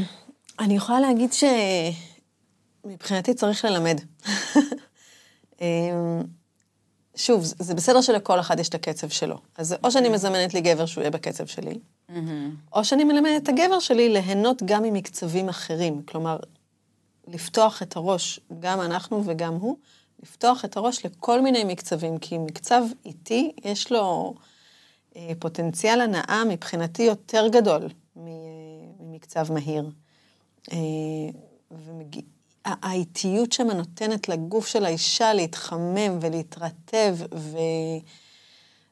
אני 0.60 0.76
יכולה 0.76 1.00
להגיד 1.00 1.30
שמבחינתי 2.84 3.34
צריך 3.34 3.64
ללמד. 3.64 4.00
שוב, 7.16 7.44
זה 7.44 7.74
בסדר 7.74 8.00
שלכל 8.00 8.40
אחד 8.40 8.58
יש 8.58 8.68
את 8.68 8.74
הקצב 8.74 9.08
שלו. 9.08 9.36
אז 9.58 9.76
או 9.84 9.90
שאני 9.90 10.08
מזמנת 10.08 10.54
לי 10.54 10.60
גבר 10.60 10.86
שהוא 10.86 11.02
יהיה 11.02 11.10
בקצב 11.10 11.46
שלי, 11.46 11.78
או 12.72 12.84
שאני 12.84 13.04
מלמדת 13.04 13.42
את 13.42 13.48
הגבר 13.48 13.80
שלי 13.80 14.08
ליהנות 14.08 14.62
גם 14.64 14.82
ממקצבים 14.82 15.48
אחרים. 15.48 16.02
כלומר, 16.02 16.36
לפתוח 17.28 17.82
את 17.82 17.96
הראש, 17.96 18.40
גם 18.60 18.80
אנחנו 18.80 19.22
וגם 19.26 19.54
הוא, 19.54 19.76
לפתוח 20.22 20.64
את 20.64 20.76
הראש 20.76 21.06
לכל 21.06 21.40
מיני 21.40 21.64
מקצבים, 21.64 22.18
כי 22.18 22.38
מקצב 22.38 22.82
איטי, 23.04 23.52
יש 23.64 23.92
לו 23.92 24.34
אה, 25.16 25.32
פוטנציאל 25.38 26.00
הנאה 26.00 26.42
מבחינתי 26.48 27.02
יותר 27.02 27.48
גדול 27.48 27.82
אה, 28.16 28.22
ממקצב 29.00 29.52
מהיר. 29.52 29.90
אה, 30.72 30.78
האיטיות 32.66 33.52
שם 33.52 33.70
נותנת 33.70 34.28
לגוף 34.28 34.66
של 34.66 34.84
האישה 34.84 35.32
להתחמם 35.32 36.18
ולהתרטב, 36.20 37.16
ו... 37.34 37.58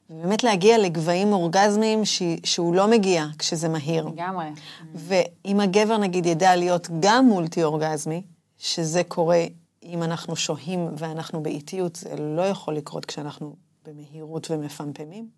ובאמת 0.09 0.43
להגיע 0.43 0.77
לגבהים 0.77 1.33
אורגזמיים 1.33 2.05
ש... 2.05 2.21
שהוא 2.43 2.75
לא 2.75 2.87
מגיע 2.87 3.25
כשזה 3.39 3.69
מהיר. 3.69 4.05
לגמרי. 4.05 4.45
ואם 4.93 5.59
הגבר 5.59 5.97
נגיד 5.97 6.25
ידע 6.25 6.55
להיות 6.55 6.87
גם 6.99 7.25
מולטי 7.25 7.63
אורגזמי, 7.63 8.21
שזה 8.57 9.03
קורה 9.03 9.43
אם 9.83 10.03
אנחנו 10.03 10.35
שוהים 10.35 10.89
ואנחנו 10.97 11.43
באיטיות, 11.43 11.95
זה 11.95 12.15
לא 12.15 12.41
יכול 12.41 12.75
לקרות 12.75 13.05
כשאנחנו 13.05 13.55
במהירות 13.85 14.51
ומפמפמים, 14.51 15.29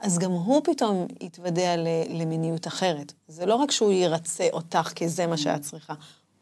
אז 0.00 0.18
גם 0.18 0.30
הוא 0.30 0.60
פתאום 0.64 1.06
יתוודע 1.20 1.76
למיניות 2.08 2.66
אחרת. 2.66 3.12
זה 3.28 3.46
לא 3.46 3.54
רק 3.54 3.70
שהוא 3.70 3.92
ירצה 3.92 4.48
אותך 4.52 4.92
כי 4.94 5.08
זה 5.08 5.26
מה 5.26 5.36
שאת 5.36 5.60
צריכה, 5.60 5.94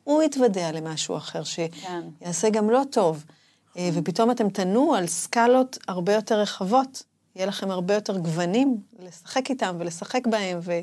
הוא 0.05 0.23
יתוודע 0.23 0.73
למשהו 0.73 1.17
אחר 1.17 1.43
שיעשה 1.45 2.51
כן. 2.51 2.53
גם 2.53 2.71
לא 2.71 2.83
טוב. 2.91 3.25
אה, 3.77 3.91
ופתאום 3.95 4.31
אתם 4.31 4.49
תנו 4.49 4.95
על 4.95 5.07
סקלות 5.07 5.79
הרבה 5.89 6.13
יותר 6.15 6.41
רחבות, 6.41 7.03
יהיה 7.37 7.47
לכם 7.47 7.71
הרבה 7.71 7.95
יותר 7.95 8.19
גוונים 8.19 8.81
לשחק 8.99 9.51
איתם 9.51 9.77
ולשחק 9.79 10.27
בהם, 10.27 10.59
ו... 10.63 10.81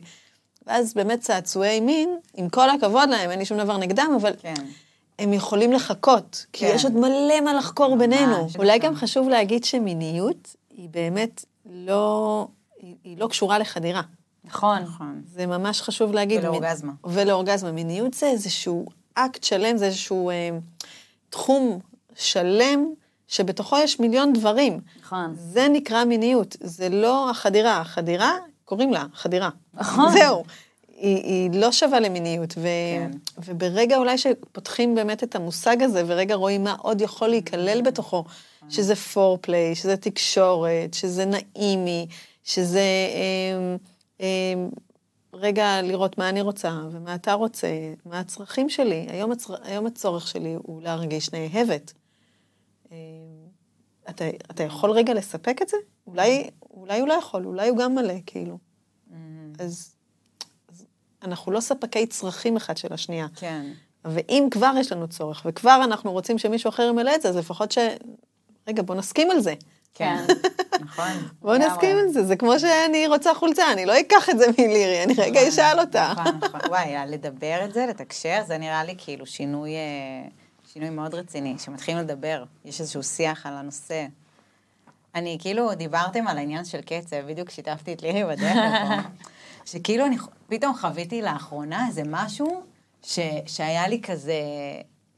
ואז 0.67 0.93
באמת 0.93 1.19
צעצועי 1.19 1.79
מין, 1.79 2.17
עם 2.33 2.49
כל 2.49 2.69
הכבוד 2.69 3.09
להם, 3.09 3.31
אין 3.31 3.39
לי 3.39 3.45
שום 3.45 3.57
דבר 3.57 3.77
נגדם, 3.77 4.11
אבל 4.21 4.33
כן. 4.41 4.53
הם 5.19 5.33
יכולים 5.33 5.73
לחכות, 5.73 6.45
כי 6.53 6.65
כן. 6.67 6.71
יש 6.75 6.83
עוד 6.83 6.93
מלא 6.93 7.41
מה 7.41 7.53
לחקור 7.53 7.95
ממש, 7.95 7.99
בינינו. 7.99 8.47
אולי 8.57 8.77
נכון. 8.77 8.89
גם 8.89 8.95
חשוב 8.95 9.29
להגיד 9.29 9.63
שמיניות 9.63 10.55
היא 10.69 10.89
באמת 10.89 11.45
לא, 11.65 12.47
היא, 12.79 12.95
היא 13.03 13.17
לא 13.17 13.27
קשורה 13.27 13.59
לחדירה. 13.59 14.01
נכון. 14.43 14.81
נכון. 14.81 15.21
זה 15.25 15.45
ממש 15.45 15.81
חשוב 15.81 16.13
להגיד. 16.13 16.39
ולאורגזמה. 16.39 16.91
ולאורגזמה. 17.03 17.71
מיניות 17.71 18.13
זה 18.13 18.25
איזשהו 18.25 18.85
אקט 19.25 19.43
שלם, 19.43 19.77
זה 19.77 19.85
איזשהו 19.85 20.29
אה, 20.29 20.49
תחום 21.29 21.79
שלם, 22.15 22.85
שבתוכו 23.27 23.77
יש 23.77 23.99
מיליון 23.99 24.33
דברים. 24.33 24.79
נכון. 25.01 25.35
זה 25.37 25.67
נקרא 25.69 26.03
מיניות, 26.03 26.57
זה 26.59 26.89
לא 26.89 27.29
החדירה. 27.29 27.77
החדירה, 27.77 28.31
קוראים 28.65 28.93
לה 28.93 29.05
חדירה. 29.13 29.49
נכון. 29.73 30.11
זהו. 30.11 30.43
היא, 30.99 31.23
היא 31.23 31.59
לא 31.61 31.71
שווה 31.71 31.99
למיניות, 31.99 32.53
ו, 32.57 32.61
כן. 32.61 33.11
וברגע 33.45 33.97
אולי 33.97 34.17
שפותחים 34.17 34.95
באמת 34.95 35.23
את 35.23 35.35
המושג 35.35 35.83
הזה, 35.83 36.03
ורגע 36.07 36.35
רואים 36.35 36.63
מה 36.63 36.75
עוד 36.79 37.01
יכול 37.01 37.27
להיכלל 37.27 37.81
בתוכו, 37.81 38.23
שזה 38.69 38.95
פורפליי, 38.95 39.75
שזה 39.75 39.97
תקשורת, 39.97 40.93
שזה 40.93 41.25
נעימי, 41.25 42.07
שזה 42.43 42.79
אה, 42.79 43.75
אה, 44.21 44.53
רגע 45.33 45.81
לראות 45.81 46.17
מה 46.17 46.29
אני 46.29 46.41
רוצה 46.41 46.79
ומה 46.91 47.15
אתה 47.15 47.33
רוצה, 47.33 47.67
מה 48.05 48.19
הצרכים 48.19 48.69
שלי. 48.69 49.05
היום, 49.09 49.31
הצר... 49.31 49.55
היום 49.63 49.85
הצורך 49.85 50.27
שלי 50.27 50.55
הוא 50.57 50.81
להרגיש 50.81 51.33
נאהבת. 51.33 51.93
אה, 52.91 52.97
אתה, 54.09 54.25
אתה 54.51 54.63
יכול 54.63 54.91
רגע 54.91 55.13
לספק 55.13 55.61
את 55.61 55.69
זה? 55.69 55.77
אולי, 56.07 56.49
אולי 56.71 56.99
הוא 56.99 57.07
לא 57.07 57.13
יכול, 57.13 57.45
אולי 57.45 57.69
הוא 57.69 57.77
גם 57.77 57.95
מלא, 57.95 58.13
כאילו. 58.25 58.57
Mm-hmm. 58.57 59.13
אז, 59.63 59.95
אז 60.67 60.85
אנחנו 61.23 61.51
לא 61.51 61.59
ספקי 61.59 62.07
צרכים 62.07 62.57
אחד 62.57 62.77
של 62.77 62.93
השנייה. 62.93 63.27
כן. 63.35 63.71
ואם 64.05 64.47
כבר 64.51 64.71
יש 64.79 64.91
לנו 64.91 65.07
צורך, 65.07 65.41
וכבר 65.45 65.81
אנחנו 65.83 66.11
רוצים 66.11 66.37
שמישהו 66.37 66.69
אחר 66.69 66.83
ימלא 66.83 67.15
את 67.15 67.21
זה, 67.21 67.29
אז 67.29 67.35
לפחות 67.35 67.71
ש... 67.71 67.77
רגע, 68.67 68.83
בוא 68.83 68.95
נסכים 68.95 69.31
על 69.31 69.39
זה. 69.39 69.53
כן, 69.93 70.25
נכון. 70.79 71.29
בוא 71.41 71.57
נסכים 71.57 71.97
על 71.97 72.07
זה, 72.07 72.23
זה 72.23 72.35
כמו 72.35 72.59
שאני 72.59 73.07
רוצה 73.07 73.33
חולצה, 73.33 73.71
אני 73.73 73.85
לא 73.85 73.99
אקח 73.99 74.29
את 74.29 74.39
זה 74.39 74.45
מלירי, 74.57 75.03
אני 75.03 75.13
רגע 75.13 75.39
נכון, 75.39 75.47
אשאל 75.47 75.79
אותה. 75.79 76.13
נכון, 76.17 76.39
נכון. 76.41 76.59
וואי, 76.69 76.95
לדבר 77.07 77.65
את 77.65 77.73
זה, 77.73 77.85
לתקשר, 77.89 78.41
זה 78.47 78.57
נראה 78.57 78.83
לי 78.83 78.95
כאילו 78.97 79.25
שינוי, 79.25 79.71
אה, 79.71 80.29
שינוי 80.73 80.89
מאוד 80.89 81.13
רציני, 81.15 81.55
שמתחילים 81.59 81.99
לדבר, 81.99 82.43
יש 82.65 82.81
איזשהו 82.81 83.03
שיח 83.03 83.45
על 83.45 83.53
הנושא. 83.53 84.05
אני 85.15 85.37
כאילו, 85.41 85.73
דיברתם 85.75 86.27
על 86.27 86.37
העניין 86.37 86.65
של 86.65 86.81
קצב, 86.81 87.21
בדיוק 87.27 87.49
שיתפתי 87.49 87.93
את 87.93 88.01
לירי 88.01 88.23
בדרך 88.23 88.53
פה, 88.53 89.09
שכאילו 89.71 90.05
אני 90.05 90.17
פתאום 90.47 90.75
חוויתי 90.75 91.21
לאחרונה 91.21 91.87
איזה 91.87 92.01
משהו 92.05 92.63
ש, 93.03 93.19
שהיה 93.45 93.87
לי 93.87 94.01
כזה 94.01 94.41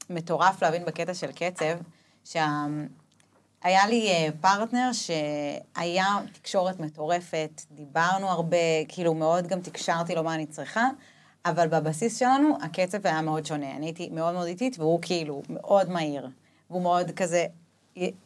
מטורף 0.09 0.63
להבין 0.63 0.85
בקטע 0.85 1.13
של 1.13 1.31
קצב, 1.31 1.77
שה... 2.25 2.65
היה 3.63 3.87
לי 3.87 4.07
אה, 4.09 4.29
פרטנר 4.41 4.89
שהיה 4.93 6.17
תקשורת 6.33 6.79
מטורפת, 6.79 7.61
דיברנו 7.71 8.27
הרבה, 8.29 8.57
כאילו 8.87 9.13
מאוד 9.13 9.47
גם 9.47 9.61
תקשרתי 9.61 10.15
לו 10.15 10.23
מה 10.23 10.35
אני 10.35 10.45
צריכה, 10.45 10.87
אבל 11.45 11.67
בבסיס 11.67 12.19
שלנו 12.19 12.57
הקצב 12.61 13.07
היה 13.07 13.21
מאוד 13.21 13.45
שונה. 13.45 13.71
אני 13.75 13.85
הייתי 13.85 14.09
מאוד 14.09 14.33
מאוד 14.33 14.47
איטית, 14.47 14.79
והוא 14.79 14.99
כאילו 15.01 15.41
מאוד 15.49 15.89
מהיר. 15.89 16.29
והוא 16.69 16.81
מאוד 16.81 17.11
כזה, 17.11 17.45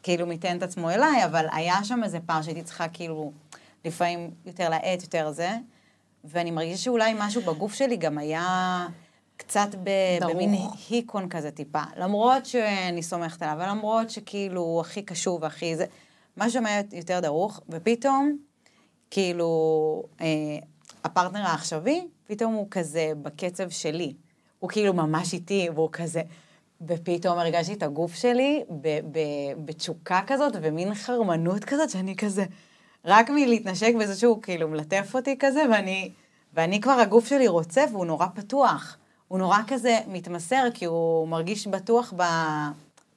כאילו 0.03 0.25
מיתן 0.25 0.57
את 0.57 0.63
עצמו 0.63 0.89
אליי, 0.89 1.25
אבל 1.25 1.45
היה 1.51 1.83
שם 1.83 2.03
איזה 2.03 2.19
פער 2.25 2.41
שהייתי 2.41 2.63
צריכה 2.63 2.87
כאילו, 2.87 3.31
לפעמים 3.85 4.31
יותר 4.45 4.69
להאט, 4.69 5.01
יותר 5.01 5.31
זה. 5.31 5.49
ואני 6.23 6.51
מרגישה 6.51 6.83
שאולי 6.83 7.13
משהו 7.19 7.41
בגוף 7.41 7.73
שלי 7.73 7.97
גם 7.97 8.17
היה... 8.17 8.87
קצת 9.37 9.67
ב, 9.83 9.89
במין 10.21 10.55
היקון 10.89 11.29
כזה 11.29 11.51
טיפה. 11.51 11.81
למרות 11.97 12.45
שאני 12.45 13.03
סומכת 13.03 13.41
עליו, 13.41 13.57
ולמרות 13.59 14.09
שכאילו 14.09 14.61
הוא 14.61 14.81
הכי 14.81 15.01
קשור 15.01 15.39
והכי 15.41 15.75
זה, 15.75 15.85
משהו 16.37 16.65
היה 16.65 16.81
יותר 16.91 17.19
דרוך, 17.19 17.59
ופתאום, 17.69 18.37
כאילו, 19.11 20.03
אה, 20.21 20.27
הפרטנר 21.03 21.45
העכשווי, 21.45 22.07
פתאום 22.27 22.53
הוא 22.53 22.67
כזה 22.71 23.11
בקצב 23.21 23.69
שלי. 23.69 24.13
הוא 24.59 24.69
כאילו 24.69 24.93
ממש 24.93 25.33
איטי, 25.33 25.67
והוא 25.75 25.89
כזה... 25.91 26.21
ופתאום 26.87 27.39
הרגשתי 27.39 27.73
את 27.73 27.83
הגוף 27.83 28.15
שלי 28.15 28.63
בתשוקה 29.65 30.21
כזאת, 30.27 30.53
ומין 30.61 30.93
חרמנות 30.93 31.63
כזאת, 31.65 31.89
שאני 31.89 32.15
כזה, 32.15 32.45
רק 33.05 33.29
מלהתנשק 33.29 33.93
בזה 33.99 34.15
שהוא 34.15 34.41
כאילו 34.41 34.67
מלטף 34.67 35.11
אותי 35.15 35.35
כזה, 35.39 35.63
ואני, 35.71 36.11
ואני 36.53 36.81
כבר, 36.81 36.91
הגוף 36.91 37.27
שלי 37.27 37.47
רוצה, 37.47 37.85
והוא 37.91 38.05
נורא 38.05 38.27
פתוח. 38.35 38.97
הוא 39.27 39.39
נורא 39.39 39.57
כזה 39.67 39.99
מתמסר, 40.07 40.63
כי 40.73 40.85
הוא 40.85 41.27
מרגיש 41.27 41.67
בטוח 41.67 42.13
ב, 42.17 42.23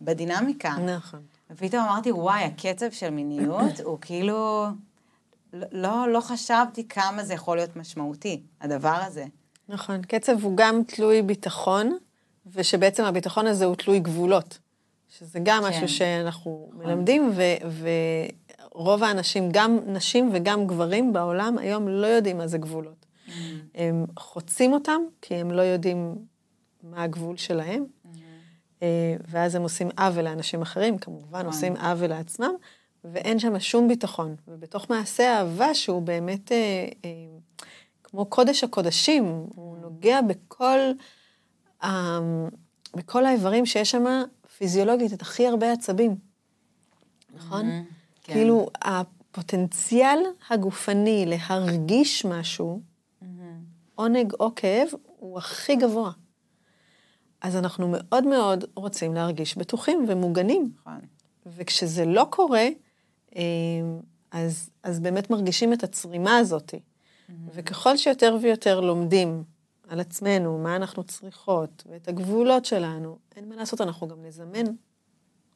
בדינמיקה. 0.00 0.70
נכון. 0.70 1.20
ופתאום 1.50 1.82
אמרתי, 1.82 2.12
וואי, 2.12 2.42
הקצב 2.44 2.90
של 2.90 3.10
מיניות 3.10 3.80
הוא 3.84 3.98
כאילו... 4.00 4.66
לא, 5.72 6.08
לא 6.12 6.20
חשבתי 6.20 6.88
כמה 6.88 7.24
זה 7.24 7.34
יכול 7.34 7.56
להיות 7.56 7.76
משמעותי, 7.76 8.40
הדבר 8.60 8.98
הזה. 9.06 9.24
נכון, 9.68 10.02
קצב 10.02 10.44
הוא 10.44 10.56
גם 10.56 10.82
תלוי 10.86 11.22
ביטחון, 11.22 11.96
ושבעצם 12.52 13.04
הביטחון 13.04 13.46
הזה 13.46 13.64
הוא 13.64 13.74
תלוי 13.74 14.00
גבולות. 14.00 14.58
שזה 15.08 15.38
גם 15.42 15.62
כן. 15.62 15.68
משהו 15.68 15.88
שאנחנו 15.88 16.68
נכון. 16.72 16.86
מלמדים, 16.86 17.32
ו, 17.34 17.42
ורוב 18.74 19.02
האנשים, 19.02 19.48
גם 19.52 19.78
נשים 19.86 20.30
וגם 20.32 20.66
גברים 20.66 21.12
בעולם, 21.12 21.58
היום 21.58 21.88
לא 21.88 22.06
יודעים 22.06 22.38
מה 22.38 22.46
זה 22.46 22.58
גבולות. 22.58 22.97
הם 23.74 24.06
חוצים 24.18 24.72
אותם, 24.72 25.00
כי 25.22 25.34
הם 25.34 25.50
לא 25.50 25.62
יודעים 25.62 26.14
מה 26.82 27.02
הגבול 27.02 27.36
שלהם, 27.36 27.84
אה, 28.82 29.16
ואז 29.28 29.54
הם 29.54 29.62
עושים 29.62 29.88
עוול 29.98 30.24
לאנשים 30.24 30.62
אחרים, 30.62 30.98
כמובן 30.98 31.46
עושים 31.46 31.76
עוול 31.76 32.06
לעצמם, 32.06 32.52
ואין 33.04 33.38
שם 33.38 33.58
שום 33.58 33.88
ביטחון. 33.88 34.36
ובתוך 34.48 34.90
מעשה 34.90 35.36
האהבה, 35.36 35.74
שהוא 35.74 36.02
באמת, 36.02 36.52
אה, 36.52 36.88
אה, 37.04 37.10
כמו 38.04 38.26
קודש 38.26 38.64
הקודשים, 38.64 39.24
הוא 39.54 39.78
נוגע 39.78 40.20
בכל, 40.20 40.78
ה... 41.84 41.88
בכל 42.96 43.26
האיברים 43.26 43.66
שיש 43.66 43.90
שם 43.90 44.04
פיזיולוגית 44.58 45.12
את 45.12 45.22
הכי 45.22 45.46
הרבה 45.46 45.72
עצבים, 45.72 46.16
נכון? 47.34 47.66
Mm-hmm. 47.66 47.92
כן. 48.22 48.32
כאילו, 48.32 48.68
הפוטנציאל 48.82 50.18
הגופני 50.50 51.24
להרגיש 51.26 52.24
משהו, 52.24 52.80
Mm-hmm. 52.80 52.87
עונג 53.98 54.32
או 54.40 54.54
כאב, 54.56 54.88
הוא 55.18 55.38
הכי 55.38 55.76
גבוה. 55.76 56.10
אז 57.40 57.56
אנחנו 57.56 57.88
מאוד 57.88 58.26
מאוד 58.26 58.64
רוצים 58.74 59.14
להרגיש 59.14 59.58
בטוחים 59.58 60.04
ומוגנים. 60.08 60.72
נכון. 60.80 61.00
וכשזה 61.46 62.04
לא 62.04 62.26
קורה, 62.30 62.68
אה, 63.36 63.42
אז, 64.30 64.70
אז 64.82 65.00
באמת 65.00 65.30
מרגישים 65.30 65.72
את 65.72 65.82
הצרימה 65.82 66.36
הזאת. 66.36 66.74
וככל 67.54 67.96
שיותר 67.96 68.36
ויותר 68.42 68.80
לומדים 68.80 69.44
על 69.88 70.00
עצמנו, 70.00 70.58
מה 70.58 70.76
אנחנו 70.76 71.04
צריכות, 71.04 71.84
ואת 71.90 72.08
הגבולות 72.08 72.64
שלנו, 72.64 73.18
אין 73.36 73.48
מה 73.48 73.56
לעשות, 73.56 73.80
אנחנו 73.80 74.08
גם 74.08 74.22
נזמן 74.22 74.64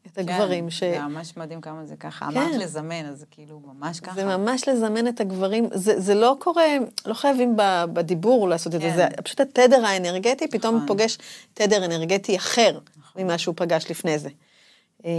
את 0.06 0.18
הגברים 0.18 0.70
ש... 0.70 0.80
כן, 0.80 0.90
זה 0.90 1.08
ממש 1.08 1.36
מדהים 1.36 1.60
כמה 1.60 1.86
זה 1.86 1.96
ככה. 1.96 2.28
כן. 2.32 2.36
אמרת 2.40 2.54
לזמן, 2.54 3.06
אז 3.06 3.18
זה 3.18 3.26
כאילו 3.30 3.60
ממש 3.60 4.00
ככה. 4.00 4.14
זה 4.14 4.24
ממש 4.36 4.68
לזמן 4.68 5.08
את 5.08 5.20
הגברים, 5.20 5.68
זה, 5.74 6.00
זה 6.00 6.14
לא 6.14 6.36
קורה, 6.38 6.66
לא 7.06 7.14
חייבים 7.14 7.56
בדיבור 7.92 8.48
לעשות 8.48 8.74
את 8.74 8.80
כן. 8.80 8.90
זה, 8.90 8.96
זה 8.96 9.22
פשוט 9.24 9.40
התדר 9.40 9.86
האנרגטי 9.86 10.48
פתאום 10.48 10.74
נכון. 10.74 10.86
פוגש 10.86 11.18
תדר 11.54 11.84
אנרגטי 11.84 12.36
אחר 12.36 12.78
ממה 13.16 13.38
שהוא 13.38 13.54
פגש 13.58 13.90
לפני 13.90 14.18
זה. 14.18 14.28
אמ, 15.04 15.10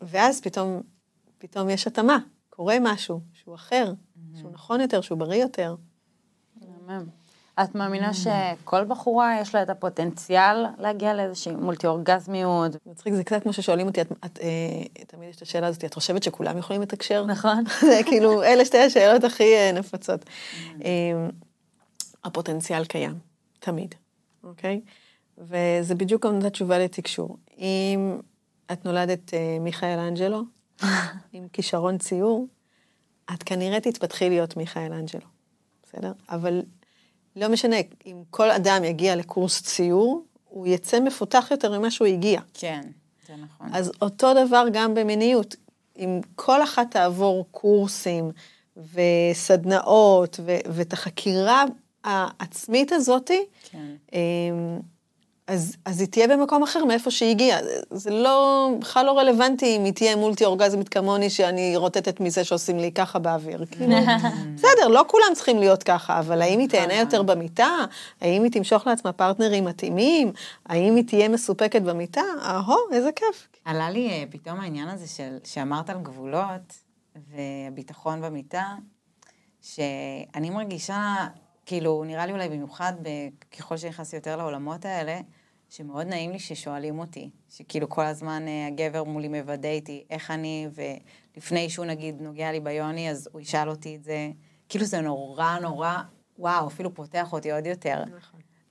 ואז 0.00 0.40
פתאום, 0.40 0.82
פתאום 1.38 1.70
יש 1.70 1.86
התאמה, 1.86 2.18
קורה 2.50 2.76
משהו 2.80 3.20
שהוא 3.32 3.54
אחר, 3.54 3.92
שהוא 4.40 4.50
נכון 4.52 4.80
יותר, 4.80 5.00
שהוא 5.00 5.18
בריא 5.18 5.42
יותר. 5.42 5.74
מהמם. 6.86 7.19
את 7.62 7.74
מאמינה 7.74 8.10
שכל 8.14 8.84
בחורה 8.84 9.40
יש 9.40 9.54
לה 9.54 9.62
את 9.62 9.70
הפוטנציאל 9.70 10.66
להגיע 10.78 11.14
לאיזושהי 11.14 11.54
מולטי 11.56 11.86
אורגזמיות? 11.86 12.72
מצחיק, 12.86 13.14
זה 13.14 13.24
קצת 13.24 13.42
כמו 13.42 13.52
ששואלים 13.52 13.86
אותי, 13.86 14.00
את, 14.00 14.12
את, 14.24 14.38
אה, 14.42 15.04
תמיד 15.06 15.28
יש 15.28 15.36
את 15.36 15.42
השאלה 15.42 15.66
הזאת, 15.66 15.84
את 15.84 15.94
חושבת 15.94 16.22
שכולם 16.22 16.58
יכולים 16.58 16.82
לתקשר? 16.82 17.24
נכון. 17.26 17.64
זה 17.90 18.00
כאילו, 18.06 18.42
אלה 18.42 18.64
שתי 18.64 18.78
השאלות 18.78 19.24
הכי 19.24 19.54
אה, 19.54 19.72
נפוצות. 19.72 20.24
אה, 20.84 20.90
הפוטנציאל 22.24 22.84
קיים, 22.84 23.14
תמיד, 23.58 23.94
אוקיי? 24.44 24.80
וזה 25.38 25.94
בדיוק 25.94 26.26
גם 26.26 26.38
נתת 26.38 26.52
תשובה 26.52 26.78
לתקשור. 26.78 27.36
אם 27.58 28.20
את 28.72 28.84
נולדת 28.84 29.34
אה, 29.34 29.56
מיכאל 29.60 29.98
אנג'לו, 29.98 30.42
עם 31.32 31.48
כישרון 31.52 31.98
ציור, 31.98 32.46
את 33.34 33.42
כנראה 33.42 33.80
תתפתחי 33.80 34.28
להיות 34.28 34.56
מיכאל 34.56 34.92
אנג'לו, 34.92 35.26
בסדר? 35.82 36.12
אבל 36.28 36.62
לא 37.36 37.48
משנה, 37.48 37.76
אם 38.06 38.22
כל 38.30 38.50
אדם 38.50 38.84
יגיע 38.84 39.16
לקורס 39.16 39.62
ציור, 39.62 40.24
הוא 40.48 40.66
יצא 40.66 41.00
מפותח 41.00 41.48
יותר 41.50 41.78
ממה 41.78 41.90
שהוא 41.90 42.06
הגיע. 42.06 42.40
כן, 42.54 42.80
זה 43.28 43.34
נכון. 43.36 43.68
אז 43.72 43.92
אותו 44.02 44.46
דבר 44.46 44.64
גם 44.72 44.94
במיניות. 44.94 45.56
אם 45.98 46.20
כל 46.34 46.62
אחת 46.62 46.90
תעבור 46.90 47.46
קורסים 47.50 48.30
וסדנאות 48.76 50.40
ו- 50.42 50.56
ואת 50.72 50.92
החקירה 50.92 51.64
העצמית 52.04 52.92
הזאתי, 52.92 53.44
כן. 53.70 53.86
אז, 55.50 55.76
אז 55.84 56.00
היא 56.00 56.08
תהיה 56.08 56.28
במקום 56.28 56.62
אחר 56.62 56.84
מאיפה 56.84 57.10
שהיא 57.10 57.30
הגיעה. 57.30 57.58
זה 57.90 58.10
לא, 58.10 58.68
בכלל 58.80 59.06
לא 59.06 59.18
רלוונטי 59.18 59.76
אם 59.76 59.84
היא 59.84 59.92
תהיה 59.92 60.16
מולטי 60.16 60.44
אורגזמית 60.44 60.88
כמוני, 60.88 61.30
שאני 61.30 61.76
רוטטת 61.76 62.20
מזה 62.20 62.44
שעושים 62.44 62.78
לי 62.78 62.92
ככה 62.92 63.18
באוויר. 63.18 63.64
כאילו, 63.70 63.96
בסדר, 64.56 64.88
לא 64.88 65.04
כולם 65.08 65.34
צריכים 65.34 65.58
להיות 65.58 65.82
ככה, 65.82 66.18
אבל 66.18 66.42
האם 66.42 66.58
היא 66.58 66.68
תהנה 66.68 66.94
יותר 66.94 67.22
במיטה? 67.22 67.70
האם 68.20 68.42
היא 68.42 68.52
תמשוך 68.52 68.86
לעצמה 68.86 69.12
פרטנרים 69.12 69.64
מתאימים? 69.64 70.32
האם 70.66 70.96
היא 70.96 71.04
תהיה 71.04 71.28
מסופקת 71.28 71.82
במיטה? 71.82 72.22
אהו, 72.42 72.76
איזה 72.92 73.10
כיף. 73.16 73.48
עלה 73.64 73.90
לי 73.90 74.08
אה, 74.10 74.24
פתאום 74.30 74.60
העניין 74.60 74.88
הזה 74.88 75.06
של, 75.06 75.38
שאמרת 75.44 75.90
על 75.90 75.98
גבולות 76.02 76.74
וביטחון 77.16 78.20
במיטה, 78.20 78.74
שאני 79.62 80.50
מרגישה, 80.50 81.14
כאילו, 81.66 82.04
נראה 82.06 82.26
לי 82.26 82.32
אולי 82.32 82.48
במיוחד 82.48 82.92
ככל 83.58 83.76
שנכנסתי 83.76 84.16
יותר 84.16 84.36
לעולמות 84.36 84.84
האלה, 84.84 85.20
שמאוד 85.70 86.06
נעים 86.06 86.30
לי 86.30 86.38
ששואלים 86.38 86.98
אותי, 86.98 87.30
שכאילו 87.48 87.88
כל 87.88 88.04
הזמן 88.04 88.44
אה, 88.48 88.66
הגבר 88.66 89.04
מולי 89.04 89.28
מוודא 89.28 89.68
איתי 89.68 90.04
איך 90.10 90.30
אני, 90.30 90.68
ולפני 91.36 91.70
שהוא 91.70 91.86
נגיד 91.86 92.20
נוגע 92.20 92.52
לי 92.52 92.60
ביוני, 92.60 93.10
אז 93.10 93.28
הוא 93.32 93.40
ישאל 93.40 93.68
אותי 93.68 93.96
את 93.96 94.04
זה. 94.04 94.30
כאילו 94.68 94.84
זה 94.84 95.00
נורא 95.00 95.58
נורא, 95.62 95.96
וואו, 96.38 96.66
אפילו 96.66 96.94
פותח 96.94 97.32
אותי 97.32 97.52
עוד 97.52 97.66
יותר. 97.66 98.02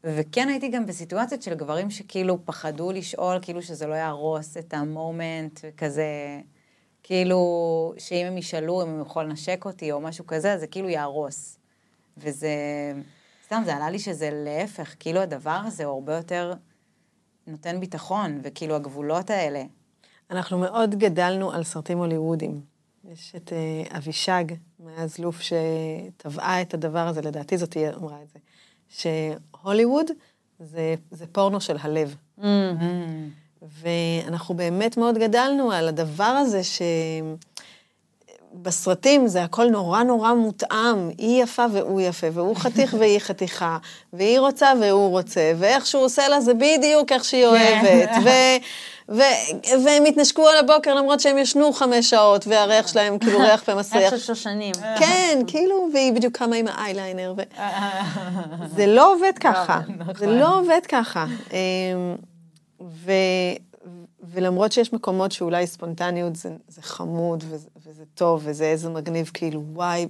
וכן 0.04 0.50
הייתי 0.50 0.70
גם 0.70 0.86
בסיטואציות 0.86 1.42
של 1.42 1.54
גברים 1.54 1.90
שכאילו 1.90 2.46
פחדו 2.46 2.92
לשאול, 2.92 3.40
כאילו 3.42 3.62
שזה 3.62 3.88
לא 3.88 3.94
יהרוס 3.94 4.58
את 4.58 4.74
המומנט, 4.74 5.60
וכזה, 5.64 6.42
כאילו, 7.04 7.94
שאם 7.98 8.26
הם 8.26 8.38
ישאלו 8.38 8.84
אם 8.84 8.88
הם 8.88 9.02
יכולים 9.02 9.30
לנשק 9.30 9.66
אותי 9.66 9.92
או 9.92 10.02
משהו 10.02 10.28
כזה, 10.28 10.58
זה 10.58 10.68
כאילו 10.68 10.90
יהרוס. 10.90 11.60
וזה, 12.18 12.54
סתם, 13.46 13.62
זה 13.66 13.76
עלה 13.76 13.90
לי 13.90 14.00
שזה 14.00 14.30
להפך, 14.34 14.96
כאילו 15.00 15.20
הדבר 15.20 15.62
הזה 15.66 15.86
הוא 15.86 15.94
הרבה 15.94 16.16
יותר 16.16 16.54
נותן 17.48 17.80
ביטחון, 17.80 18.40
וכאילו 18.44 18.76
הגבולות 18.76 19.30
האלה. 19.30 19.64
אנחנו 20.32 20.58
מאוד 20.58 20.96
גדלנו 20.96 21.52
על 21.52 21.64
סרטים 21.64 21.98
הוליוודיים. 21.98 22.62
יש 23.12 23.34
את 23.36 23.54
אה, 23.54 23.98
אבישג 23.98 24.46
מאז 24.80 25.20
לוף 25.20 25.42
שטבעה 25.42 26.62
את 26.62 26.74
הדבר 26.74 27.08
הזה, 27.08 27.22
לדעתי 27.22 27.58
זאת 27.58 27.74
היא 27.74 27.90
אמרה 27.90 28.18
את 28.24 28.30
זה, 28.30 28.40
שהוליווד 28.90 30.06
זה, 30.60 30.96
זה 31.12 31.26
פורנו 31.28 31.62
של 31.62 31.78
הלב. 31.82 32.16
ואנחנו 33.62 34.56
באמת 34.56 34.98
מאוד 34.98 35.18
גדלנו 35.18 35.72
על 35.72 35.88
הדבר 35.88 36.24
הזה 36.24 36.64
ש... 36.64 36.82
בסרטים 38.54 39.28
זה 39.28 39.44
הכל 39.44 39.66
נורא 39.66 40.04
נורא 40.04 40.34
מותאם, 40.34 41.10
היא 41.18 41.44
יפה 41.44 41.66
והוא 41.72 42.02
יפה, 42.02 42.28
והוא 42.34 42.56
חתיך 42.56 42.96
והיא 43.00 43.20
חתיכה, 43.20 43.78
והיא 44.14 44.40
רוצה 44.40 44.72
והוא 44.82 45.10
רוצה, 45.10 45.52
ואיך 45.58 45.86
שהוא 45.86 46.04
עושה 46.04 46.28
לה 46.28 46.42
זה 46.42 46.54
בדיוק 46.54 47.12
איך 47.12 47.26
שהיא 47.26 47.46
אוהבת, 47.46 48.10
ו... 48.24 48.30
ו- 49.12 49.24
והם 49.86 50.06
התנשקו 50.06 50.48
על 50.48 50.58
הבוקר 50.58 50.94
למרות 50.94 51.20
שהם 51.20 51.38
ישנו 51.38 51.74
חמש 51.74 52.10
שעות, 52.10 52.48
והריח 52.48 52.88
שלהם 52.88 53.18
כאילו 53.18 53.40
ריח 53.40 53.64
פה 53.64 53.72
איך. 53.96 54.10
של 54.10 54.18
שושנים. 54.18 54.74
כן, 55.00 55.42
כאילו, 55.48 55.90
והיא 55.94 56.14
בדיוק 56.14 56.38
קמה 56.38 56.56
עם 56.56 56.68
האייליינר. 56.68 57.34
ו... 57.38 57.42
זה 58.76 58.88
לא 58.88 59.14
עובד 59.14 59.32
ככה, 59.40 59.80
זה 60.18 60.28
לא 60.28 60.60
עובד 60.60 60.82
ככה. 60.88 61.26
אמ, 61.52 62.16
ו... 62.82 63.12
ולמרות 64.24 64.72
שיש 64.72 64.94
מקומות 64.94 65.32
שאולי 65.32 65.68
ספונטניות 65.68 66.36
זה, 66.36 66.56
זה 66.68 66.82
חמוד 66.82 67.44
וזה, 67.48 67.70
וזה 67.86 68.04
טוב 68.14 68.42
וזה 68.44 68.66
איזה 68.66 68.90
מגניב, 68.90 69.32
כאילו, 69.34 69.64
וואי, 69.74 70.08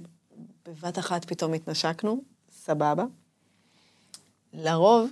בבת 0.64 0.98
אחת 0.98 1.24
פתאום 1.24 1.54
התנשקנו, 1.54 2.20
סבבה. 2.50 3.04
לרוב, 4.52 5.10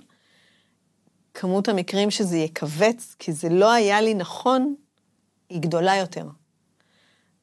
כמות 1.33 1.67
המקרים 1.67 2.11
שזה 2.11 2.37
יכווץ, 2.37 3.15
כי 3.19 3.33
זה 3.33 3.49
לא 3.49 3.71
היה 3.71 4.01
לי 4.01 4.13
נכון, 4.13 4.75
היא 5.49 5.61
גדולה 5.61 5.95
יותר. 5.95 6.25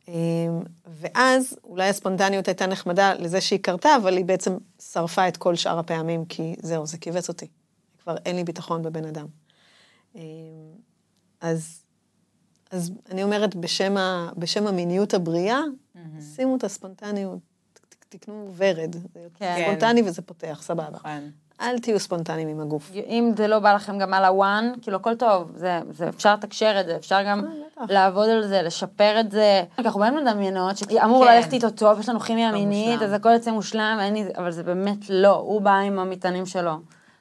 אמ, 0.08 0.62
ואז 0.86 1.58
אולי 1.64 1.88
הספונטניות 1.88 2.48
הייתה 2.48 2.66
נחמדה 2.66 3.14
לזה 3.14 3.40
שהיא 3.40 3.60
קרתה, 3.62 3.96
אבל 3.96 4.16
היא 4.16 4.24
בעצם 4.24 4.56
שרפה 4.82 5.28
את 5.28 5.36
כל 5.36 5.56
שאר 5.56 5.78
הפעמים, 5.78 6.24
כי 6.24 6.54
זהו, 6.62 6.86
זה 6.86 6.98
כיווץ 6.98 7.28
אותי. 7.28 7.46
כבר 8.02 8.16
אין 8.26 8.36
לי 8.36 8.44
ביטחון 8.44 8.82
בבן 8.82 9.04
אדם. 9.04 9.26
אז, 11.46 11.82
אז 12.70 12.92
אני 13.10 13.22
אומרת, 13.22 13.54
בשם, 13.54 13.96
ה, 13.96 14.30
בשם 14.36 14.66
המיניות 14.66 15.14
הבריאה, 15.14 15.60
שימו 16.20 16.56
את 16.56 16.64
הספונטניות, 16.64 17.38
תקנו 18.08 18.52
ורד. 18.56 18.92
זה 18.92 19.20
כן. 19.34 19.62
ספונטני 19.62 20.02
וזה 20.02 20.22
פותח, 20.22 20.58
סבבה. 20.62 20.88
נכון. 20.92 21.30
אל 21.60 21.78
תהיו 21.78 22.00
ספונטניים 22.00 22.48
עם 22.48 22.60
הגוף. 22.60 22.92
אם 22.94 23.32
זה 23.36 23.48
לא 23.48 23.58
בא 23.58 23.74
לכם 23.74 23.98
גם 23.98 24.14
על 24.14 24.24
הוואן, 24.24 24.72
כאילו 24.82 24.96
הכל 24.96 25.14
טוב, 25.14 25.52
זה, 25.54 25.80
זה 25.90 26.08
אפשר 26.08 26.34
לתקשר 26.34 26.80
את 26.80 26.86
זה, 26.86 26.96
אפשר 26.96 27.22
גם 27.26 27.44
בטח. 27.72 27.90
לעבוד 27.90 28.28
על 28.28 28.46
זה, 28.46 28.62
לשפר 28.62 29.20
את 29.20 29.30
זה. 29.30 29.62
אנחנו 29.78 30.00
באמת 30.00 30.22
מדמיינות 30.22 30.76
שאמור 30.76 31.24
כן. 31.24 31.34
ללכת 31.34 31.52
איתו 31.52 31.70
טוב, 31.70 32.00
יש 32.00 32.08
לנו 32.08 32.20
כימיה 32.20 32.48
הכל 32.48 32.58
מינית. 32.58 33.02
אז 33.02 33.12
הכל 33.12 33.32
יוצא 33.32 33.50
מושלם, 33.50 33.98
לי, 34.12 34.24
אבל 34.36 34.50
זה 34.50 34.62
באמת 34.62 35.10
לא, 35.10 35.36
הוא 35.36 35.60
בא 35.60 35.74
עם 35.74 35.98
המטענים 35.98 36.46
שלו. 36.46 36.72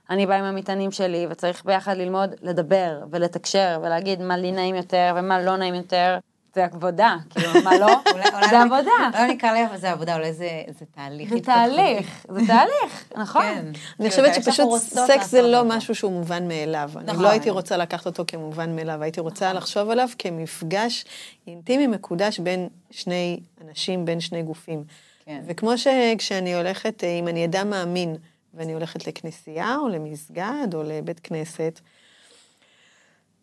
אני 0.09 0.25
באה 0.25 0.37
עם 0.37 0.43
המטענים 0.43 0.91
שלי, 0.91 1.27
וצריך 1.29 1.65
ביחד 1.65 1.97
ללמוד 1.97 2.35
לדבר 2.41 2.99
ולתקשר 3.11 3.79
ולהגיד 3.83 4.21
מה 4.21 4.37
לי 4.37 4.51
נעים 4.51 4.75
יותר 4.75 5.13
ומה 5.17 5.41
לא 5.41 5.57
נעים 5.57 5.75
יותר. 5.75 6.17
זה 6.55 6.65
עבודה, 6.65 7.15
כאילו, 7.29 7.63
מה 7.63 7.77
לא? 7.77 7.87
זה 8.49 8.61
עבודה. 8.61 8.91
לא 9.13 9.25
נקרא 9.27 9.51
לי, 9.51 9.65
אבל 9.65 9.77
זה 9.77 9.91
עבודה, 9.91 10.15
אולי 10.15 10.33
זה 10.33 10.49
זה 10.79 10.85
תהליך. 10.95 11.29
זה. 11.29 11.39
תהליך, 11.39 12.25
זה 12.29 12.39
תהליך, 12.47 13.05
נכון. 13.21 13.41
כן. 13.41 13.65
אני 13.67 13.73
כאילו, 13.97 14.09
חושבת 14.09 14.33
זה 14.33 14.51
שאנחנו 14.51 14.79
שפשוט 14.79 15.05
סקס 15.07 15.31
זה 15.31 15.41
לא. 15.41 15.63
משהו 15.63 15.95
שהוא 15.95 16.11
מובן 16.11 16.47
מאליו. 16.47 16.89
אני 16.95 17.05
נכון. 17.05 17.23
לא 17.23 17.29
הייתי 17.29 17.49
רוצה 17.49 17.77
לקחת 17.77 18.05
אותו 18.05 18.23
כמובן 18.27 18.75
מאליו, 18.75 19.03
הייתי 19.03 19.19
רוצה 19.19 19.53
לחשוב 19.53 19.89
עליו 19.89 20.09
כמפגש 20.19 21.05
אינטימי 21.47 21.87
מקודש 21.87 22.39
בין 22.39 22.67
שני 22.91 23.39
אנשים, 23.67 24.05
בין 24.05 24.19
שני 24.19 24.43
גופים. 24.43 24.83
כן. 25.25 25.41
וכמו 25.47 25.77
שכשאני 25.77 26.55
הולכת, 26.55 27.03
אה, 27.03 27.09
אם 27.09 27.27
אני 27.27 27.45
אדם 27.45 27.69
מאמין, 27.69 28.15
ואני 28.55 28.73
הולכת 28.73 29.07
לכנסייה 29.07 29.75
או 29.77 29.87
למסגד 29.87 30.67
או 30.73 30.83
לבית 30.83 31.19
כנסת, 31.19 31.79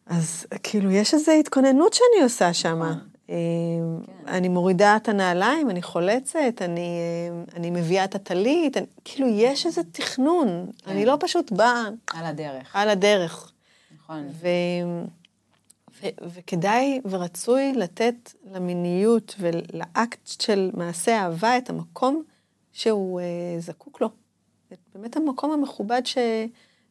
אז 0.07 0.47
כאילו 0.63 0.91
יש 0.91 1.15
איזו 1.15 1.33
התכוננות 1.33 1.93
שאני 1.93 2.25
עושה 2.25 2.53
שם. 2.55 2.83
כן. 3.27 3.35
אני 4.27 4.49
מורידה 4.49 4.97
את 4.97 5.09
הנעליים, 5.09 5.71
אני 5.71 5.83
חולצת, 5.83 6.39
אני, 6.61 6.81
אה, 6.81 7.57
אני 7.57 7.71
מביאה 7.71 8.05
את 8.05 8.15
הטלית, 8.15 8.77
אני- 8.77 8.87
כאילו 9.05 9.29
יש 9.29 9.67
איזה 9.67 9.81
תכנון. 9.93 10.67
אני 10.87 11.05
לא 11.07 11.17
פשוט 11.21 11.53
באה 11.53 11.85
על 12.13 12.25
הדרך, 12.25 12.77
על 12.77 12.89
הדרך. 12.89 13.53
נכון. 13.97 14.29
ו, 14.33 14.47
ו, 16.03 16.07
וכדאי 16.35 17.01
ורצוי 17.11 17.73
לתת 17.77 18.15
למיניות 18.53 19.35
ולאקט 19.39 20.27
של 20.43 20.71
מעשה 20.75 21.19
אהבה 21.23 21.59
את 21.59 21.71
המקום 21.71 22.23
שהוא 22.73 23.21
אה, 23.21 23.25
זקוק 23.59 24.01
לו. 24.01 24.09
באמת 24.95 25.17
המקום 25.17 25.51
המכובד 25.51 26.03
ש, 26.05 26.19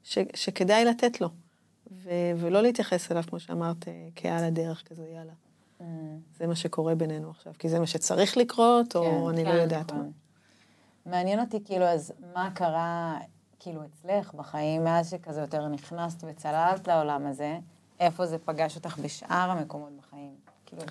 ש, 0.03 0.17
שכדאי 0.33 0.85
לתת 0.85 1.21
לו. 1.21 1.29
ו, 1.91 2.09
ולא 2.37 2.61
להתייחס 2.61 3.11
אליו, 3.11 3.23
כמו 3.27 3.39
שאמרת, 3.39 3.87
אה, 3.87 4.07
כעל 4.15 4.43
הדרך, 4.43 4.83
כזה 4.89 5.03
יאללה. 5.15 5.33
זה 6.37 6.47
מה 6.47 6.55
שקורה 6.55 6.95
בינינו 6.95 7.29
עכשיו, 7.29 7.53
כי 7.59 7.69
זה 7.69 7.79
מה 7.79 7.87
שצריך 7.87 8.37
לקרות, 8.37 8.95
או 8.95 9.03
כן, 9.03 9.29
אני 9.29 9.43
לא 9.43 9.51
כן, 9.51 9.57
יודעת 9.57 9.91
מה. 9.91 9.97
נכון. 9.97 10.11
מעניין 11.05 11.39
אותי, 11.39 11.63
כאילו, 11.65 11.85
אז 11.85 12.13
מה 12.33 12.49
קרה, 12.53 13.17
כאילו, 13.59 13.81
אצלך 13.85 14.33
בחיים, 14.33 14.83
מאז 14.83 15.09
שכזה 15.09 15.41
יותר 15.41 15.67
נכנסת 15.67 16.23
וצללת 16.27 16.87
לעולם 16.87 17.27
הזה, 17.27 17.59
איפה 17.99 18.25
זה 18.25 18.37
פגש 18.37 18.75
אותך 18.75 18.97
בשאר 18.97 19.51
המקומות 19.51 19.91
בחיים? 19.97 20.35
כאילו, 20.65 20.81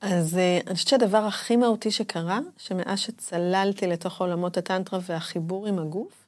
אז 0.00 0.38
אה, 0.38 0.58
אני 0.66 0.74
חושבת 0.74 0.88
שהדבר 0.88 1.24
הכי 1.24 1.56
מהותי 1.56 1.90
שקרה, 1.90 2.38
שמאז 2.56 2.98
שצללתי 2.98 3.86
לתוך 3.86 4.20
עולמות 4.20 4.56
הטנטרה 4.56 4.98
והחיבור 5.02 5.66
עם 5.66 5.78
הגוף, 5.78 6.12
אה, 6.12 6.27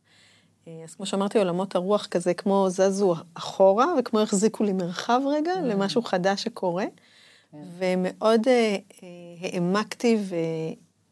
אז 0.67 0.95
כמו 0.95 1.07
שאמרתי, 1.07 1.39
עולמות 1.39 1.75
הרוח 1.75 2.07
כזה 2.07 2.35
כמו 2.35 2.67
זזו 2.71 3.15
אחורה, 3.35 3.87
וכמו 3.99 4.21
החזיקו 4.21 4.65
לי 4.65 4.73
מרחב 4.73 5.21
רגע 5.27 5.53
למשהו 5.61 6.03
חדש 6.03 6.43
שקורה, 6.43 6.85
ומאוד 7.53 8.49
אה, 8.49 8.77
אה, 9.03 9.09
העמקתי 9.41 10.19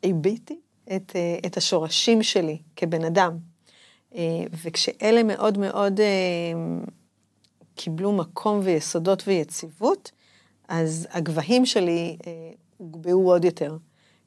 ועיביתי 0.03 0.61
את, 0.97 1.13
אה, 1.17 1.39
את 1.47 1.57
השורשים 1.57 2.23
שלי 2.23 2.59
כבן 2.77 3.05
אדם. 3.05 3.39
אה, 4.15 4.45
וכשאלה 4.63 5.23
מאוד 5.23 5.59
מאוד 5.59 6.01
אה, 6.01 6.07
קיבלו 7.75 8.13
מקום 8.13 8.61
ויסודות 8.63 9.23
ויציבות, 9.27 10.11
אז 10.69 11.09
הגבהים 11.11 11.67
שלי 11.67 12.17
אה, 12.27 12.51
הוגבהו 12.77 13.31
עוד 13.31 13.45
יותר. 13.45 13.77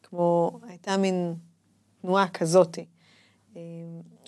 כמו, 0.04 0.60
הייתה 0.68 0.98
מין 0.98 1.36
תנועה 2.02 2.28
כזאתי. 2.28 2.86
אה, 3.56 3.62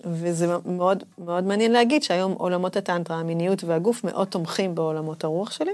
וזה 0.06 0.46
מאוד, 0.66 1.02
מאוד 1.18 1.44
מעניין 1.44 1.72
להגיד 1.72 2.02
שהיום 2.02 2.32
עולמות 2.32 2.76
הטנטרה, 2.76 3.16
המיניות 3.20 3.64
והגוף 3.64 4.04
מאוד 4.04 4.28
תומכים 4.28 4.74
בעולמות 4.74 5.24
הרוח 5.24 5.50
שלי, 5.50 5.72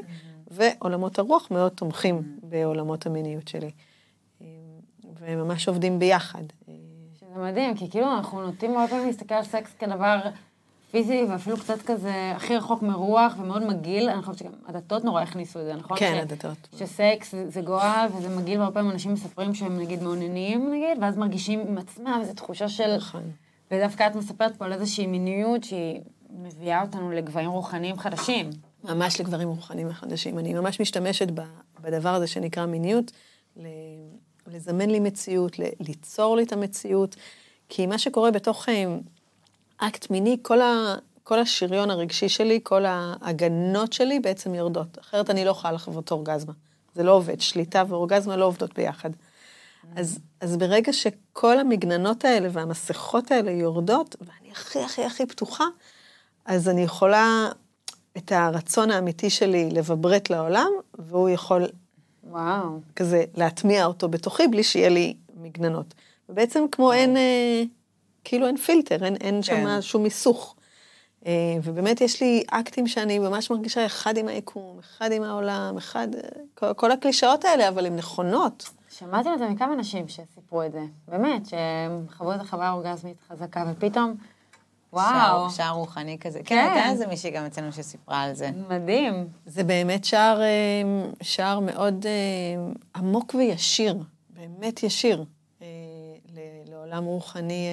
ועולמות 0.51 1.19
הרוח 1.19 1.49
מאוד 1.51 1.73
תומכים 1.73 2.23
בעולמות 2.43 3.07
המיניות 3.07 3.49
שלי. 3.49 3.71
והם 5.21 5.39
ממש 5.39 5.69
עובדים 5.69 5.99
ביחד. 5.99 6.43
שזה 7.21 7.41
מדהים, 7.43 7.75
כי 7.77 7.91
כאילו 7.91 8.07
אנחנו 8.13 8.43
נוטים 8.43 8.77
הרבה 8.77 8.89
פעמים 8.89 9.07
להסתכל 9.07 9.35
על 9.35 9.45
סקס 9.45 9.71
כדבר 9.79 10.19
פיזי, 10.91 11.25
ואפילו 11.29 11.57
קצת 11.57 11.83
כזה 11.83 12.33
הכי 12.37 12.57
רחוק 12.57 12.83
מרוח 12.83 13.35
ומאוד 13.41 13.63
מגעיל. 13.67 14.09
אני 14.09 14.23
חושבת 14.23 14.39
שגם 14.39 14.51
הדתות 14.69 15.05
נורא 15.05 15.23
הכניסו 15.23 15.61
את 15.61 15.65
זה, 15.65 15.75
נכון? 15.75 15.97
כן, 15.99 16.15
ש- 16.19 16.23
הדתות. 16.23 16.69
שסקס 16.79 17.33
זה- 17.33 17.51
זה 17.51 17.61
גועל 17.61 18.09
וזה 18.17 18.29
מגעיל, 18.29 18.59
והרבה 18.61 18.75
פעמים 18.75 18.91
אנשים 18.91 19.13
מספרים 19.13 19.55
שהם 19.55 19.79
נגיד 19.81 20.03
מעוננים, 20.03 20.71
נגיד, 20.73 20.99
ואז 21.03 21.17
מרגישים 21.17 21.61
עם 21.61 21.79
עצמם 21.79 22.19
איזו 22.21 22.35
תחושה 22.35 22.69
של... 22.69 22.97
נכון. 22.97 23.23
ודווקא 23.71 24.07
את 24.07 24.15
מספרת 24.15 24.57
פה 24.57 24.65
על 24.65 24.73
איזושהי 24.73 25.07
מיניות 25.07 25.65
שהיא 25.65 26.01
מביאה 26.31 26.83
אותנו 26.83 27.11
לגבהים 27.11 27.51
רוחניים 27.51 27.99
חדשים. 27.99 28.51
ממש 28.85 29.21
לגברים 29.21 29.49
רוחניים 29.49 29.93
חדשים. 29.93 30.39
אני 30.39 30.55
ממש 30.55 30.81
משתמשת 30.81 31.29
בדבר 31.81 32.09
הזה 32.15 32.27
שנקרא 32.27 32.67
מיניות, 32.67 33.13
לזמן 34.47 34.91
לי 34.91 35.01
מציאות, 35.01 35.59
ליצור 35.59 36.37
לי 36.37 36.43
את 36.43 36.53
המציאות, 36.53 37.17
כי 37.69 37.87
מה 37.87 37.99
שקורה 37.99 38.31
בתוך 38.31 38.69
אה, 38.69 38.85
אקט 39.77 40.11
מיני, 40.11 40.37
כל, 40.43 40.61
ה, 40.61 40.95
כל 41.23 41.39
השריון 41.39 41.91
הרגשי 41.91 42.29
שלי, 42.29 42.61
כל 42.63 42.85
ההגנות 42.87 43.93
שלי 43.93 44.21
בעצם 44.21 44.55
יורדות. 44.55 44.99
אחרת 44.99 45.31
אני 45.31 45.45
לא 45.45 45.51
יכולה 45.51 45.73
לחוות 45.73 46.11
אורגזמה. 46.11 46.53
זה 46.95 47.03
לא 47.03 47.13
עובד, 47.13 47.41
שליטה 47.41 47.83
ואורגזמה 47.89 48.37
לא 48.37 48.45
עובדות 48.45 48.75
ביחד. 48.75 49.11
אז, 49.97 50.19
אז 50.41 50.57
ברגע 50.57 50.93
שכל 50.93 51.59
המגננות 51.59 52.25
האלה 52.25 52.49
והמסכות 52.53 53.31
האלה 53.31 53.51
יורדות, 53.51 54.17
ואני 54.21 54.51
הכי 54.53 54.79
הכי 54.79 55.05
הכי 55.05 55.27
פתוחה, 55.27 55.65
אז 56.45 56.69
אני 56.69 56.83
יכולה 56.83 57.49
את 58.17 58.33
הרצון 58.33 58.91
האמיתי 58.91 59.31
שלי 59.31 59.71
לבברט 59.71 60.31
לעולם, 60.31 60.71
והוא 60.99 61.29
יכול 61.29 61.67
וואו. 62.25 62.81
כזה 62.97 63.25
להטמיע 63.35 63.87
אותו 63.87 64.09
בתוכי 64.09 64.49
בלי 64.49 64.63
שיהיה 64.63 64.89
לי 64.89 65.17
מגננות. 65.37 65.95
ובעצם 66.29 66.65
כמו 66.73 66.93
אין, 66.93 67.17
אה, 67.17 67.63
כאילו 68.25 68.47
אין 68.47 68.57
פילטר, 68.57 69.05
אין, 69.05 69.17
אין 69.17 69.43
שם 69.43 69.55
כן. 69.55 69.83
שום 69.83 70.03
מיסוך. 70.03 70.57
אה, 71.27 71.33
ובאמת 71.65 72.01
יש 72.01 72.21
לי 72.21 72.45
אקטים 72.51 72.87
שאני 72.87 73.19
ממש 73.19 73.51
מרגישה 73.51 73.87
אחד 73.87 74.17
עם 74.17 74.29
היקום, 74.29 74.79
אחד 74.79 75.13
עם 75.13 75.23
העולם, 75.23 75.77
אחד, 75.77 76.09
אה, 76.15 76.21
כל, 76.55 76.75
כל 76.75 76.93
הקלישאות 76.93 77.45
האלה, 77.45 77.69
אבל 77.69 77.87
הן 77.87 77.97
נכונות. 77.97 78.71
שמעתי 79.01 79.29
על 79.29 79.39
זה 79.39 79.49
מכמה 79.49 79.77
נשים 79.77 80.09
שסיפרו 80.09 80.63
את 80.63 80.73
זה. 80.73 80.81
באמת, 81.09 81.47
שהם 81.47 82.07
חוו 82.17 82.35
את 82.35 82.41
החוויה 82.41 82.69
האורגזמית 82.69 83.17
חזקה, 83.29 83.65
ופתאום, 83.73 84.15
וואו, 84.93 85.05
שער, 85.07 85.49
שער 85.49 85.71
רוחני 85.75 86.19
כזה. 86.21 86.39
כן, 86.39 86.45
כן. 86.45 86.73
הייתה 86.75 86.91
איזה 86.91 87.07
מישהי 87.07 87.31
גם 87.31 87.45
אצלנו 87.47 87.73
שסיפרה 87.73 88.23
על 88.23 88.35
זה. 88.35 88.51
מדהים. 88.69 89.29
זה 89.47 89.65
באמת 89.65 90.05
שער, 90.05 90.41
אה, 90.43 90.83
שער 91.23 91.61
מאוד 91.61 92.07
אה, 92.07 92.73
עמוק 92.97 93.35
וישיר, 93.35 94.03
באמת 94.31 94.83
ישיר, 94.83 95.25
אה, 95.63 95.67
ל- 96.35 96.71
לעולם 96.71 97.05
רוחני 97.05 97.67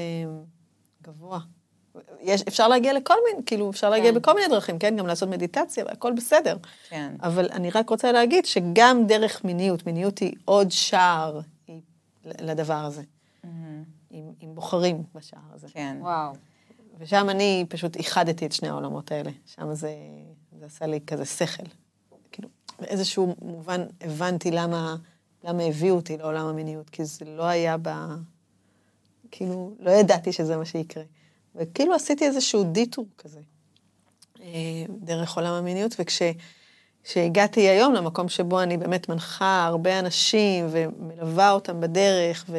גבוה. 1.04 1.40
יש, 2.22 2.42
אפשר 2.48 2.68
להגיע 2.68 2.94
לכל 2.94 3.14
מיני, 3.30 3.46
כאילו, 3.46 3.70
אפשר 3.70 3.90
להגיע 3.90 4.12
כן. 4.12 4.18
בכל 4.18 4.34
מיני 4.34 4.48
דרכים, 4.48 4.80
כן? 4.80 4.96
גם 4.98 5.08
לעשות 5.08 5.30
מדיטציה 5.30 5.86
והכל 5.86 6.14
בסדר. 6.14 6.58
כן. 6.90 7.16
אבל 7.22 7.50
אני 7.52 7.70
רק 7.70 7.90
רוצה 7.90 8.12
להגיד 8.12 8.46
שגם 8.46 9.08
דרך 9.08 9.44
מיניות, 9.44 9.86
מיניות 9.86 10.18
היא 10.20 10.34
עוד 10.46 10.72
שער 10.72 11.40
היא, 11.68 11.82
לדבר 12.26 12.86
הזה. 12.86 13.02
אם, 14.12 14.32
אם 14.44 14.56
בוחרים 14.56 15.04
בשער 15.16 15.40
הזה. 15.54 15.68
כן. 15.74 15.98
וואו. 16.00 16.34
ושם 17.00 17.30
אני 17.30 17.66
פשוט 17.70 17.96
איחדתי 17.96 18.46
את 18.46 18.52
שני 18.52 18.70
העולמות 18.70 19.12
האלה. 19.12 19.32
שם 19.46 19.74
זה, 19.74 19.94
זה 20.60 20.66
עשה 20.66 20.86
לי 20.86 21.00
כזה 21.08 21.26
שכל. 21.26 21.64
כאילו, 22.32 22.50
באיזשהו 22.80 23.36
מובן 23.42 23.86
הבנתי 24.02 24.52
למה, 24.52 24.96
למה 25.44 25.64
הביאו 25.64 25.96
אותי 25.96 26.18
לעולם 26.18 26.46
המיניות, 26.46 26.90
כי 26.90 27.06
זה 27.06 27.26
לא 27.26 27.44
היה 27.44 27.76
ב... 27.82 27.90
כאילו, 29.32 29.76
לא 29.80 29.92
ידעתי 29.92 30.34
שזה 30.34 30.58
מה 30.58 30.66
שיקרה. 30.66 31.04
וכאילו 31.58 31.94
עשיתי 31.94 32.26
איזשהו 32.26 32.64
דיטור 32.64 33.06
כזה, 33.18 33.40
אה, 34.42 34.86
דרך 34.90 35.36
עולם 35.36 35.54
המיניות, 35.54 35.96
וכשהגעתי 36.00 37.62
היום 37.62 37.94
למקום 37.94 38.30
שבו 38.30 38.62
אני 38.62 38.78
באמת 38.78 39.10
מנחה 39.10 39.66
הרבה 39.66 40.00
אנשים 40.00 40.68
ומלווה 40.72 41.52
אותם 41.52 41.82
בדרך, 41.82 42.46
ו... 42.50 42.58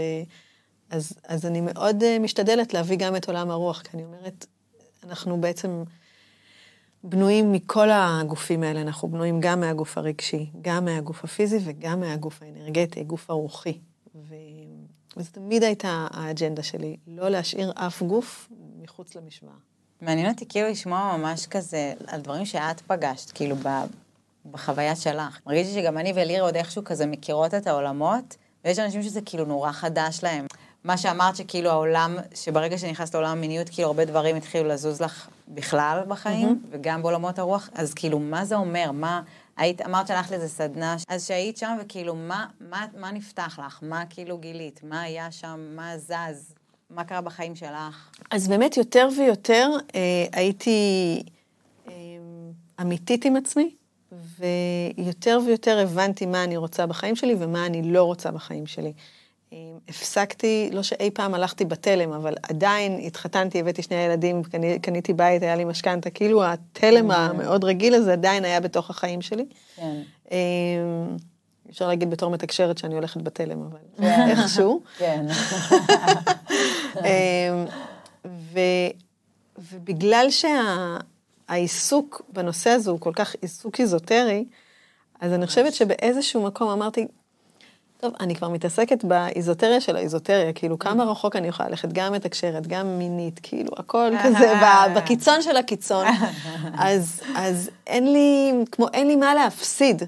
אז, 0.91 1.13
אז 1.25 1.47
אני 1.47 1.61
מאוד 1.61 2.03
אה, 2.03 2.19
משתדלת 2.19 2.75
להביא 2.75 2.97
גם 2.97 3.17
את 3.17 3.29
עולם 3.29 3.51
הרוח, 3.51 3.83
כי 3.83 3.89
אני 3.95 4.05
אומרת, 4.05 4.47
אנחנו 5.05 5.41
בעצם 5.41 5.83
בנויים 7.05 7.53
מכל 7.53 7.89
הגופים 7.91 8.63
האלה, 8.63 8.81
אנחנו 8.81 9.09
בנויים 9.09 9.41
גם 9.41 9.61
מהגוף 9.61 9.99
הרגשי, 9.99 10.51
גם 10.61 10.85
מהגוף 10.85 11.25
הפיזי 11.25 11.59
וגם 11.65 12.01
מהגוף 12.01 12.43
האנרגטי, 12.43 13.01
הגוף 13.01 13.31
הרוחי. 13.31 13.79
ו... 14.15 14.35
וזו 15.17 15.31
תמיד 15.33 15.63
הייתה 15.63 16.07
האג'נדה 16.11 16.63
שלי, 16.63 16.97
לא 17.07 17.29
להשאיר 17.29 17.73
אף 17.75 18.03
גוף 18.03 18.49
מחוץ 18.89 19.15
למשוואה. 19.15 19.53
מעניין 20.01 20.31
אותי 20.31 20.45
כאילו 20.49 20.69
לשמוע 20.69 21.17
ממש 21.17 21.47
כזה 21.47 21.93
על 22.07 22.21
דברים 22.21 22.47
שאת 22.47 22.81
פגשת, 22.81 23.31
כאילו 23.31 23.57
ב, 23.57 23.69
בחוויה 24.51 24.97
שלך. 24.97 25.39
מרגישתי 25.47 25.75
שגם 25.75 25.99
אני 25.99 26.13
וליר 26.17 26.43
עוד 26.43 26.57
איכשהו 26.57 26.85
כזה 26.85 27.07
מכירות 27.07 27.55
את 27.55 27.67
העולמות, 27.67 28.37
ויש 28.65 28.79
אנשים 28.79 29.03
שזה 29.03 29.21
כאילו 29.21 29.45
נורא 29.45 29.73
חדש 29.73 30.21
להם. 30.23 30.47
מה 30.85 30.97
שאמרת 30.97 31.37
שכאילו 31.37 31.71
העולם, 31.71 32.17
שברגע 32.35 32.79
שנכנסת 32.79 33.15
לעולם 33.15 33.31
המיניות, 33.31 33.69
כאילו 33.69 33.89
הרבה 33.89 34.05
דברים 34.05 34.37
התחילו 34.37 34.69
לזוז 34.69 35.03
לך 35.03 35.29
בכלל 35.49 36.03
בחיים, 36.09 36.49
mm-hmm. 36.49 36.69
וגם 36.71 37.03
בעולמות 37.03 37.39
הרוח, 37.39 37.69
אז 37.75 37.95
כאילו 37.95 38.19
מה 38.19 38.45
זה 38.45 38.57
אומר? 38.57 38.91
מה, 38.93 39.23
היית, 39.57 39.81
אמרת 39.81 40.07
שהלכת 40.07 40.31
לאיזה 40.31 40.49
סדנה, 40.49 40.97
אז 41.09 41.27
שהיית 41.27 41.57
שם 41.57 41.77
וכאילו 41.81 42.15
מה, 42.15 42.47
מה, 42.61 42.87
מה 42.97 43.11
נפתח 43.11 43.59
לך? 43.67 43.79
מה 43.83 44.03
כאילו 44.11 44.39
גילית? 44.39 44.81
מה 44.83 45.01
היה 45.01 45.33
שם? 45.33 45.61
מה 45.77 45.99
זז? 45.99 46.58
מה 46.91 47.05
קרה 47.05 47.21
בחיים 47.21 47.57
שלך? 47.57 48.11
אז 48.31 48.49
באמת 48.49 48.77
יותר 48.77 49.09
ויותר 49.17 49.71
אה, 49.95 50.27
הייתי 50.33 51.23
אה, 51.89 51.93
אמיתית 52.81 53.25
עם 53.25 53.37
עצמי, 53.37 53.75
ויותר 54.39 55.39
ויותר 55.47 55.79
הבנתי 55.79 56.27
מה 56.27 56.45
אני 56.45 56.57
רוצה 56.57 56.87
בחיים 56.87 57.17
שלי 57.17 57.35
ומה 57.39 57.67
אני 57.67 57.83
לא 57.83 58.03
רוצה 58.03 58.31
בחיים 58.31 58.67
שלי. 58.67 58.93
הפסקתי, 59.89 60.71
לא 60.73 60.83
שאי 60.83 61.11
פעם 61.11 61.35
הלכתי 61.35 61.65
בתלם, 61.65 62.13
אבל 62.13 62.35
עדיין 62.43 63.01
התחתנתי, 63.07 63.61
הבאתי 63.61 63.83
שני 63.83 63.97
ילדים, 63.97 64.43
קני, 64.43 64.79
קניתי 64.79 65.13
בית, 65.13 65.43
היה 65.43 65.57
לי 65.57 65.65
משכנתה, 65.65 66.11
כאילו 66.11 66.45
התלם 66.45 67.11
המאוד 67.11 67.65
רגיל 67.65 67.95
הזה 67.95 68.13
עדיין 68.13 68.45
היה 68.45 68.61
בתוך 68.61 68.91
החיים 68.91 69.23
שלי. 69.23 69.45
כן. 69.77 70.01
אפשר 71.71 71.89
להגיד 71.89 72.11
בתור 72.11 72.31
מתקשרת 72.31 72.79
שאני 72.79 72.95
הולכת 72.95 73.23
בתלם, 73.23 73.63
אבל 73.63 73.79
איכשהו. 74.31 74.83
כן. 74.99 75.27
ו, 78.27 78.61
ובגלל 79.59 80.27
שהעיסוק 81.49 82.23
בנושא 82.33 82.71
הזה 82.71 82.91
הוא 82.91 83.01
כל 83.01 83.13
כך 83.15 83.35
עיסוק 83.43 83.81
איזוטרי, 83.81 84.45
אז 85.21 85.33
אני 85.33 85.47
חושבת 85.47 85.75
שבאיזשהו 85.75 86.43
מקום 86.43 86.69
אמרתי, 86.69 87.07
טוב, 88.01 88.13
אני 88.21 88.35
כבר 88.35 88.49
מתעסקת 88.49 89.05
באיזוטריה 89.05 89.81
של 89.81 89.97
האיזוטריה, 89.97 90.53
כאילו 90.53 90.79
כמה 90.79 91.05
רחוק 91.05 91.37
אני 91.37 91.49
יכולה 91.49 91.69
ללכת, 91.69 91.89
גם 91.93 92.13
מתקשרת, 92.13 92.67
גם 92.67 92.99
מינית, 92.99 93.41
כאילו 93.43 93.71
הכל 93.77 94.11
כזה 94.25 94.53
בקיצון 94.97 95.43
של 95.43 95.57
הקיצון. 95.57 96.07
אז, 96.79 97.21
אז 97.37 97.71
אין 97.87 98.13
לי, 98.13 98.53
כמו 98.73 98.89
אין 98.93 99.07
לי 99.07 99.17
מה 99.17 99.35
להפסיד. 99.35 100.03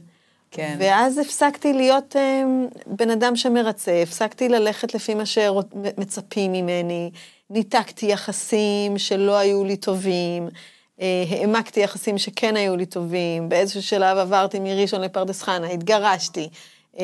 כן. 0.50 0.76
ואז 0.78 1.18
הפסקתי 1.18 1.72
להיות 1.72 2.16
um, 2.16 2.78
בן 2.86 3.10
אדם 3.10 3.36
שמרצה, 3.36 4.02
הפסקתי 4.02 4.48
ללכת 4.48 4.94
לפי 4.94 5.14
מה 5.14 5.26
שמצפים 5.26 6.52
ממני, 6.52 7.10
ניתקתי 7.50 8.06
יחסים 8.06 8.98
שלא 8.98 9.36
היו 9.38 9.64
לי 9.64 9.76
טובים, 9.76 10.48
uh, 10.48 11.02
העמקתי 11.30 11.80
יחסים 11.80 12.18
שכן 12.18 12.56
היו 12.56 12.76
לי 12.76 12.86
טובים, 12.86 13.48
באיזשהו 13.48 13.82
שלב 13.82 14.18
עברתי 14.18 14.60
מראשון 14.60 15.00
לפרדס 15.00 15.42
חנה, 15.42 15.68
התגרשתי. 15.70 16.48
Um, 16.94 17.00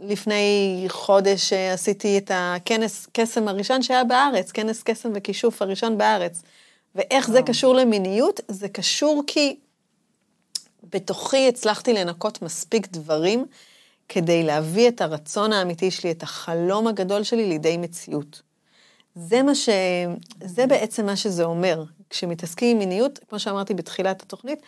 לפני 0.00 0.84
חודש 0.88 1.52
uh, 1.52 1.56
עשיתי 1.72 2.18
את 2.18 2.30
הכנס 2.34 3.06
קסם 3.12 3.48
הראשון 3.48 3.82
שהיה 3.82 4.04
בארץ, 4.04 4.52
כנס 4.52 4.82
קסם 4.82 5.10
וכישוף 5.14 5.62
הראשון 5.62 5.98
בארץ. 5.98 6.42
ואיך 6.94 7.30
זה 7.30 7.42
קשור 7.42 7.74
למיניות? 7.74 8.40
זה 8.48 8.68
קשור 8.68 9.22
כי 9.26 9.56
בתוכי 10.92 11.48
הצלחתי 11.48 11.92
לנקות 11.92 12.42
מספיק 12.42 12.88
דברים 12.90 13.46
כדי 14.08 14.42
להביא 14.42 14.88
את 14.88 15.00
הרצון 15.00 15.52
האמיתי 15.52 15.90
שלי, 15.90 16.10
את 16.10 16.22
החלום 16.22 16.86
הגדול 16.86 17.22
שלי 17.22 17.48
לידי 17.48 17.76
מציאות. 17.76 18.42
זה 19.14 19.42
מה 19.42 19.54
ש... 19.54 19.68
זה 20.44 20.66
בעצם 20.66 21.06
מה 21.06 21.16
שזה 21.16 21.44
אומר. 21.44 21.84
כשמתעסקים 22.10 22.70
עם 22.70 22.78
מיניות, 22.78 23.18
כמו 23.28 23.38
שאמרתי 23.38 23.74
בתחילת 23.74 24.22
התוכנית, 24.22 24.62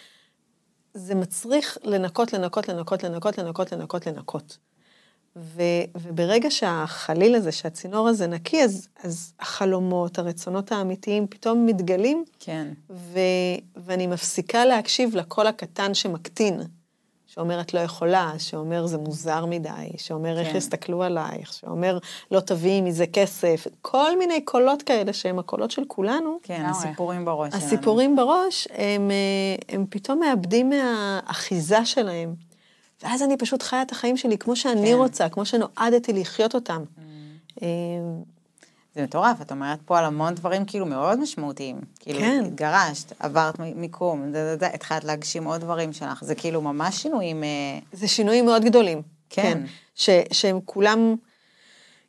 זה 0.94 1.14
מצריך 1.14 1.78
לנקות, 1.84 2.32
לנקות, 2.32 2.68
לנקות, 2.68 3.04
לנקות, 3.04 3.38
לנקות, 3.38 3.72
לנקות, 3.72 4.06
לנקות. 4.06 4.58
ו, 5.36 5.62
וברגע 5.94 6.50
שהחליל 6.50 7.34
הזה, 7.34 7.52
שהצינור 7.52 8.08
הזה 8.08 8.26
נקי, 8.26 8.64
אז, 8.64 8.88
אז 9.04 9.32
החלומות, 9.40 10.18
הרצונות 10.18 10.72
האמיתיים 10.72 11.26
פתאום 11.26 11.66
מתגלים. 11.66 12.24
כן. 12.40 12.68
ו, 12.90 13.18
ואני 13.76 14.06
מפסיקה 14.06 14.64
להקשיב 14.64 15.16
לקול 15.16 15.46
הקטן 15.46 15.94
שמקטין, 15.94 16.60
שאומר 17.26 17.60
את 17.60 17.74
לא 17.74 17.80
יכולה, 17.80 18.32
שאומר 18.38 18.86
זה 18.86 18.98
מוזר 18.98 19.46
מדי, 19.46 19.70
שאומר 19.96 20.34
כן. 20.34 20.40
איך 20.40 20.54
יסתכלו 20.54 21.02
עלייך, 21.02 21.52
שאומר 21.52 21.98
לא 22.30 22.40
תביאי 22.40 22.80
מזה 22.80 23.06
כסף, 23.06 23.66
כל 23.82 24.18
מיני 24.18 24.44
קולות 24.44 24.82
כאלה 24.82 25.12
שהם 25.12 25.38
הקולות 25.38 25.70
של 25.70 25.82
כולנו. 25.88 26.38
כן, 26.42 26.64
הסיפורים 26.64 27.24
בראש 27.24 27.52
שלנו. 27.52 27.64
הסיפורים 27.64 28.16
בראש, 28.16 28.68
הם, 28.74 29.10
הם 29.68 29.86
פתאום 29.90 30.18
מאבדים 30.18 30.70
מהאחיזה 30.70 31.84
שלהם. 31.84 32.45
ואז 33.06 33.22
אני 33.22 33.36
פשוט 33.36 33.62
חיה 33.62 33.82
את 33.82 33.92
החיים 33.92 34.16
שלי 34.16 34.38
כמו 34.38 34.56
שאני 34.56 34.90
כן. 34.90 34.96
רוצה, 34.96 35.28
כמו 35.28 35.44
שנועדתי 35.44 36.12
לחיות 36.12 36.54
אותם. 36.54 36.82
Mm. 36.82 37.00
אמ, 37.62 37.66
זה 38.94 39.02
מטורף, 39.02 39.40
את 39.40 39.50
אומרת 39.50 39.78
פה 39.84 39.98
על 39.98 40.04
המון 40.04 40.34
דברים 40.34 40.64
כאילו 40.64 40.86
מאוד 40.86 41.20
משמעותיים. 41.20 41.80
כאילו, 42.00 42.20
כן. 42.20 42.44
התגרשת, 42.46 43.12
עברת 43.18 43.58
מיקום, 43.58 44.32
דה, 44.32 44.44
דה, 44.44 44.56
דה, 44.56 44.66
התחלת 44.66 45.04
להגשים 45.04 45.44
עוד 45.44 45.60
דברים 45.60 45.92
שלך, 45.92 46.24
זה 46.24 46.34
כאילו 46.34 46.60
ממש 46.60 47.02
שינויים... 47.02 47.44
אה, 47.44 47.48
זה 47.92 48.08
שינויים 48.08 48.46
מאוד 48.46 48.64
גדולים. 48.64 49.02
כן. 49.30 49.42
כן. 49.42 49.62
ש, 49.94 50.10
שהם 50.32 50.60
כולם, 50.64 51.14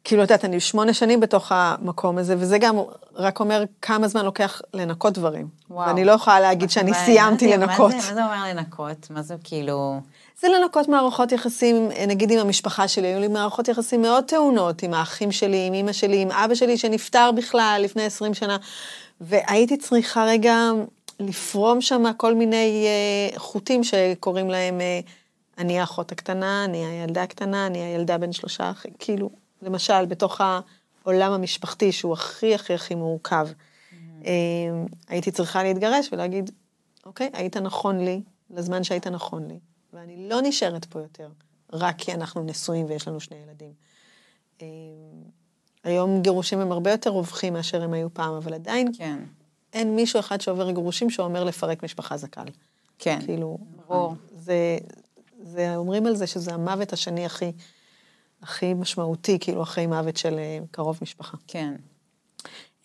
כאילו, 0.07 0.23
את 0.23 0.29
יודעת, 0.29 0.45
אני 0.45 0.59
שמונה 0.59 0.93
שנים 0.93 1.19
בתוך 1.19 1.51
המקום 1.51 2.17
הזה, 2.17 2.35
וזה 2.37 2.57
גם 2.57 2.75
רק 3.15 3.39
אומר 3.39 3.63
כמה 3.81 4.07
זמן 4.07 4.25
לוקח 4.25 4.61
לנקות 4.73 5.13
דברים. 5.13 5.47
וואו. 5.69 5.87
ואני 5.87 6.05
לא 6.05 6.11
יכולה 6.11 6.39
להגיד 6.39 6.69
שאני 6.69 6.93
סיימתי 6.93 7.47
לנקות. 7.47 7.93
מה 7.93 8.01
זה, 8.01 8.07
מה 8.07 8.15
זה 8.15 8.25
אומר 8.25 8.43
לנקות? 8.49 9.07
מה 9.09 9.21
זה 9.21 9.35
כאילו... 9.43 9.99
זה 10.41 10.47
לנקות 10.47 10.87
מערכות 10.87 11.31
יחסים, 11.31 11.89
נגיד 12.07 12.31
עם 12.31 12.39
המשפחה 12.39 12.87
שלי, 12.87 13.07
היו 13.07 13.19
לי 13.19 13.27
מערכות 13.27 13.67
יחסים 13.67 14.01
מאוד 14.01 14.23
טעונות, 14.23 14.83
עם 14.83 14.93
האחים 14.93 15.31
שלי, 15.31 15.65
עם 15.67 15.73
אמא 15.73 15.93
שלי, 15.93 16.21
עם 16.21 16.31
אבא 16.31 16.55
שלי 16.55 16.77
שנפטר 16.77 17.31
בכלל 17.31 17.81
לפני 17.83 18.03
20 18.03 18.33
שנה, 18.33 18.57
והייתי 19.21 19.77
צריכה 19.77 20.25
רגע 20.25 20.57
לפרום 21.19 21.81
שם 21.81 22.03
כל 22.17 22.35
מיני 22.35 22.87
uh, 23.35 23.39
חוטים 23.39 23.83
שקוראים 23.83 24.49
להם, 24.49 24.79
uh, 24.79 25.61
אני 25.61 25.79
האחות 25.79 26.11
הקטנה, 26.11 26.65
אני 26.65 26.85
הילדה 26.85 27.23
הקטנה, 27.23 27.67
אני 27.67 27.79
הילדה 27.79 28.17
בין 28.17 28.31
שלושה 28.31 28.71
אחים, 28.71 28.91
כאילו, 28.99 29.29
למשל, 29.61 30.05
בתוך 30.05 30.41
העולם 31.03 31.31
המשפחתי, 31.31 31.91
שהוא 31.91 32.13
הכי 32.13 32.55
הכי 32.55 32.73
הכי 32.73 32.95
מורכב, 32.95 33.47
mm-hmm. 33.47 33.95
uh, 34.23 34.27
הייתי 35.07 35.31
צריכה 35.31 35.63
להתגרש 35.63 36.09
ולהגיד, 36.11 36.51
אוקיי, 37.05 37.29
היית 37.33 37.57
נכון 37.57 37.99
לי, 37.99 38.21
לזמן 38.49 38.83
שהיית 38.83 39.07
נכון 39.07 39.47
לי. 39.47 39.59
ואני 39.93 40.29
לא 40.29 40.41
נשארת 40.43 40.85
פה 40.85 40.99
יותר, 41.01 41.29
רק 41.73 41.95
כי 41.97 42.13
אנחנו 42.13 42.43
נשואים 42.43 42.85
ויש 42.89 43.07
לנו 43.07 43.19
שני 43.19 43.37
ילדים. 43.37 43.73
אמ, 44.61 44.67
היום 45.83 46.21
גירושים 46.21 46.59
הם 46.59 46.71
הרבה 46.71 46.91
יותר 46.91 47.09
רווחים 47.09 47.53
מאשר 47.53 47.83
הם 47.83 47.93
היו 47.93 48.13
פעם, 48.13 48.33
אבל 48.33 48.53
עדיין 48.53 48.91
כן. 48.97 49.19
אין 49.73 49.95
מישהו 49.95 50.19
אחד 50.19 50.41
שעובר 50.41 50.71
גירושים 50.71 51.09
שאומר 51.09 51.43
לפרק 51.43 51.83
משפחה 51.83 52.17
זה 52.17 52.27
קל. 52.27 52.45
כן, 52.99 53.19
כאילו, 53.25 53.57
ברור. 53.87 54.15
זה, 54.35 54.77
זה, 55.41 55.75
אומרים 55.75 56.05
על 56.05 56.15
זה 56.15 56.27
שזה 56.27 56.53
המוות 56.53 56.93
השני 56.93 57.25
הכי, 57.25 57.51
הכי 58.41 58.73
משמעותי, 58.73 59.37
כאילו, 59.39 59.63
אחרי 59.63 59.87
מוות 59.87 60.17
של 60.17 60.39
אה, 60.39 60.59
קרוב 60.71 60.99
משפחה. 61.01 61.37
כן. 61.47 61.73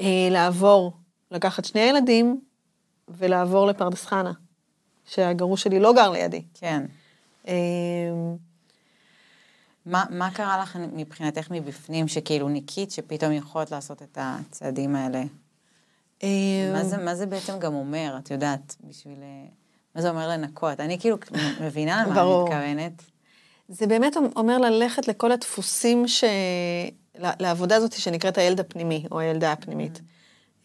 אה, 0.00 0.28
לעבור, 0.30 0.92
לקחת 1.30 1.64
שני 1.64 1.80
ילדים 1.80 2.40
ולעבור 3.09 3.66
לפרדס 3.66 4.05
חנה. 4.07 4.32
שהגרוש 5.05 5.62
שלי 5.62 5.80
לא 5.80 5.92
גר 5.94 6.11
לידי. 6.11 6.42
כן. 6.55 6.84
אמ, 7.48 7.53
מה, 9.86 10.05
מה 10.11 10.30
קרה 10.30 10.62
לך 10.62 10.78
מבחינתך 10.92 11.50
מבפנים, 11.50 12.09
שכאילו 12.09 12.48
ניקית, 12.48 12.90
שפתאום 12.90 13.32
יכולת 13.32 13.70
לעשות 13.70 14.03
את 14.03 14.18
הצעדים 14.20 14.96
האלה? 14.96 15.22
מה 16.72 16.84
זה, 16.84 16.96
מה 16.96 17.14
זה 17.14 17.26
בעצם 17.26 17.59
גם 17.59 17.74
אומר, 17.74 18.16
את 18.18 18.30
יודעת, 18.30 18.76
בשביל... 18.88 19.18
מה 19.94 20.03
זה 20.03 20.11
אומר 20.11 20.28
לנקות? 20.28 20.80
אני 20.80 20.98
כאילו 20.98 21.16
מבינה 21.64 22.05
למה 22.07 22.22
אני 22.22 22.42
מתכוונת. 22.42 23.03
זה 23.73 23.87
באמת 23.87 24.16
אומר 24.37 24.59
ללכת 24.59 25.09
לכל 25.09 25.33
הדפוסים 25.33 26.09
ש... 26.09 26.25
לעבודה 27.18 27.77
הזאת 27.77 27.93
שנקראת 27.93 28.39
הילד 28.39 28.61
הפנימי, 28.61 29.07
או 29.11 29.18
הילדה 29.18 29.53
הפנימית. 29.53 29.97
Mm. 29.97 30.01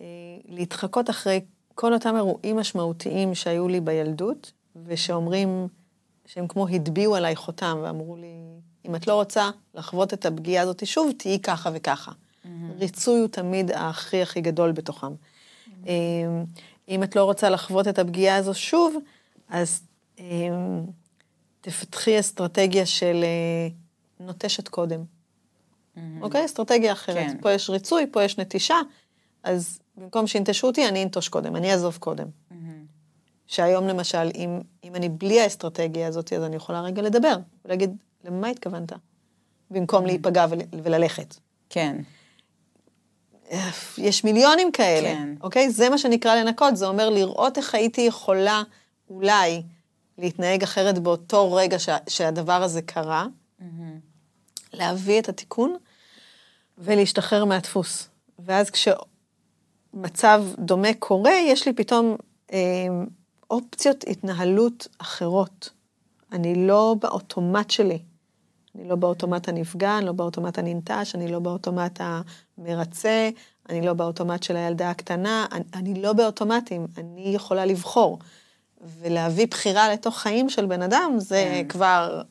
אה, 0.02 0.06
להתחקות 0.46 1.10
אחרי 1.10 1.42
כל 1.76 1.94
אותם 1.94 2.16
אירועים 2.16 2.58
משמעותיים 2.58 3.36
שהיו 3.36 3.68
לי 3.68 3.80
בילדות, 3.80 4.52
ושאומרים 4.86 5.68
שהם 6.26 6.48
כמו 6.48 6.68
הטביעו 6.68 7.16
עליי 7.16 7.36
חותם, 7.36 7.80
ואמרו 7.84 8.16
לי, 8.16 8.34
אם 8.86 8.96
את 8.96 9.08
לא 9.08 9.14
רוצה 9.14 9.50
לחוות 9.76 10.14
את 10.14 10.26
הפגיעה 10.26 10.64
הזאת 10.64 10.88
שוב, 10.88 11.12
תהיי 11.18 11.40
ככה 11.40 11.70
וככה. 11.74 12.12
Mm-hmm. 12.12 12.48
ריצוי 12.80 13.20
הוא 13.20 13.28
תמיד 13.28 13.72
הכי 13.72 14.22
הכי 14.22 14.42
גדול 14.42 14.72
בתוכם. 14.72 15.08
Mm-hmm. 15.08 15.88
אם 16.90 17.04
את 17.04 17.16
לא 17.16 17.24
רוצה 17.24 17.50
לחוות 17.50 17.88
את 17.88 18.00
הפגיעה 18.00 18.36
הזו 18.36 18.54
שוב, 18.54 18.96
אז 19.50 19.82
אמ, 20.20 20.84
תפתחי 21.68 22.20
אסטרטגיה 22.20 22.86
של 22.86 23.24
אה, 23.24 23.68
נוטשת 24.26 24.68
קודם. 24.68 25.04
Mm-hmm. 25.04 26.00
אוקיי? 26.22 26.46
אסטרטגיה 26.46 26.92
אחרת. 26.92 27.32
כן. 27.32 27.38
פה 27.42 27.52
יש 27.52 27.70
ריצוי, 27.70 28.06
פה 28.12 28.24
יש 28.24 28.38
נטישה, 28.38 28.76
אז 29.44 29.80
במקום 29.98 30.28
שינטשו 30.28 30.68
אותי, 30.68 30.88
אני 30.88 31.04
אנטוש 31.04 31.30
קודם, 31.30 31.56
אני 31.56 31.72
אעזוב 31.72 31.98
קודם. 32.00 32.26
Mm-hmm. 32.26 32.56
שהיום 33.48 33.88
למשל, 33.88 34.30
אם, 34.36 34.60
אם 34.84 34.96
אני 34.96 35.10
בלי 35.10 35.42
האסטרטגיה 35.42 36.08
הזאת, 36.08 36.34
אז 36.34 36.44
אני 36.44 36.56
יכולה 36.56 36.82
רגע 36.82 37.02
לדבר, 37.02 37.36
ולהגיד, 37.66 37.96
למה 38.24 38.48
התכוונת? 38.48 38.92
במקום 39.72 40.04
mm-hmm. 40.04 40.08
להיפגע 40.08 40.46
ול, 40.50 40.60
וללכת. 40.84 41.36
כן. 41.70 41.98
יש 43.98 44.24
מיליונים 44.24 44.72
כאלה, 44.72 45.10
כן. 45.10 45.30
אוקיי? 45.42 45.70
זה 45.72 45.90
מה 45.90 45.98
שנקרא 45.98 46.36
לנקות, 46.36 46.78
זה 46.78 46.88
אומר 46.88 47.10
לראות 47.10 47.58
איך 47.58 47.76
הייתי 47.76 48.02
יכולה 48.02 48.64
אולי 49.10 49.64
להתנהג 50.18 50.64
אחרת 50.64 51.00
באותו 51.00 51.54
רגע 51.54 51.80
שה, 51.80 51.98
שהדבר 52.10 52.64
הזה 52.64 52.82
קרה, 52.82 53.26
mm-hmm. 53.60 53.64
להביא 54.74 55.20
את 55.20 55.30
התיקון 55.30 55.76
ולהשתחרר 56.78 57.46
מהדפוס. 57.46 58.10
ואז 58.40 58.70
כש... 58.70 58.88
מצב 59.94 60.46
דומה 60.60 60.94
קורה, 61.00 61.32
יש 61.32 61.68
לי 61.68 61.74
פתאום 61.74 62.16
אה, 62.54 62.58
אופציות 63.50 64.04
התנהלות 64.08 64.88
אחרות. 64.98 65.70
אני 66.32 66.68
לא 66.68 66.96
באוטומט 67.00 67.70
שלי. 67.70 68.00
אני 68.76 68.90
לא 68.90 68.96
באוטומט 68.96 69.50
הנפגע, 69.50 69.98
אני 69.98 70.06
לא 70.06 70.12
באוטומט 70.12 70.58
הננטש, 70.58 71.16
אני 71.16 71.28
לא 71.28 71.40
באוטומט 71.40 72.02
המרצה, 72.58 73.30
אני 73.70 73.82
לא 73.82 73.94
באוטומט 73.94 74.44
של 74.44 74.56
הילדה 74.56 74.90
הקטנה, 74.90 75.46
אני, 75.52 75.64
אני 75.74 76.02
לא 76.02 76.14
באוטומטים, 76.14 76.88
אני 76.98 77.22
יכולה 77.36 77.66
לבחור. 77.66 78.20
ולהביא 79.02 79.48
בחירה 79.48 79.94
לתוך 79.94 80.18
חיים 80.18 80.50
של 80.50 80.66
בן 80.66 80.82
אדם, 80.82 81.12
זה 81.18 81.46
כן. 81.52 81.68
כבר 81.68 82.22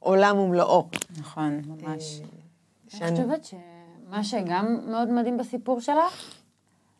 עולם 0.00 0.38
ומלואו. 0.38 0.86
נכון, 1.18 1.60
ממש. 1.66 2.20
אני 3.02 3.10
חושבת 3.10 3.44
שמה 3.44 4.24
שגם 4.24 4.78
מאוד 4.86 5.10
מדהים 5.10 5.38
בסיפור 5.38 5.80
שלך, 5.80 6.36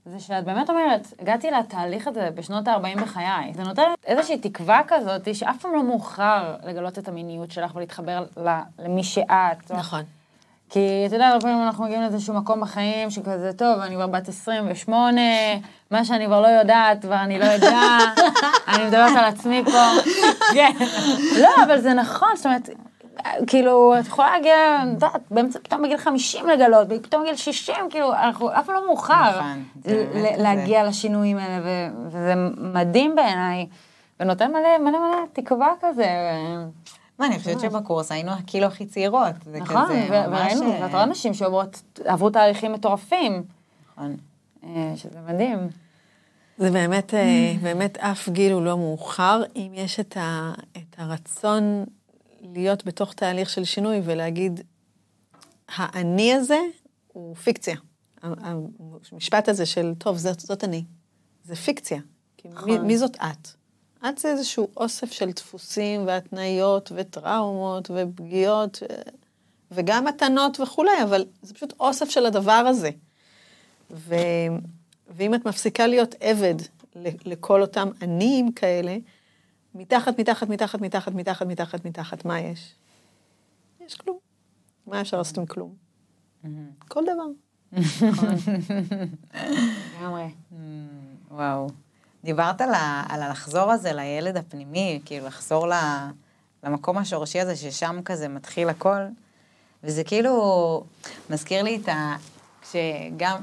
זה 0.07 0.21
שאת 0.21 0.45
באמת 0.45 0.71
אומרת, 0.71 1.13
הגעתי 1.19 1.51
לתהליך 1.51 2.09
הזה 2.09 2.31
בשנות 2.35 2.69
ה-40 2.69 3.01
בחיי. 3.01 3.53
זה 3.55 3.63
נותן 3.63 3.83
איזושהי 4.07 4.39
תקווה 4.39 4.81
כזאת, 4.89 5.35
שאף 5.35 5.59
פעם 5.63 5.75
לא 5.75 5.83
מאוחר 5.83 6.57
לגלות 6.65 6.99
את 6.99 7.09
המיניות 7.09 7.51
שלך 7.51 7.75
ולהתחבר 7.77 8.27
למי 8.79 9.05
שאת. 9.05 9.71
נכון. 9.71 10.03
כי 10.71 11.05
אתה 11.07 11.17
יודע, 11.17 11.29
הרבה 11.29 11.41
פעמים 11.41 11.63
אנחנו 11.63 11.85
מגיעים 11.85 12.03
לאיזשהו 12.03 12.35
מקום 12.35 12.61
בחיים 12.61 13.11
שכזה, 13.11 13.51
טוב, 13.57 13.81
אני 13.81 13.95
כבר 13.95 14.07
בת 14.07 14.29
28, 14.29 15.21
מה 15.91 16.05
שאני 16.05 16.27
כבר 16.27 16.41
לא 16.41 16.47
יודעת, 16.47 17.03
כבר 17.03 17.21
אני 17.21 17.39
לא 17.39 17.45
יודע, 17.45 17.79
אני 18.69 18.85
מדברת 18.85 19.17
על 19.17 19.25
עצמי 19.25 19.63
פה. 19.65 20.11
כן. 20.55 20.73
לא, 21.41 21.49
אבל 21.65 21.81
זה 21.81 21.95
נכון, 21.95 22.29
זאת 22.37 22.47
אומרת, 22.47 22.69
כאילו, 23.47 23.95
את 24.01 24.07
יכולה 24.07 24.31
להגיע, 24.33 24.55
את 24.83 24.89
יודעת, 24.93 25.21
באמצע, 25.31 25.59
פתאום 25.63 25.83
בגיל 25.83 25.97
50 25.97 26.49
לגלות, 26.49 26.89
פתאום 27.03 27.23
בגיל 27.23 27.37
60, 27.37 27.75
כאילו, 27.91 28.15
אנחנו 28.15 28.51
אף 28.53 28.67
פעם 28.67 28.75
לא 28.75 28.87
מאוחר 28.87 29.31
נכון, 29.31 29.65
להגיע 30.39 30.85
לשינויים 30.85 31.39
האלה, 31.39 31.89
וזה 32.07 32.35
מדהים 32.57 33.15
בעיניי, 33.15 33.67
ונותן 34.21 34.51
מלא 34.53 34.79
מלא 34.79 34.99
מלא 34.99 35.19
תקווה 35.33 35.73
כזה. 35.81 36.07
מה, 37.19 37.27
אני 37.27 37.39
חושבת 37.39 37.61
שבקורס 37.61 38.13
היינו 38.13 38.33
כאילו 38.47 38.67
הכי 38.67 38.87
צעירות. 38.87 39.35
זה 39.45 39.61
נכון, 39.61 39.85
כזה, 39.85 40.07
ו- 40.11 40.31
ממש, 40.31 40.53
וראינו, 40.53 40.73
אה, 40.73 40.83
ואת 40.83 40.91
רואה 40.91 41.07
נשים 41.07 41.35
שעוברות, 41.35 41.83
עברו 42.05 42.31
תהליכים 42.31 42.73
מטורפים, 42.73 43.43
נכון. 43.93 44.17
אה, 44.65 44.93
שזה 44.97 45.19
מדהים. 45.29 45.59
זה 46.59 46.71
באמת, 46.71 47.15
אה, 47.15 47.55
באמת 47.63 47.99
אף 47.99 48.29
גיל 48.29 48.53
הוא 48.53 48.63
לא 48.63 48.79
מאוחר, 48.79 49.43
אם 49.57 49.73
יש 49.75 50.01
את, 50.01 50.17
ה, 50.17 50.53
את 50.77 50.97
הרצון 50.99 51.85
להיות 52.41 52.85
בתוך 52.85 53.13
תהליך 53.13 53.51
של 53.51 53.65
שינוי 53.65 54.01
ולהגיד, 54.05 54.61
האני 55.69 56.35
הזה 56.35 56.59
הוא 57.13 57.37
פיקציה. 57.37 57.77
המשפט 59.13 59.49
הזה 59.49 59.67
של, 59.67 59.93
טוב, 59.99 60.17
זאת, 60.17 60.41
זאת 60.41 60.65
אני, 60.65 60.85
זה 61.45 61.57
פיקציה. 61.57 61.99
מי, 62.65 62.79
מי 62.79 62.99
זאת 62.99 63.17
את? 63.17 63.49
את 64.09 64.19
זה 64.19 64.29
איזשהו 64.29 64.69
אוסף 64.77 65.13
של 65.13 65.31
דפוסים 65.31 66.07
והתניות 66.07 66.93
וטראומות 66.97 67.91
ופגיעות, 67.95 68.83
וגם 69.71 70.05
מתנות 70.05 70.61
וכולי, 70.61 71.03
אבל 71.03 71.25
זה 71.43 71.55
פשוט 71.55 71.73
אוסף 71.81 72.11
של 72.11 72.27
הדבר 72.27 72.53
הזה. 72.53 72.91
ו... 73.91 74.15
ואם 75.09 75.35
את 75.35 75.47
מפסיקה 75.47 75.87
להיות 75.87 76.15
עבד 76.21 76.55
לכל 77.25 77.63
אותם 77.63 77.89
עניים 78.03 78.53
כאלה, 78.53 78.97
מתחת, 79.75 80.21
מתחת, 80.21 80.49
מתחת, 80.49 80.81
מתחת, 80.81 81.13
מתחת, 81.13 81.47
מתחת, 81.47 81.85
מתחת, 81.85 82.25
מה 82.25 82.41
יש? 82.41 82.75
יש 83.81 83.95
כלום. 83.95 84.19
מה 84.87 85.01
אפשר 85.01 85.19
לעשות 85.19 85.39
עם 85.39 85.47
כלום? 85.47 85.75
כל 86.89 87.03
דבר. 87.05 87.27
לגמרי. 90.01 90.29
וואו. 91.31 91.86
דיברת 92.27 92.61
על, 92.61 92.75
ה, 92.75 93.03
על 93.09 93.23
הלחזור 93.23 93.73
הזה 93.73 93.93
לילד 93.93 94.37
הפנימי, 94.37 95.01
כאילו 95.05 95.27
לחזור 95.27 95.69
ל, 95.69 95.73
למקום 96.65 96.99
השורשי 96.99 97.41
הזה, 97.41 97.57
ששם 97.57 98.01
כזה 98.05 98.29
מתחיל 98.29 98.69
הכל, 98.69 99.01
וזה 99.85 100.05
כאילו 100.05 100.85
מזכיר 101.31 101.63
לי 101.63 101.77
את 101.83 101.89
ה... 101.89 102.17
כשגם, 102.63 103.37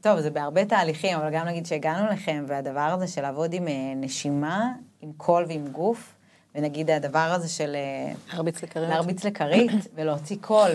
טוב, 0.00 0.20
זה 0.20 0.30
בהרבה 0.30 0.64
תהליכים, 0.64 1.18
אבל 1.18 1.30
גם 1.30 1.46
נגיד 1.46 1.66
שהגענו 1.66 2.12
לכם, 2.12 2.44
והדבר 2.48 2.80
הזה 2.80 3.06
של 3.06 3.22
לעבוד 3.22 3.52
עם 3.52 3.68
אה, 3.68 3.92
נשימה, 3.96 4.72
עם 5.00 5.12
קול 5.16 5.44
ועם 5.48 5.66
גוף, 5.66 6.14
ונגיד 6.54 6.90
הדבר 6.90 7.18
הזה 7.18 7.48
של... 7.48 7.74
אה, 7.74 8.12
להרביץ 8.32 8.62
לכרית. 8.62 8.88
להרביץ 8.88 9.24
לכרית 9.24 9.72
ולהוציא 9.94 10.36
קול, 10.40 10.70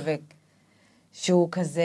ושהוא 1.13 1.47
כזה... 1.51 1.83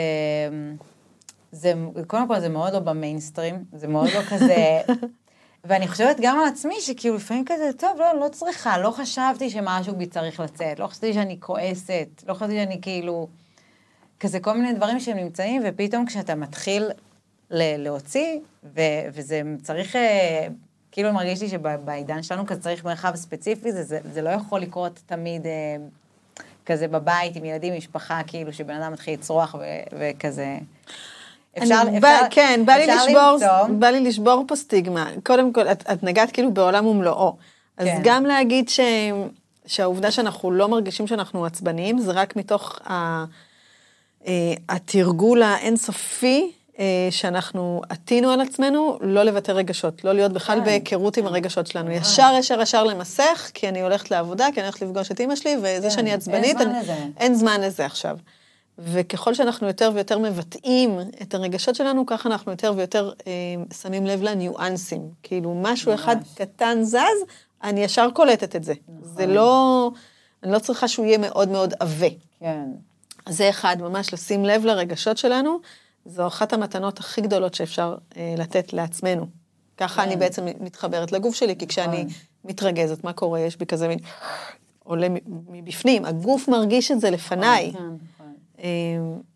זה, 1.51 1.73
קודם 2.07 2.27
כל 2.27 2.39
זה 2.39 2.49
מאוד 2.49 2.73
לא 2.73 2.79
במיינסטרים, 2.79 3.63
זה 3.73 3.87
מאוד 3.87 4.09
לא 4.15 4.21
כזה... 4.29 4.81
ואני 5.63 5.87
חושבת 5.87 6.17
גם 6.21 6.39
על 6.39 6.47
עצמי, 6.47 6.75
שכאילו 6.81 7.15
לפעמים 7.15 7.45
כזה, 7.45 7.69
טוב, 7.77 7.91
לא, 7.99 8.19
לא 8.19 8.27
צריכה, 8.29 8.77
לא 8.77 8.91
חשבתי 8.91 9.49
שמשהו 9.49 9.95
בי 9.95 10.05
צריך 10.05 10.39
לצאת, 10.39 10.79
לא 10.79 10.87
חשבתי 10.87 11.13
שאני 11.13 11.37
כועסת, 11.39 12.23
לא 12.27 12.33
חשבתי 12.33 12.53
שאני 12.53 12.81
כאילו... 12.81 13.27
כזה 14.19 14.39
כל 14.39 14.53
מיני 14.53 14.73
דברים 14.73 14.99
שהם 14.99 15.17
נמצאים, 15.17 15.61
ופתאום 15.65 16.05
כשאתה 16.05 16.35
מתחיל 16.35 16.83
ל- 17.51 17.83
להוציא, 17.83 18.39
ו- 18.63 18.81
וזה 19.13 19.41
צריך, 19.63 19.95
אה, 19.95 20.47
כאילו 20.91 21.13
מרגיש 21.13 21.41
לי 21.41 21.49
שבעידן 21.49 22.23
שלנו 22.23 22.45
כזה 22.45 22.61
צריך 22.61 22.85
מרחב 22.85 23.15
ספציפי, 23.15 23.71
זה, 23.71 23.83
זה, 23.83 23.99
זה 24.13 24.21
לא 24.21 24.29
יכול 24.29 24.61
לקרות 24.61 24.99
תמיד 25.05 25.45
אה, 25.45 25.75
כזה 26.65 26.87
בבית 26.87 27.35
עם 27.35 27.45
ילדים, 27.45 27.77
משפחה, 27.77 28.21
כאילו 28.27 28.53
שבן 28.53 28.81
אדם 28.81 28.93
מתחיל 28.93 29.13
לצרוח 29.13 29.55
ו- 29.59 29.97
וכזה. 29.99 30.57
אפשר, 31.57 31.81
אני 31.81 31.97
אפשר, 31.97 31.99
בא, 31.99 32.27
כן, 32.29 32.61
בא 32.65 32.73
לי, 32.73 32.83
אפשר 32.83 33.05
לשבור, 33.05 33.31
למצוא, 33.31 33.75
בא 33.79 33.87
לי 33.87 33.99
לשבור 33.99 34.43
פה 34.47 34.55
סטיגמה. 34.55 35.09
קודם 35.23 35.53
כל, 35.53 35.67
את, 35.67 35.83
את 35.91 36.03
נגעת 36.03 36.31
כאילו 36.31 36.53
בעולם 36.53 36.85
ומלואו. 36.85 37.35
אז 37.77 37.87
כן. 37.87 37.99
גם 38.03 38.25
להגיד 38.25 38.69
ש, 38.69 38.79
שהעובדה 39.65 40.11
שאנחנו 40.11 40.51
לא 40.51 40.67
מרגישים 40.67 41.07
שאנחנו 41.07 41.45
עצבניים, 41.45 41.99
זה 41.99 42.11
רק 42.11 42.35
מתוך 42.35 42.79
ה, 42.89 43.25
אה, 44.27 44.53
התרגול 44.69 45.43
האינסופי 45.43 46.51
אה, 46.79 47.07
שאנחנו 47.09 47.81
עטינו 47.89 48.31
על 48.31 48.41
עצמנו, 48.41 48.97
לא 49.01 49.23
לבטא 49.23 49.51
רגשות, 49.51 50.03
לא 50.03 50.13
להיות 50.13 50.31
בכלל 50.33 50.59
כן. 50.59 50.65
בהיכרות 50.65 51.17
עם 51.17 51.27
הרגשות 51.27 51.67
שלנו. 51.67 51.91
ישר, 51.91 52.33
ישר, 52.39 52.61
ישר 52.61 52.83
למסך, 52.83 53.51
כי 53.53 53.69
אני 53.69 53.81
הולכת 53.81 54.11
לעבודה, 54.11 54.47
כי 54.53 54.59
אני 54.59 54.67
הולכת 54.67 54.81
לפגוש 54.81 55.11
את 55.11 55.19
אימא 55.19 55.35
שלי, 55.35 55.55
וזה 55.57 55.81
כן, 55.81 55.89
שאני 55.89 56.09
אין 56.09 56.19
עצבנית, 56.19 56.57
זמן 56.57 56.67
אני-. 56.67 57.11
אין 57.17 57.35
זמן 57.35 57.61
לזה 57.61 57.85
עכשיו. 57.85 58.17
וככל 58.79 59.33
שאנחנו 59.33 59.67
יותר 59.67 59.91
ויותר 59.93 60.17
מבטאים 60.17 60.99
את 61.21 61.33
הרגשות 61.33 61.75
שלנו, 61.75 62.05
ככה 62.05 62.29
אנחנו 62.29 62.51
יותר 62.51 62.73
ויותר 62.77 63.11
אה, 63.27 63.31
שמים 63.81 64.05
לב 64.05 64.21
לניואנסים. 64.23 65.01
כאילו, 65.23 65.59
משהו 65.61 65.93
אחד 65.93 66.15
קטן 66.35 66.83
זז, 66.83 66.97
אני 67.63 67.83
ישר 67.83 68.07
קולטת 68.13 68.55
את 68.55 68.63
זה. 68.63 68.73
זה 69.01 69.27
לא, 69.27 69.91
אני 70.43 70.51
לא 70.51 70.59
צריכה 70.59 70.87
שהוא 70.87 71.05
יהיה 71.05 71.17
מאוד 71.17 71.49
מאוד 71.49 71.73
עבה. 71.79 72.07
כן, 72.39 72.65
אז 73.25 73.37
זה 73.37 73.49
אחד, 73.49 73.77
ממש 73.79 74.13
לשים 74.13 74.45
לב 74.45 74.65
לרגשות 74.65 75.17
שלנו, 75.17 75.59
זו 76.05 76.27
אחת 76.27 76.53
המתנות 76.53 76.99
הכי 76.99 77.21
גדולות 77.21 77.53
שאפשר 77.53 77.95
אה, 78.17 78.35
לתת 78.37 78.73
לעצמנו. 78.73 79.25
ככה 79.77 80.03
אני 80.03 80.15
בעצם 80.15 80.45
מתחברת 80.59 81.11
לגוף 81.11 81.35
שלי, 81.35 81.55
כי 81.55 81.67
כשאני 81.67 82.05
מתרגזת, 82.45 83.03
מה 83.03 83.13
קורה? 83.13 83.39
יש 83.39 83.57
בי 83.57 83.65
כזה 83.65 83.87
מין... 83.87 83.99
עולה 84.83 85.07
מבפנים, 85.49 86.05
הגוף 86.05 86.47
מרגיש 86.47 86.91
את 86.91 86.99
זה 86.99 87.09
לפניי. 87.09 87.71
כן. 87.73 87.79
אה, 88.63 88.67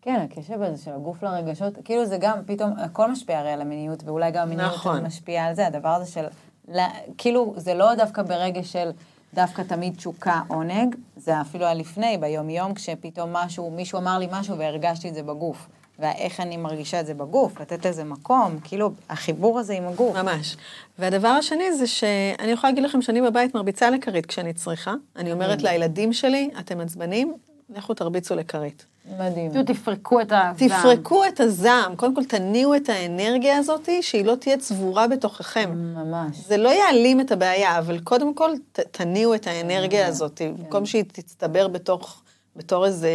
כן, 0.02 0.26
הקשב 0.30 0.62
הזה 0.62 0.84
של 0.84 0.90
הגוף 0.92 1.22
לרגשות, 1.22 1.74
כאילו 1.84 2.06
זה 2.06 2.16
גם 2.20 2.38
פתאום, 2.46 2.72
הכל 2.78 3.10
משפיע 3.10 3.38
הרי 3.38 3.50
על 3.50 3.60
המיניות, 3.60 4.02
ואולי 4.04 4.30
גם 4.30 4.42
המיניות 4.42 4.74
נכון. 4.74 5.04
משפיעה 5.04 5.46
על 5.46 5.54
זה, 5.54 5.66
הדבר 5.66 5.88
הזה 5.88 6.10
של, 6.12 6.24
לה- 6.68 6.88
כאילו, 7.18 7.54
זה 7.56 7.74
לא 7.74 7.94
דווקא 7.94 8.22
ברגע 8.22 8.62
של 8.62 8.90
דווקא 9.34 9.62
תמיד 9.62 9.94
תשוקה 9.96 10.40
עונג, 10.48 10.96
זה 11.16 11.40
אפילו 11.40 11.64
היה 11.64 11.74
לפני, 11.74 12.18
ביום-יום, 12.20 12.74
כשפתאום 12.74 13.32
משהו, 13.32 13.70
מישהו 13.70 13.98
אמר 13.98 14.18
לי 14.18 14.26
משהו 14.32 14.58
והרגשתי 14.58 15.08
את 15.08 15.14
זה 15.14 15.22
בגוף. 15.22 15.66
ואיך 15.98 16.40
אני 16.40 16.56
מרגישה 16.56 17.00
את 17.00 17.06
זה 17.06 17.14
בגוף, 17.14 17.60
לתת 17.60 17.86
לזה 17.86 18.04
מקום, 18.04 18.58
כאילו, 18.64 18.90
החיבור 19.10 19.58
הזה 19.58 19.74
עם 19.74 19.86
הגוף. 19.86 20.16
ממש. 20.16 20.56
והדבר 20.98 21.28
השני 21.28 21.72
זה 21.72 21.86
שאני 21.86 22.50
יכולה 22.52 22.70
להגיד 22.72 22.84
לכם 22.84 23.02
שאני 23.02 23.22
בבית 23.22 23.54
מרביצה 23.54 23.90
לכרית 23.90 24.26
כשאני 24.26 24.52
צריכה. 24.52 24.94
אני 25.16 25.32
אומרת 25.32 25.62
לילדים 25.62 26.12
שלי, 26.12 26.50
אתם 26.60 26.80
עצבנים, 26.80 27.34
לכו 27.70 27.94
תרביצו 27.94 28.34
לכרית. 28.34 28.86
מדהים. 29.18 29.50
פשוט 29.50 29.70
תפרקו 29.70 30.20
את 30.20 30.32
הזעם. 30.32 30.54
תפרקו 30.54 31.24
את 31.26 31.40
הזעם, 31.40 31.96
קודם 31.96 32.14
כל 32.14 32.24
תניעו 32.24 32.74
את 32.74 32.88
האנרגיה 32.88 33.58
הזאת, 33.58 33.88
שהיא 34.00 34.24
לא 34.24 34.34
תהיה 34.34 34.58
צבורה 34.58 35.08
בתוככם. 35.08 35.70
ממש. 35.74 36.36
זה 36.36 36.56
לא 36.56 36.68
יעלים 36.68 37.20
את 37.20 37.32
הבעיה, 37.32 37.78
אבל 37.78 38.00
קודם 38.00 38.34
כל 38.34 38.50
ת, 38.72 38.80
תניעו 38.80 39.34
את 39.34 39.46
האנרגיה 39.46 40.06
הזאת, 40.06 40.42
במקום 40.58 40.86
שהיא 40.86 41.04
תצטבר 41.12 41.68
בתוך, 41.68 42.22
בתור 42.56 42.86
איזה 42.86 43.10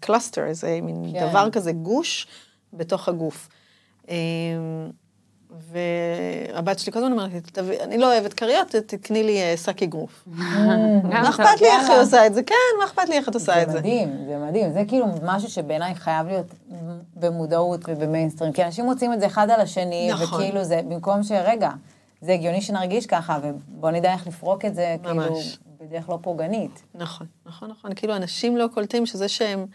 קלאסטר, 0.00 0.44
איזה 0.44 0.78
מין 0.82 1.12
כן. 1.12 1.28
דבר 1.30 1.50
כזה, 1.50 1.72
גוש 1.72 2.26
בתוך 2.72 3.08
הגוף. 3.08 3.48
והבת 5.60 6.78
שלי 6.78 6.92
כל 6.92 6.98
הזמן 6.98 7.12
אומרת 7.12 7.32
לי, 7.32 7.40
"תביא- 7.40 7.80
אני 7.80 7.98
לא 7.98 8.12
אוהבת 8.12 8.32
כריות, 8.34 8.66
תקני 8.86 9.22
לי 9.22 9.42
אה, 9.42 9.56
שק 9.56 9.82
אגרוף. 9.82 10.24
מה 11.04 11.28
אכפת 11.28 11.60
לי 11.60 11.66
איך 11.66 11.90
היא 11.90 11.98
עושה 12.00 12.26
את 12.26 12.34
זה? 12.34 12.42
כן, 12.42 12.54
מה 12.78 12.84
אכפת 12.84 13.08
לי 13.08 13.16
איך 13.16 13.28
את 13.28 13.34
עושה 13.34 13.62
את 13.62 13.66
זה 13.66 13.72
זה? 13.72 13.78
מדהים, 13.78 14.24
זה 14.28 14.38
מדהים. 14.48 14.72
זה 14.72 14.82
כאילו 14.88 15.06
משהו 15.22 15.50
שבעיניי 15.50 15.94
חייב 15.94 16.26
להיות 16.26 16.46
במודעות 17.16 17.80
ובמיינסטרים, 17.88 18.52
כי 18.52 18.64
אנשים 18.64 18.84
מוצאים 18.84 19.12
את 19.12 19.20
זה 19.20 19.26
אחד 19.26 19.50
על 19.50 19.60
השני, 19.60 20.10
נכון. 20.12 20.38
וכאילו 20.38 20.64
זה, 20.64 20.80
במקום 20.88 21.22
שרגע, 21.22 21.70
זה 22.20 22.32
הגיוני 22.32 22.60
שנרגיש 22.60 23.06
ככה, 23.06 23.38
ובוא 23.42 23.90
נדע 23.90 24.12
איך 24.12 24.26
לפרוק 24.26 24.64
את 24.64 24.74
זה, 24.74 24.96
כאילו. 25.02 25.22
בדרך 25.80 26.08
לא 26.08 26.18
פוגענית. 26.22 26.82
נכון, 26.94 27.26
נכון, 27.46 27.70
נכון. 27.70 27.90
כאילו, 27.94 28.16
אנשים 28.16 28.56
לא 28.56 28.66
קולטים 28.74 29.06
שזה 29.06 29.28
שהם... 29.28 29.66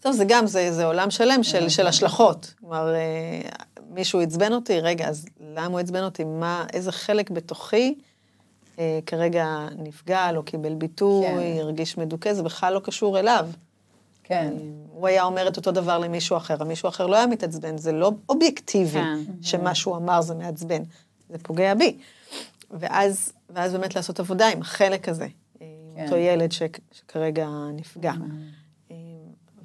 טוב, 0.00 0.12
זה 0.12 0.24
גם, 0.28 0.46
זה, 0.46 0.72
זה 0.72 0.84
עולם 0.86 1.10
שלם 1.10 1.42
של, 1.42 1.68
של 1.68 1.86
השלכות. 1.86 2.54
כלומר, 2.60 2.94
אה, 2.94 3.40
מישהו 3.88 4.20
עצבן 4.20 4.52
אותי, 4.52 4.80
רגע, 4.80 5.08
אז 5.08 5.26
למה 5.40 5.66
הוא 5.66 5.78
עצבן 5.78 6.04
אותי? 6.04 6.24
מה, 6.24 6.66
איזה 6.72 6.92
חלק 6.92 7.30
בתוכי 7.30 7.94
אה, 8.78 8.98
כרגע 9.06 9.68
נפגע, 9.78 10.32
לא 10.32 10.42
קיבל 10.42 10.74
ביטוי, 10.74 11.26
כן. 11.26 11.58
הרגיש 11.58 11.98
מדוכא, 11.98 12.34
זה 12.34 12.42
בכלל 12.42 12.74
לא 12.74 12.80
קשור 12.80 13.18
אליו. 13.18 13.48
כן. 14.24 14.52
הוא 14.92 15.06
היה 15.06 15.24
אומר 15.24 15.48
את 15.48 15.56
אותו 15.56 15.72
דבר 15.72 15.98
למישהו 15.98 16.36
אחר, 16.36 16.56
המישהו 16.60 16.88
אחר 16.88 17.06
לא 17.06 17.16
היה 17.16 17.26
מתעצבן, 17.26 17.78
זה 17.78 17.92
לא 17.92 18.12
אובייקטיבי 18.28 18.90
כן. 18.90 19.18
שמה 19.42 19.74
שהוא 19.74 19.96
אמר 19.96 20.20
זה 20.20 20.34
מעצבן, 20.34 20.82
זה 21.30 21.38
פוגע 21.42 21.74
בי. 21.74 21.96
ואז, 22.70 23.32
ואז 23.50 23.72
באמת 23.72 23.94
לעשות 23.96 24.20
עבודה 24.20 24.48
עם 24.48 24.60
החלק 24.60 25.08
הזה, 25.08 25.26
עם 25.60 25.66
כן. 25.96 26.04
אותו 26.04 26.16
ילד 26.16 26.52
ש, 26.52 26.62
שכרגע 26.92 27.48
נפגע. 27.72 28.12
אה, 28.90 28.96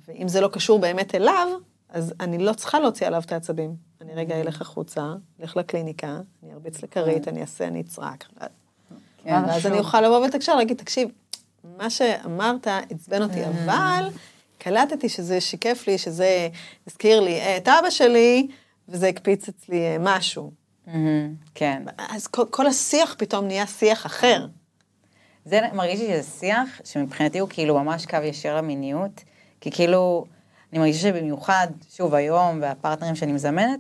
ואם 0.08 0.28
זה 0.28 0.42
לא 0.42 0.48
קשור 0.48 0.80
באמת 0.80 1.16
אליו, 1.16 1.48
אז 1.90 2.14
אני 2.20 2.38
לא 2.38 2.54
צריכה 2.54 2.80
להוציא 2.80 3.08
עליו 3.08 3.22
את 3.26 3.32
העצבים. 3.32 3.76
אני 4.04 4.14
רגע 4.14 4.41
אלך 4.41 4.62
החוצה, 4.62 5.14
אלך 5.41 5.58
לקליניקה, 5.58 6.20
אני 6.43 6.54
ארביץ 6.54 6.84
לכרית, 6.84 7.28
אני 7.28 7.41
אעשה, 7.41 7.68
אני 7.68 7.82
אצרק. 7.82 8.26
כן. 9.24 9.41
ואז 9.47 9.66
אני 9.66 9.80
אוכל 9.80 10.01
לבוא 10.01 10.18
ולתקשר, 10.18 10.56
להגיד, 10.56 10.78
תקשיב, 10.78 11.10
מה 11.78 11.89
שאמרת 11.89 12.68
עצבן 12.89 13.22
אותי, 13.22 13.45
אבל 13.45 14.10
קלטתי 14.58 15.10
שזה 15.10 15.41
שיקף 15.41 15.84
לי, 15.88 15.97
שזה 15.97 16.49
הזכיר 16.88 17.20
לי 17.20 17.58
את 17.58 17.68
אבא 17.68 17.89
שלי, 17.89 18.47
וזה 18.89 19.08
הקפיץ 19.08 19.49
אצלי 19.49 19.78
אה, 19.78 19.97
משהו. 19.99 20.51
כן. 21.56 21.84
אז 21.97 22.28
כל, 22.28 22.68
השיח 22.68 23.16
פתאום 23.18 23.45
נהיה 23.45 23.68
שיח 23.68 24.06
אחר. 24.06 24.45
זה 25.45 25.60
מרגיש 25.74 25.99
לי 25.99 26.08
שזה 26.08 26.24
שיח 26.24 26.82
שמבחינתי 26.84 27.39
הוא 27.39 27.49
כאילו 27.49 27.84
ממש 27.84 28.06
קו 28.06 28.18
ישר 28.24 28.58
למיניות, 28.58 29.24
כי 29.62 29.72
כאילו, 29.72 30.26
אני 30.74 30.80
מרגישה 30.80 31.00
שבמיוחד, 31.00 31.68
שוב, 31.96 32.14
היום, 32.14 32.60
והפרטנרים 32.62 33.16
שאני 33.16 33.32
מזמנת, 33.32 33.80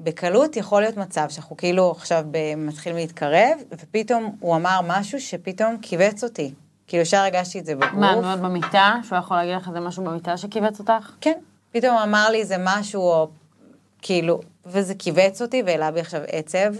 בקלות 0.00 0.56
יכול 0.56 0.82
להיות 0.82 0.96
מצב 0.96 1.26
שאנחנו 1.28 1.56
כאילו 1.56 1.90
עכשיו 1.90 2.24
מתחילים 2.56 2.98
להתקרב, 2.98 3.58
ופתאום 3.72 4.36
הוא 4.40 4.56
אמר 4.56 4.80
משהו 4.86 5.20
שפתאום 5.20 5.76
כיווץ 5.82 6.24
אותי. 6.24 6.54
כאילו, 6.86 7.02
ישר 7.02 7.16
הרגשתי 7.16 7.58
את 7.58 7.66
זה 7.66 7.74
בגוף. 7.74 7.92
מה, 7.92 8.20
מאוד 8.20 8.40
במיטה? 8.40 8.94
שהוא 9.08 9.18
יכול 9.18 9.36
להגיד 9.36 9.54
לך 9.54 9.68
איזה 9.68 9.80
משהו 9.80 10.04
במיטה 10.04 10.36
שכיווץ 10.36 10.78
אותך? 10.78 11.10
כן, 11.20 11.38
פתאום 11.72 11.96
אמר 11.96 12.30
לי 12.30 12.40
איזה 12.40 12.56
משהו, 12.58 13.02
או 13.02 13.28
כאילו, 14.02 14.40
וזה 14.66 14.94
כיווץ 14.94 15.42
אותי 15.42 15.62
והעלה 15.66 15.90
בי 15.90 16.00
עכשיו 16.00 16.20
עצב. 16.26 16.74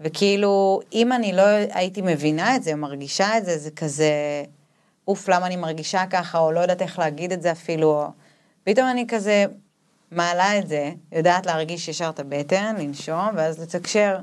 וכאילו, 0.00 0.80
אם 0.92 1.12
אני 1.12 1.32
לא 1.32 1.42
הייתי 1.70 2.02
מבינה 2.02 2.56
את 2.56 2.62
זה, 2.62 2.72
או 2.72 2.76
מרגישה 2.76 3.38
את 3.38 3.44
זה, 3.44 3.58
זה 3.58 3.70
כזה, 3.70 4.12
אוף, 5.08 5.28
למה 5.28 5.46
אני 5.46 5.56
מרגישה 5.56 6.06
ככה, 6.06 6.38
או 6.38 6.52
לא 6.52 6.60
יודעת 6.60 6.82
איך 6.82 6.98
להגיד 6.98 7.32
את 7.32 7.42
זה 7.42 7.52
אפילו, 7.52 7.88
או... 7.88 8.08
פתאום 8.64 8.88
אני 8.90 9.04
כזה 9.08 9.44
מעלה 10.10 10.58
את 10.58 10.68
זה, 10.68 10.90
יודעת 11.12 11.46
להרגיש 11.46 11.88
ישר 11.88 12.08
את 12.14 12.20
הבטן, 12.20 12.76
לנשום, 12.78 13.28
ואז 13.34 13.62
לתקשר. 13.62 14.16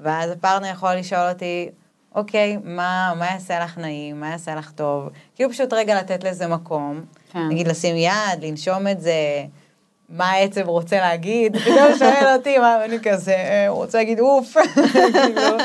ואז 0.00 0.30
הפרטנר 0.30 0.68
יכול 0.72 0.94
לשאול 0.94 1.28
אותי, 1.28 1.68
אוקיי, 2.14 2.56
מה, 2.64 3.12
מה 3.18 3.26
יעשה 3.26 3.60
לך 3.64 3.78
נעים, 3.78 4.20
מה 4.20 4.30
יעשה 4.30 4.54
לך 4.54 4.70
טוב? 4.70 5.08
כאילו 5.34 5.50
פשוט 5.50 5.72
רגע 5.72 5.98
לתת 5.98 6.24
לזה 6.24 6.46
מקום. 6.46 7.04
כן. 7.32 7.48
נגיד 7.48 7.68
לשים 7.68 7.96
יד, 7.96 8.12
לנשום 8.44 8.88
את 8.88 9.00
זה, 9.00 9.44
מה 10.08 10.30
העצב 10.30 10.68
רוצה 10.68 10.96
להגיד, 10.96 11.56
פתאום 11.64 11.98
שואל 11.98 12.34
אותי, 12.36 12.58
מה, 12.58 12.78
ואני 12.82 12.98
כזה, 13.02 13.34
"אה, 13.34 13.68
הוא 13.68 13.76
רוצה 13.76 13.98
להגיד 13.98 14.20
אוף. 14.20 14.56
כאילו. 15.12 15.56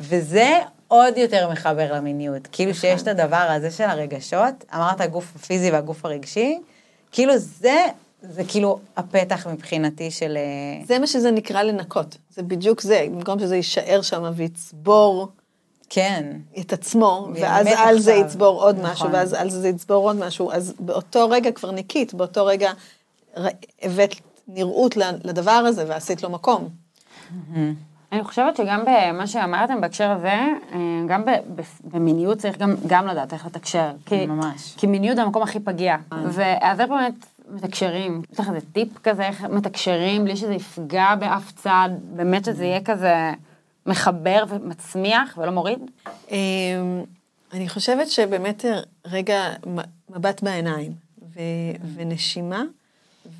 וזה 0.00 0.58
עוד 0.88 1.16
יותר 1.16 1.50
מחבר 1.50 1.92
למיניות. 1.94 2.48
כאילו 2.52 2.74
שיש 2.74 3.02
את 3.02 3.08
הדבר 3.08 3.36
הזה 3.50 3.70
של 3.70 3.84
הרגשות, 3.84 4.64
אמרת 4.74 5.00
הגוף 5.00 5.32
הפיזי 5.36 5.70
והגוף 5.70 6.04
הרגשי, 6.04 6.58
כאילו 7.16 7.38
זה, 7.38 7.84
זה 8.22 8.44
כאילו 8.44 8.78
הפתח 8.96 9.46
מבחינתי 9.46 10.10
של... 10.10 10.36
אה, 10.36 10.86
זה 10.86 10.98
מה 10.98 11.06
שזה 11.06 11.30
נקרא 11.30 11.62
לנקות. 11.62 12.16
זה 12.30 12.42
בדיוק 12.42 12.80
זה, 12.80 13.06
במקום 13.10 13.38
שזה 13.38 13.56
יישאר 13.56 14.02
שם 14.02 14.30
ויצבור 14.36 15.28
כן, 15.88 16.36
את 16.60 16.72
עצמו, 16.72 17.28
ואז 17.34 17.66
על 17.76 17.98
זה. 17.98 18.12
יצבור 18.12 18.62
עוד 18.62 18.76
נכון. 18.76 18.90
משהו, 18.90 19.12
ואז 19.12 19.32
על 19.32 19.50
זה 19.50 19.68
יצבור 19.68 20.08
עוד 20.08 20.16
משהו, 20.16 20.52
אז 20.52 20.74
באותו 20.78 21.28
רגע 21.30 21.52
כבר 21.52 21.70
ניקית, 21.70 22.14
באותו 22.14 22.46
רגע 22.46 22.72
הבאת 23.82 24.14
נראות 24.48 24.96
לדבר 24.96 25.50
הזה 25.50 25.84
ועשית 25.88 26.22
לו 26.22 26.30
מקום. 26.30 26.68
אני 28.12 28.24
חושבת 28.24 28.56
שגם 28.56 28.84
במה 28.86 29.26
שאמרתם 29.26 29.80
בהקשר 29.80 30.10
הזה, 30.10 30.28
אה, 30.72 30.78
גם 31.08 31.22
במיניות 31.84 32.38
צריך 32.38 32.58
גם, 32.58 32.74
גם 32.86 33.06
לדעת 33.06 33.32
איך 33.32 33.46
לתקשר. 33.46 33.90
כי, 34.06 34.26
ממש. 34.26 34.74
כי 34.76 34.86
מיניות 34.86 35.16
זה 35.16 35.22
המקום 35.22 35.42
הכי 35.42 35.60
פגיע. 35.60 35.96
ואז 36.32 36.40
איך 36.80 36.88
באמת 36.88 37.14
מתקשרים? 37.50 38.22
יש 38.32 38.40
לך 38.40 38.48
איזה 38.48 38.66
טיפ 38.72 38.88
כזה, 39.02 39.26
איך 39.26 39.44
מתקשרים 39.44 40.24
בלי 40.24 40.36
שזה 40.36 40.54
יפגע 40.54 41.14
באף 41.14 41.52
צד, 41.52 41.88
באמת 42.16 42.44
שזה 42.44 42.64
יהיה 42.64 42.80
כזה 42.84 43.30
מחבר 43.86 44.44
ומצמיח 44.48 45.38
ולא 45.38 45.52
מוריד? 45.52 45.78
אמ, 46.30 46.36
אני 47.52 47.68
חושבת 47.68 48.08
שבאמת 48.08 48.64
רגע 49.06 49.40
מ- 49.66 49.80
מבט 50.16 50.42
בעיניים, 50.42 50.92
ו- 51.34 51.40
ונשימה, 51.94 52.62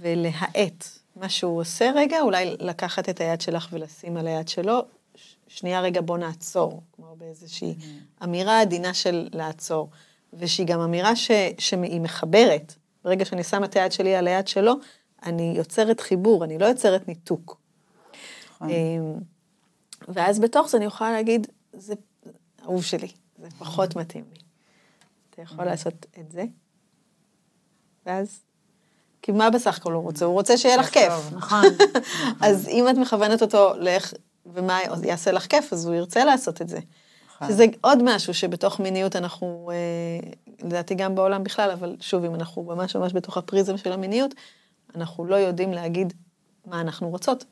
ולהאט. 0.01 0.96
מה 1.17 1.29
שהוא 1.29 1.61
עושה 1.61 1.91
רגע, 1.95 2.21
אולי 2.21 2.57
לקחת 2.61 3.09
את 3.09 3.21
היד 3.21 3.41
שלך 3.41 3.69
ולשים 3.73 4.17
על 4.17 4.27
היד 4.27 4.49
שלו, 4.49 4.83
ש- 5.15 5.37
שנייה 5.49 5.81
רגע 5.81 6.01
בוא 6.01 6.19
נעצור, 6.19 6.83
כלומר 6.91 7.15
באיזושהי 7.15 7.77
אמירה 8.25 8.61
עדינה 8.61 8.95
של 8.95 9.29
לעצור, 9.33 9.91
ושהיא 10.33 10.67
גם 10.67 10.81
אמירה 10.81 11.17
ש- 11.17 11.31
שהיא 11.59 12.01
מחברת. 12.01 12.75
ברגע 13.05 13.25
שאני 13.25 13.45
שמה 13.45 13.67
את 13.67 13.77
היד 13.77 13.93
שלי 13.93 14.17
על 14.17 14.27
היד 14.27 14.49
שלו, 14.49 14.73
אני 15.23 15.55
יוצרת 15.57 16.01
חיבור, 16.01 16.45
אני 16.45 16.59
לא 16.59 16.67
יוצרת 16.67 17.09
ניתוק. 17.09 17.61
נכון. 18.51 18.71
אמ, 18.71 19.15
ואז 20.09 20.39
בתוך 20.39 20.69
זה 20.69 20.77
אני 20.77 20.85
יכולה 20.85 21.13
להגיד, 21.13 21.47
זה 21.73 21.95
אהוב 22.63 22.85
שלי, 22.85 23.09
זה 23.39 23.49
פחות 23.59 23.97
מתאים 23.97 24.25
לי. 24.33 24.41
אתה 25.31 25.43
יכול 25.43 25.65
לעשות 25.65 26.07
את 26.21 26.31
זה, 26.31 26.45
ואז, 28.07 28.41
כי 29.27 29.33
מה 29.33 29.51
בסך 29.51 29.77
הכל 29.79 29.93
הוא 29.93 30.03
רוצה? 30.03 30.25
הוא 30.25 30.35
רוצה 30.35 30.57
שיהיה 30.57 30.77
לך 30.77 30.91
כיף. 30.91 31.13
נכון. 31.33 31.63
אז 32.47 32.69
אם 32.69 32.89
את 32.89 32.97
מכוונת 32.97 33.43
אותו 33.43 33.73
לאיך, 33.79 34.15
ומה 34.47 34.79
יעשה 35.03 35.33
לך 35.33 35.47
כיף, 35.47 35.73
אז 35.73 35.87
הוא 35.87 35.95
ירצה 35.95 36.25
לעשות 36.25 36.63
את 36.63 36.69
זה. 36.69 36.79
נכון. 37.37 37.49
שזה 37.49 37.65
עוד 37.81 38.03
משהו 38.03 38.35
שבתוך 38.35 38.81
מיניות 38.81 39.17
אנחנו, 39.17 39.71
אה, 39.73 40.31
לדעתי 40.63 40.95
גם 40.95 41.15
בעולם 41.15 41.45
בכלל, 41.45 41.71
אבל 41.71 41.97
שוב, 42.01 42.25
אם 42.25 42.35
אנחנו 42.35 42.63
ממש 42.63 42.97
ממש 42.97 43.13
בתוך 43.13 43.37
הפריזם 43.37 43.77
של 43.77 43.93
המיניות, 43.93 44.35
אנחנו 44.95 45.25
לא 45.25 45.37
יודעים 45.37 45.73
להגיד 45.73 46.13
מה 46.67 46.81
אנחנו 46.81 47.09
רוצות. 47.09 47.45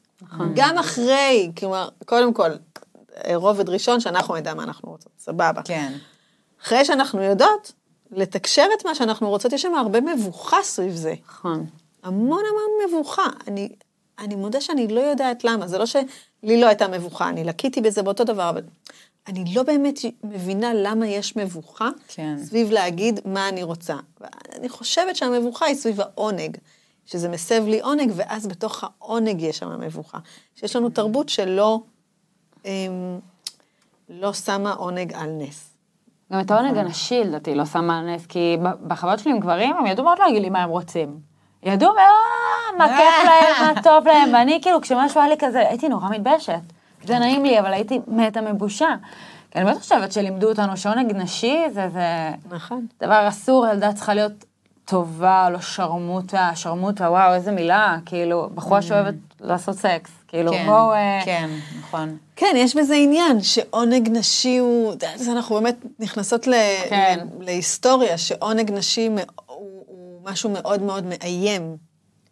גם 0.55 0.79
אחרי, 0.79 1.53
כלומר, 1.59 1.89
קודם 2.05 2.35
כל, 2.35 2.51
רובד 3.35 3.69
ראשון 3.69 4.01
שאנחנו 4.01 4.37
נדע 4.37 4.55
מה 4.55 4.63
אנחנו 4.63 4.91
רוצות, 4.91 5.13
סבבה. 5.19 5.63
כן. 5.65 5.93
אחרי 6.63 6.85
שאנחנו 6.85 7.23
יודעות, 7.23 7.73
לתקשר 8.11 8.67
את 8.79 8.87
מה 8.87 8.95
שאנחנו 8.95 9.29
רוצות, 9.29 9.53
יש 9.53 9.63
שם 9.63 9.75
הרבה 9.75 10.01
מבוכה 10.01 10.63
סביב 10.63 10.95
זה. 10.95 11.15
נכון. 11.29 11.67
המון 12.03 12.43
המון 12.51 12.89
מבוכה. 12.89 13.27
אני, 13.49 13.69
אני 14.19 14.35
מודה 14.35 14.61
שאני 14.61 14.89
לא 14.89 15.01
יודעת 15.01 15.45
למה, 15.45 15.67
זה 15.67 15.79
לא 15.79 15.87
שלי 15.87 16.61
לא 16.61 16.67
הייתה 16.67 16.89
מבוכה, 16.89 17.29
אני 17.29 17.45
לקיתי 17.45 17.81
בזה 17.81 18.03
באותו 18.03 18.25
דבר, 18.25 18.51
אבל 18.51 18.63
אני 19.27 19.55
לא 19.55 19.63
באמת 19.63 19.99
מבינה 20.25 20.75
למה 20.75 21.07
יש 21.07 21.37
מבוכה 21.37 21.91
כן. 22.09 22.37
סביב 22.45 22.71
להגיד 22.71 23.21
מה 23.25 23.49
אני 23.49 23.63
רוצה. 23.63 23.97
אני 24.53 24.69
חושבת 24.69 25.17
שהמבוכה 25.17 25.67
היא 25.67 25.77
סביב 25.77 26.01
העונג, 26.01 26.57
שזה 27.07 27.29
מסב 27.29 27.65
לי 27.67 27.81
עונג, 27.81 28.13
ואז 28.15 28.47
בתוך 28.47 28.85
העונג 28.85 29.43
יש 29.43 29.59
שם 29.59 29.81
מבוכה. 29.81 30.19
שיש 30.55 30.77
לנו 30.77 30.91
תרבות 30.91 31.29
שלא 31.29 31.81
אמ, 32.65 33.19
לא 34.09 34.33
שמה 34.33 34.73
עונג 34.73 35.13
על 35.15 35.31
נס. 35.31 35.74
גם 36.33 36.41
את 36.41 36.51
העונג 36.51 36.79
הנשי, 36.79 37.25
לדעתי, 37.25 37.55
לא 37.55 37.65
שמה 37.65 37.99
על 37.99 38.15
נס, 38.15 38.27
כי 38.27 38.57
בחוויות 38.87 39.19
שלי 39.19 39.33
עם 39.33 39.41
גברים, 39.41 39.77
הם 39.77 39.87
ידעו 39.87 40.05
מאוד 40.05 40.19
להגיד 40.19 40.43
לי 40.43 40.51
מה 40.51 40.63
הם 40.63 40.71
רוצים. 40.71 41.19
ידעו 41.63 41.93
מאוד 41.95 42.79
מה 42.79 42.89
כיף 42.89 43.25
להם, 43.25 43.75
מה 43.75 43.83
טוב 43.83 44.09
להם, 44.09 44.35
ואני 44.35 44.59
כאילו, 44.63 44.81
כשמשהו 44.81 45.21
היה 45.21 45.29
לי 45.29 45.37
כזה, 45.39 45.69
הייתי 45.69 45.89
נורא 45.89 46.09
מתביישת. 46.11 46.61
זה 47.05 47.19
נעים 47.19 47.45
לי, 47.45 47.61
אבל 47.61 47.73
הייתי 47.73 48.01
מתה 48.07 48.41
מבושה. 48.41 48.95
כי 49.51 49.59
אני 49.59 49.65
באמת 49.65 49.79
חושבת 49.79 50.13
שלימדו 50.13 50.49
אותנו 50.49 50.77
שעונג 50.77 51.13
נשי 51.17 51.65
זה, 51.73 51.89
זה 51.89 52.31
נכון. 52.51 52.87
דבר 53.03 53.29
אסור, 53.29 53.67
ילדה 53.67 53.93
צריכה 53.93 54.15
להיות 54.15 54.45
טובה, 54.85 55.51
לא 55.51 55.61
שרמוטה, 55.61 56.51
שרמוטה, 56.55 57.11
וואו, 57.11 57.35
איזה 57.35 57.53
מילה, 57.53 57.97
כאילו, 58.07 58.51
בחורה 58.55 58.83
שאוהבת 58.83 59.15
לעשות 59.41 59.75
סקס, 59.75 60.24
כאילו, 60.35 60.53
כן, 60.53 60.67
בואו... 60.67 60.93
אה, 60.93 61.21
כן, 61.25 61.51
נכון. 61.79 62.17
כן, 62.37 62.55
יש 62.57 62.77
בזה 62.77 62.95
עניין, 62.95 63.43
שעונג 63.43 64.09
נשי 64.13 64.59
הוא, 64.59 64.95
אז 65.15 65.29
אנחנו 65.29 65.55
באמת 65.55 65.77
נכנסות 65.99 66.47
ל, 66.47 66.55
כן. 66.89 67.27
ל, 67.41 67.45
להיסטוריה, 67.45 68.19
שעונג 68.19 68.71
נשי 68.71 69.09
הוא, 69.47 69.85
הוא 69.87 70.21
משהו 70.25 70.51
מאוד 70.51 70.83
מאוד 70.83 71.05
מאיים, 71.05 71.77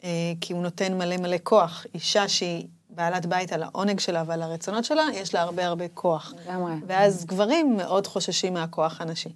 אה, 0.04 0.08
כי 0.40 0.52
הוא 0.52 0.62
נותן 0.62 0.98
מלא 0.98 1.16
מלא 1.16 1.36
כוח. 1.42 1.86
אישה 1.94 2.28
שהיא 2.28 2.66
בעלת 2.90 3.26
בית 3.26 3.52
על 3.52 3.62
העונג 3.62 4.00
שלה 4.00 4.22
ועל 4.26 4.42
הרצונות 4.42 4.84
שלה, 4.84 5.04
יש 5.14 5.34
לה 5.34 5.40
הרבה 5.42 5.66
הרבה 5.66 5.88
כוח. 5.94 6.32
לגמרי. 6.46 6.72
ואז 6.86 7.24
גברים 7.24 7.76
מאוד 7.76 8.06
חוששים 8.06 8.54
מהכוח 8.54 9.00
הנשי. 9.00 9.30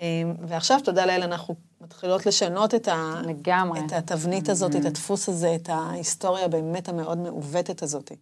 אה, 0.00 0.22
ועכשיו, 0.40 0.78
תודה 0.84 1.06
לאל, 1.06 1.22
אנחנו 1.22 1.54
מתחילות 1.80 2.26
לשנות 2.26 2.74
את, 2.74 2.88
ה... 2.88 3.20
לגמרי. 3.26 3.80
את 3.80 3.92
התבנית 3.92 4.48
הזאת, 4.48 4.76
את 4.76 4.84
הדפוס 4.84 5.28
הזה, 5.28 5.54
את 5.54 5.68
ההיסטוריה 5.68 6.48
באמת 6.48 6.88
המאוד 6.88 7.18
מעוותת 7.18 7.82
הזאת. 7.82 8.12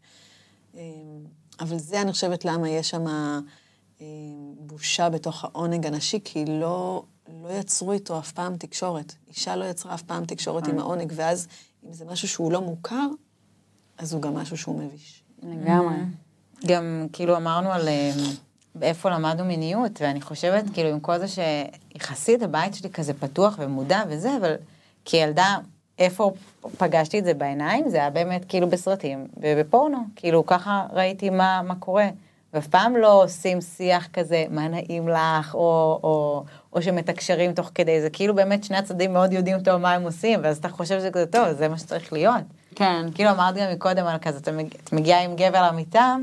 אה, 0.77 0.83
אבל 1.61 1.79
זה, 1.79 2.03
אני 2.03 2.13
חושבת, 2.13 2.45
למה 2.45 2.69
יש 2.69 2.91
שם 2.91 3.07
אה, 3.09 4.07
בושה 4.59 5.11
בתוך 5.11 5.45
העונג 5.45 5.87
הנשי, 5.87 6.19
כי 6.25 6.45
לא, 6.45 7.05
לא 7.43 7.49
יצרו 7.49 7.93
איתו 7.93 8.19
אף 8.19 8.33
פעם 8.33 8.57
תקשורת. 8.57 9.15
אישה 9.29 9.57
לא 9.57 9.65
יצרה 9.65 9.95
אף 9.95 10.03
פעם 10.03 10.25
תקשורת 10.25 10.69
עם 10.69 10.79
העונג, 10.79 11.13
ואז 11.17 11.49
אם 11.87 11.93
זה 11.93 12.05
משהו 12.05 12.29
שהוא 12.29 12.53
לא 12.53 12.61
מוכר, 12.61 13.07
אז 13.99 14.13
הוא 14.13 14.23
גם 14.23 14.35
משהו 14.35 14.57
שהוא 14.57 14.79
מביש. 14.79 15.23
לגמרי. 15.43 15.97
גם 16.67 17.07
כאילו 17.13 17.37
אמרנו 17.37 17.73
על 17.73 17.89
איפה 18.85 19.11
למדנו 19.11 19.45
מיניות, 19.45 20.01
ואני 20.01 20.21
חושבת 20.21 20.65
כאילו 20.73 20.89
עם 20.89 21.01
כל 21.01 21.19
זה 21.19 21.27
שיחסית 21.29 22.43
הבית 22.43 22.75
שלי 22.75 22.91
כזה 22.91 23.15
פתוח 23.15 23.55
ומודע 23.59 24.03
וזה, 24.09 24.37
אבל 24.37 24.55
כילדה, 25.05 25.57
איפה 25.99 26.33
פגשתי 26.79 27.19
את 27.19 27.25
זה 27.25 27.35
בעיניים? 27.35 27.89
זה 27.89 27.97
היה 27.97 28.11
באמת 28.11 28.45
כאילו 28.49 28.71
בסרטים 28.71 29.27
ובפורנו, 29.37 29.99
כאילו 30.17 30.47
ככה 30.47 30.87
ראיתי 30.93 31.31
מה, 31.31 31.61
מה 31.65 31.75
קורה. 31.75 32.09
ואף 32.55 32.67
פעם 32.67 32.97
לא 32.97 33.23
עושים 33.23 33.61
שיח 33.61 34.09
כזה, 34.13 34.45
מה 34.51 34.69
נעים 34.69 35.09
לך, 35.09 35.55
או, 35.55 36.01
או, 36.05 36.45
או 36.73 36.83
שמתקשרים 36.83 37.53
תוך 37.53 37.71
כדי, 37.75 38.01
זה 38.01 38.11
כאילו 38.11 38.35
באמת 38.35 38.65
שני 38.65 38.77
הצדדים 38.77 39.13
מאוד 39.13 39.33
יודעים 39.33 39.61
טוב 39.61 39.77
מה 39.77 39.93
הם 39.93 40.03
עושים, 40.03 40.41
ואז 40.43 40.57
אתה 40.57 40.69
חושב 40.69 40.99
שזה 40.99 41.11
כזה 41.11 41.27
טוב, 41.27 41.53
זה 41.53 41.69
מה 41.69 41.79
שצריך 41.79 42.13
להיות. 42.13 42.43
כן. 42.75 43.07
כאילו 43.15 43.31
אמרת 43.31 43.55
גם 43.55 43.73
מקודם 43.73 44.07
על 44.07 44.19
כזה, 44.19 44.39
את 44.39 44.49
מג- 44.49 44.75
את 44.85 44.93
מגיעה 44.93 45.23
עם 45.23 45.37
גבר 45.37 45.63
למיטה, 45.69 46.17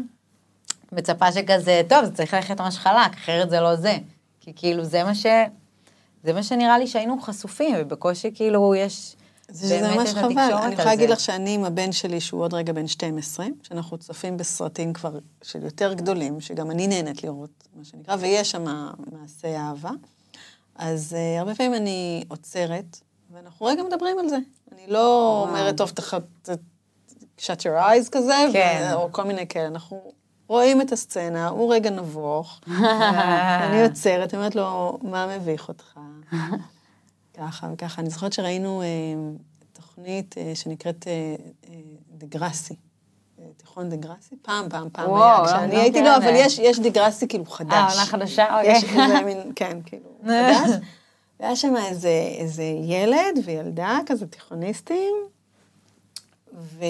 מצפה 0.91 1.31
שכזה, 1.31 1.81
טוב, 1.89 2.05
זה 2.05 2.11
צריך 2.11 2.33
ללכת 2.33 2.61
ממש 2.61 2.77
חלק, 2.77 3.13
אחרת 3.13 3.49
זה 3.49 3.59
לא 3.59 3.75
זה. 3.75 3.97
כי 4.39 4.53
כאילו 4.55 4.85
זה 4.85 5.03
מה 5.03 5.15
ש... 5.15 5.25
זה 6.23 6.33
מה 6.33 6.43
שנראה 6.43 6.77
לי 6.77 6.87
שהיינו 6.87 7.21
חשופים, 7.21 7.75
ובקושי 7.79 8.31
כאילו 8.33 8.75
יש 8.75 9.15
זה 9.51 9.81
ממש 9.95 10.09
חבל. 10.09 10.39
אני 10.39 10.73
יכולה 10.73 10.85
להגיד. 10.85 11.09
לך 11.09 11.19
שאני 11.19 11.55
עם 11.55 11.63
הבן 11.63 11.91
שלי, 11.91 12.21
שהוא 12.21 12.41
עוד 12.41 12.53
רגע 12.53 12.73
בן 12.73 12.87
12, 12.87 13.45
שאנחנו 13.63 13.97
צופים 13.97 14.37
בסרטים 14.37 14.93
כבר 14.93 15.19
של 15.43 15.63
יותר 15.63 15.93
גדולים, 15.93 16.41
שגם 16.41 16.71
אני 16.71 16.87
נהנית 16.87 17.23
לראות, 17.23 17.67
מה 17.75 17.83
שנקרא, 17.85 18.15
ויש 18.19 18.51
שם 18.51 18.65
מעשי 19.11 19.55
אהבה. 19.57 19.91
אז 20.75 21.15
uh, 21.15 21.39
הרבה 21.39 21.55
פעמים 21.55 21.73
אני 21.73 22.23
עוצרת, 22.27 22.99
ואנחנו 23.33 23.65
רגע 23.65 23.83
מדברים 23.83 24.19
על 24.19 24.29
זה. 24.29 24.37
אני 24.71 24.81
לא 24.87 25.45
אומרת, 25.47 25.77
טוב, 25.77 25.89
תח... 25.89 26.13
ת- 26.13 26.49
shut 27.39 27.59
your 27.59 27.81
eyes 27.83 28.09
כזה, 28.11 28.33
כן. 28.53 28.89
ו- 28.91 28.93
או 28.93 29.11
כל 29.11 29.23
מיני 29.23 29.47
כאלה. 29.47 29.67
אנחנו 29.67 30.11
רואים 30.51 30.81
את 30.81 30.91
הסצנה, 30.91 31.47
הוא 31.47 31.73
רגע 31.73 31.89
נבוך, 31.89 32.59
אני 33.67 33.83
עוצרת, 33.83 34.33
אומרת 34.33 34.55
לו, 34.55 34.99
מה 35.01 35.37
מביך 35.37 35.67
אותך? 35.67 35.99
ככה 37.37 37.67
וככה. 37.73 38.01
אני 38.01 38.09
זוכרת 38.09 38.33
שראינו 38.33 38.81
אה, 38.81 38.87
תוכנית 39.73 40.35
אה, 40.37 40.51
שנקראת 40.55 41.07
אה, 41.07 41.35
אה, 41.69 41.75
דגרסי. 42.17 42.75
אה, 43.39 43.45
תיכון 43.57 43.89
דגרסי, 43.89 44.35
פעם, 44.41 44.69
פעם, 44.69 44.89
פעם 44.91 45.09
וואו, 45.09 45.21
היה, 45.21 45.41
לא 45.41 45.47
כשאני 45.47 45.75
לא 45.75 45.81
הייתי, 45.81 46.01
לא, 46.01 46.17
אבל. 46.17 46.31
יש, 46.35 46.59
יש 46.59 46.79
דגרסי 46.79 47.27
כאילו 47.27 47.45
חדש. 47.45 47.73
אה, 47.73 47.89
עונה 47.89 48.05
חדשה? 48.05 48.47
יש 48.63 48.83
אוקיי. 48.83 49.03
איזה 49.03 49.21
מין, 49.21 49.51
כן, 49.55 49.79
כאילו, 49.85 50.09
חדש. 50.23 50.69
והיה 51.39 51.55
שם 51.55 51.73
איזה, 51.77 52.33
איזה 52.37 52.63
ילד 52.83 53.39
וילדה, 53.45 53.99
כזה 54.05 54.27
תיכוניסטים, 54.27 55.15
ו... 56.53 56.85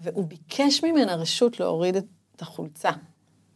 והוא 0.00 0.24
ביקש 0.24 0.84
ממנה 0.84 1.14
רשות 1.14 1.60
להוריד 1.60 1.96
את 1.96 2.42
החולצה. 2.42 2.90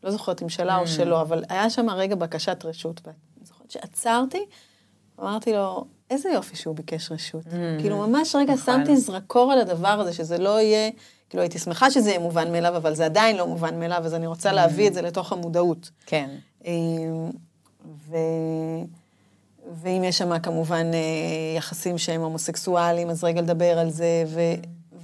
לא 0.04 0.10
זוכרת 0.10 0.42
אם 0.42 0.48
שלה 0.48 0.78
או 0.78 0.86
שלו, 0.86 1.20
אבל 1.20 1.44
היה 1.48 1.70
שם 1.70 1.90
רגע 1.90 2.14
בקשת 2.14 2.64
רשות. 2.64 3.00
ואני 3.04 3.16
זוכרת 3.44 3.70
שעצרתי, 3.70 4.46
אמרתי 5.20 5.52
לו, 5.52 5.84
איזה 6.10 6.28
יופי 6.28 6.56
שהוא 6.56 6.76
ביקש 6.76 7.12
רשות. 7.12 7.44
כאילו, 7.80 8.06
ממש 8.06 8.34
רגע 8.34 8.56
שמתי 8.56 8.96
זרקור 8.96 9.52
על 9.52 9.58
הדבר 9.58 9.88
הזה, 10.00 10.12
שזה 10.12 10.38
לא 10.38 10.60
יהיה, 10.60 10.90
כאילו, 11.28 11.42
הייתי 11.42 11.58
שמחה 11.58 11.90
שזה 11.90 12.10
יהיה 12.10 12.20
מובן 12.20 12.52
מאליו, 12.52 12.76
אבל 12.76 12.94
זה 12.94 13.04
עדיין 13.04 13.36
לא 13.36 13.46
מובן 13.46 13.80
מאליו, 13.80 14.02
אז 14.04 14.14
אני 14.14 14.26
רוצה 14.26 14.52
להביא 14.52 14.88
את 14.88 14.94
זה 14.94 15.02
לתוך 15.02 15.32
המודעות. 15.32 15.90
כן. 16.06 16.30
אמ, 16.64 17.30
ו... 18.08 18.16
ואם 19.82 20.04
יש 20.04 20.18
שם 20.18 20.38
כמובן 20.38 20.90
אה, 20.94 20.98
יחסים 21.56 21.98
שהם 21.98 22.20
הומוסקסואליים, 22.20 23.10
אז 23.10 23.24
רגע 23.24 23.40
לדבר 23.40 23.78
על 23.78 23.90
זה, 23.90 24.24
ו... 24.26 24.40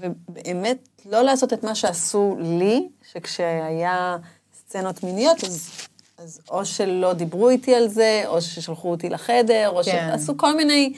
ובאמת 0.00 0.88
לא 1.06 1.22
לעשות 1.22 1.52
את 1.52 1.64
מה 1.64 1.74
שעשו 1.74 2.36
לי, 2.40 2.88
שכשהיה 3.12 4.16
סצנות 4.54 5.02
מיניות, 5.02 5.44
אז, 5.44 5.70
אז 6.18 6.40
או 6.50 6.64
שלא 6.64 7.12
דיברו 7.12 7.48
איתי 7.48 7.74
על 7.74 7.88
זה, 7.88 8.22
או 8.26 8.40
ששלחו 8.40 8.90
אותי 8.90 9.08
לחדר, 9.08 9.68
או 9.68 9.80
כן. 9.84 10.08
שעשו 10.12 10.36
כל 10.36 10.56
מיני 10.56 10.92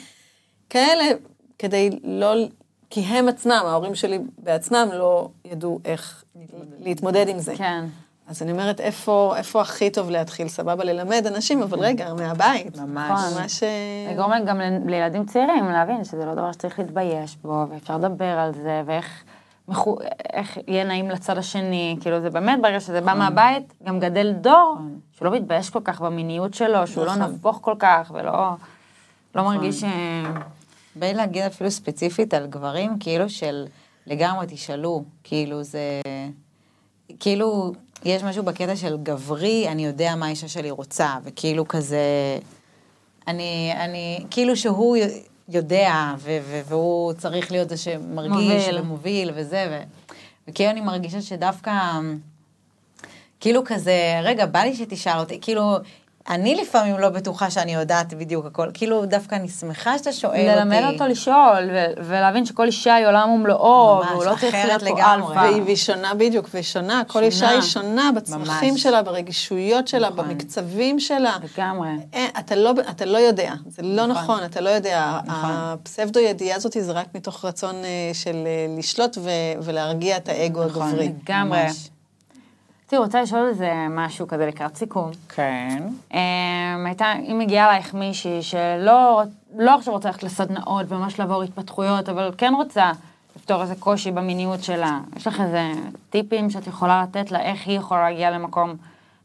כאלה, 0.69 1.03
כדי 1.59 1.89
לא... 2.03 2.33
כי 2.89 3.01
הם 3.01 3.27
עצמם, 3.27 3.61
ההורים 3.65 3.95
שלי 3.95 4.19
בעצמם, 4.37 4.89
לא 4.93 5.29
ידעו 5.45 5.79
איך 5.85 6.23
להתמודד 6.79 7.27
עם 7.27 7.39
זה. 7.39 7.53
כן. 7.57 7.85
אז 8.27 8.41
אני 8.41 8.51
אומרת, 8.51 8.79
איפה, 8.79 9.33
איפה 9.37 9.61
הכי 9.61 9.89
טוב 9.89 10.09
להתחיל? 10.09 10.47
סבבה 10.47 10.83
ללמד 10.83 11.23
אנשים, 11.27 11.63
אבל 11.63 11.79
רגע, 11.79 12.13
מהבית. 12.13 12.77
ממש. 12.77 13.33
ממש... 13.37 13.63
אה, 13.63 14.13
לגרום 14.13 14.31
להם 14.31 14.45
גם 14.45 14.61
לילדים 14.85 15.25
צעירים 15.25 15.65
להבין 15.65 16.03
שזה 16.03 16.25
לא 16.25 16.33
דבר 16.33 16.51
שצריך 16.51 16.79
להתבייש 16.79 17.37
בו, 17.43 17.65
ואפשר 17.69 17.97
לדבר 17.97 18.39
על 18.39 18.53
זה, 18.53 18.81
ואיך 18.85 19.23
מחו- 19.67 19.97
איך 20.33 20.57
יהיה 20.67 20.83
נעים 20.83 21.09
לצד 21.09 21.37
השני, 21.37 21.97
כאילו 22.01 22.21
זה 22.21 22.29
באמת, 22.29 22.61
ברגע 22.61 22.79
שזה 22.79 23.01
בא 23.01 23.13
מהבית, 23.13 23.73
גם 23.83 23.99
גדל 23.99 24.33
דור 24.41 24.75
שהוא 25.11 25.25
לא 25.25 25.35
מתבייש 25.35 25.69
כל 25.69 25.81
כך 25.83 26.01
במיניות 26.01 26.53
שלו, 26.53 26.87
שהוא 26.87 27.05
לא 27.05 27.15
נכון. 27.15 27.33
נבוך 27.33 27.59
כל 27.61 27.75
כך, 27.79 28.11
ולא 28.13 28.49
לא 29.35 29.43
מרגיש... 29.43 29.83
אה, 29.83 30.23
בא 30.95 31.07
לי 31.07 31.13
להגיד 31.13 31.43
אפילו 31.43 31.71
ספציפית 31.71 32.33
על 32.33 32.47
גברים, 32.47 32.99
כאילו 32.99 33.29
של 33.29 33.65
לגמרי 34.07 34.45
תשאלו, 34.49 35.03
כאילו 35.23 35.63
זה... 35.63 35.79
כאילו, 37.19 37.73
יש 38.05 38.23
משהו 38.23 38.43
בקטע 38.43 38.75
של 38.75 38.97
גברי, 39.03 39.67
אני 39.67 39.85
יודע 39.85 40.15
מה 40.15 40.25
האישה 40.25 40.47
שלי 40.47 40.71
רוצה, 40.71 41.15
וכאילו 41.23 41.67
כזה... 41.67 41.99
אני, 43.27 43.73
אני, 43.75 44.25
כאילו 44.31 44.57
שהוא 44.57 44.97
יודע, 45.49 46.13
ו- 46.17 46.37
ו- 46.41 46.61
והוא 46.65 47.13
צריך 47.13 47.51
להיות 47.51 47.69
זה 47.69 47.77
שמרגיש 47.77 48.67
מוביל. 48.67 48.79
ומוביל 48.79 49.31
וזה, 49.35 49.67
ו- 49.71 50.13
וכאילו 50.47 50.69
אני 50.71 50.81
מרגישה 50.81 51.21
שדווקא, 51.21 51.71
כאילו 53.39 53.61
כזה, 53.65 54.19
רגע, 54.23 54.45
בא 54.45 54.59
לי 54.59 54.75
שתשאל 54.75 55.19
אותי, 55.19 55.37
כאילו, 55.41 55.75
אני 56.29 56.55
לפעמים 56.55 56.99
לא 56.99 57.09
בטוחה 57.09 57.49
שאני 57.51 57.73
יודעת 57.73 58.13
בדיוק 58.13 58.45
הכל, 58.45 58.67
כאילו 58.73 59.05
דווקא 59.05 59.35
אני 59.35 59.49
שמחה 59.49 59.97
שאתה 59.97 60.11
שואל 60.13 60.31
אותי. 60.31 60.45
ללמד 60.47 60.81
אותו 60.93 61.07
לשאול, 61.07 61.69
ו- 61.73 61.85
ולהבין 62.03 62.45
שכל 62.45 62.65
אישה 62.65 62.95
היא 62.95 63.07
עולם 63.07 63.29
ומלואו, 63.29 64.01
והוא 64.09 64.23
לא 64.23 64.35
צריך 64.39 64.55
להיות 64.65 64.83
פה. 64.83 65.13
אלפא. 65.13 65.27
והיא, 65.29 65.61
והיא 65.61 65.75
שונה 65.75 66.13
בדיוק, 66.13 66.47
והיא 66.53 66.63
שונה. 66.63 67.01
כל 67.07 67.23
אישה 67.23 67.49
היא 67.49 67.61
שונה 67.61 68.09
בצרכים 68.15 68.71
ממש. 68.71 68.83
שלה, 68.83 69.03
ברגישויות 69.03 69.87
שלה, 69.87 70.09
נכון. 70.09 70.27
במקצבים 70.29 70.99
שלה. 70.99 71.37
לגמרי. 71.57 71.89
אין, 72.13 72.29
אתה, 72.39 72.55
לא, 72.55 72.73
אתה 72.89 73.05
לא 73.05 73.17
יודע, 73.17 73.53
זה 73.67 73.81
לא 73.81 74.05
נכון. 74.05 74.23
נכון, 74.23 74.43
אתה 74.45 74.61
לא 74.61 74.69
יודע. 74.69 75.19
נכון. 75.25 75.49
הפסבדו 75.53 76.19
ידיעה 76.19 76.55
הזאת 76.57 76.77
זה 76.79 76.91
רק 76.91 77.07
מתוך 77.15 77.45
רצון 77.45 77.75
אה, 77.75 78.11
של 78.13 78.35
אה, 78.45 78.65
לשלוט 78.77 79.17
ו, 79.17 79.29
ולהרגיע 79.61 80.17
את 80.17 80.29
האגו 80.29 80.65
נכון, 80.65 80.87
הגברי. 80.87 81.11
לגמרי. 81.25 81.92
תראי, 82.93 83.03
רוצה 83.03 83.21
לשאול 83.21 83.47
איזה 83.47 83.71
משהו 83.89 84.27
כזה 84.27 84.45
לקראת 84.45 84.75
סיכום. 84.75 85.11
כן. 85.29 85.83
אמ, 86.13 86.85
הייתה, 86.85 87.13
אם 87.13 87.39
מגיעה 87.39 87.69
אלייך 87.69 87.93
מישהי 87.93 88.41
שלא 88.41 89.23
לא 89.57 89.75
עכשיו 89.75 89.93
רוצה 89.93 90.09
ללכת 90.09 90.23
לסדנאות 90.23 90.85
וממש 90.89 91.19
לעבור 91.19 91.43
התפתחויות, 91.43 92.09
אבל 92.09 92.31
כן 92.37 92.53
רוצה 92.55 92.91
לפתור 93.35 93.61
איזה 93.61 93.75
קושי 93.75 94.11
במיניות 94.11 94.63
שלה, 94.63 94.99
יש 95.15 95.27
לך 95.27 95.41
איזה 95.41 95.71
טיפים 96.09 96.49
שאת 96.49 96.67
יכולה 96.67 97.03
לתת 97.03 97.31
לה, 97.31 97.41
איך 97.41 97.67
היא 97.67 97.77
יכולה 97.77 98.09
להגיע 98.09 98.31
למקום 98.31 98.75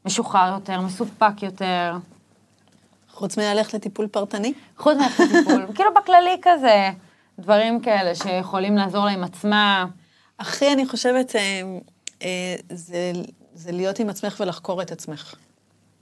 משוחרר 0.04 0.52
יותר, 0.52 0.80
מסופק 0.80 1.42
יותר, 1.42 1.96
חוץ 3.10 3.38
מללכת 3.38 3.74
לטיפול 3.74 4.06
פרטני? 4.06 4.52
חוץ 4.78 4.96
מהלכת 4.96 5.20
לטיפול, 5.20 5.66
כאילו 5.74 5.90
בכללי 5.94 6.36
כזה, 6.42 6.90
דברים 7.38 7.80
כאלה 7.80 8.14
שיכולים 8.14 8.76
לעזור 8.76 9.04
לה 9.04 9.10
עם 9.10 9.24
עצמה. 9.24 9.86
הכי, 10.38 10.72
אני 10.72 10.86
חושבת, 10.86 11.36
אה, 11.36 11.62
אה, 12.22 12.56
זה, 12.70 13.12
זה 13.58 13.72
להיות 13.72 13.98
עם 13.98 14.08
עצמך 14.08 14.40
ולחקור 14.40 14.82
את 14.82 14.92
עצמך. 14.92 15.34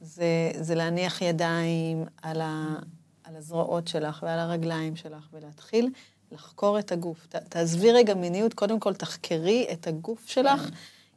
זה, 0.00 0.50
זה 0.60 0.74
להניח 0.74 1.22
ידיים 1.22 2.04
על, 2.22 2.40
ה, 2.40 2.76
על 3.24 3.36
הזרועות 3.36 3.88
שלך 3.88 4.22
ועל 4.22 4.38
הרגליים 4.38 4.96
שלך, 4.96 5.28
ולהתחיל 5.32 5.90
לחקור 6.32 6.78
את 6.78 6.92
הגוף. 6.92 7.26
ת, 7.26 7.36
תעזבי 7.36 7.92
רגע 7.92 8.14
מיניות, 8.14 8.54
קודם 8.54 8.80
כל 8.80 8.94
תחקרי 8.94 9.66
את 9.72 9.86
הגוף 9.86 10.28
שלך 10.28 10.70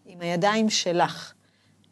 עם 0.05 0.21
הידיים 0.21 0.69
שלך. 0.69 1.33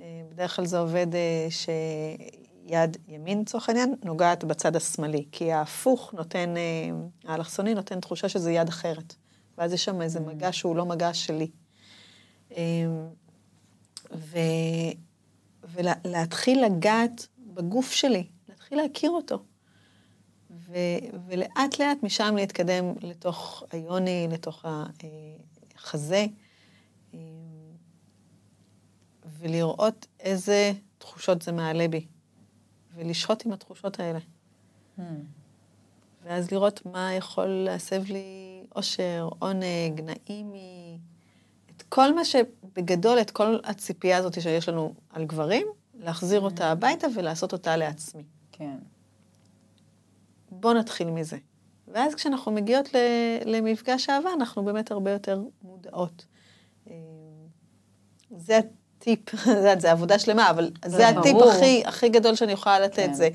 אה, 0.01 0.21
בדרך 0.31 0.55
כלל 0.55 0.65
זה 0.65 0.79
עובד 0.79 1.07
אה, 1.15 1.47
שיד 1.49 2.97
ימין, 3.07 3.41
לצורך 3.41 3.69
העניין, 3.69 3.95
נוגעת 4.03 4.43
בצד 4.43 4.75
השמאלי, 4.75 5.25
כי 5.31 5.51
ההפוך 5.51 6.13
נותן, 6.13 6.57
אה, 6.57 7.31
האלכסוני 7.31 7.73
נותן 7.73 7.99
תחושה 7.99 8.29
שזה 8.29 8.51
יד 8.51 8.67
אחרת. 8.67 9.15
ואז 9.57 9.73
יש 9.73 9.85
שם 9.85 10.01
איזה 10.01 10.19
מגע 10.19 10.53
שהוא 10.53 10.75
לא 10.75 10.85
מגע 10.85 11.13
שלי. 11.13 11.47
ו, 14.11 14.37
ולהתחיל 15.63 16.65
לגעת 16.65 17.27
בגוף 17.39 17.91
שלי, 17.91 18.27
להתחיל 18.49 18.77
להכיר 18.81 19.11
אותו. 19.11 19.43
ו, 20.51 20.77
ולאט 21.27 21.79
לאט 21.79 22.03
משם 22.03 22.35
להתקדם 22.37 22.85
לתוך 23.01 23.63
היוני, 23.71 24.27
לתוך 24.31 24.65
החזה, 25.75 26.25
אמ, 27.13 27.19
ולראות 29.39 30.07
איזה 30.19 30.71
תחושות 30.97 31.41
זה 31.41 31.51
מעלה 31.51 31.87
בי, 31.87 32.05
ולשהות 32.95 33.45
עם 33.45 33.51
התחושות 33.51 33.99
האלה. 33.99 34.19
Hmm. 34.99 35.01
ואז 36.23 36.51
לראות 36.51 36.85
מה 36.85 37.13
יכול 37.13 37.45
להסב 37.45 38.03
לי 38.05 38.63
אושר, 38.75 39.29
עונג, 39.39 40.01
את 40.11 40.29
כל 41.89 42.15
מה 42.15 42.25
שבגדול, 42.25 43.21
את 43.21 43.31
כל 43.31 43.57
הציפייה 43.63 44.17
הזאת 44.17 44.41
שיש 44.41 44.69
לנו 44.69 44.93
על 45.09 45.25
גברים, 45.25 45.67
להחזיר 45.99 46.41
אותה 46.41 46.71
הביתה 46.71 47.07
ולעשות 47.15 47.53
אותה 47.53 47.77
לעצמי. 47.77 48.23
כן. 48.51 48.77
בואו 50.51 50.73
נתחיל 50.73 51.09
מזה. 51.09 51.37
ואז 51.87 52.15
כשאנחנו 52.15 52.51
מגיעות 52.51 52.89
למפגש 53.45 54.09
אהבה, 54.09 54.33
אנחנו 54.33 54.65
באמת 54.65 54.91
הרבה 54.91 55.11
יותר 55.11 55.41
מודעות. 55.63 56.25
אה, 56.89 56.93
זה 58.37 58.57
הטיפ, 58.57 59.35
זה 59.81 59.91
עבודה 59.91 60.19
שלמה, 60.19 60.49
אבל 60.49 60.71
זה 60.85 61.07
הטיפ 61.07 61.37
הכי, 61.49 61.83
הכי 61.85 62.09
גדול 62.09 62.35
שאני 62.35 62.51
יכולה 62.51 62.79
לתת, 62.79 62.95
כן. 62.95 63.13
זה 63.13 63.29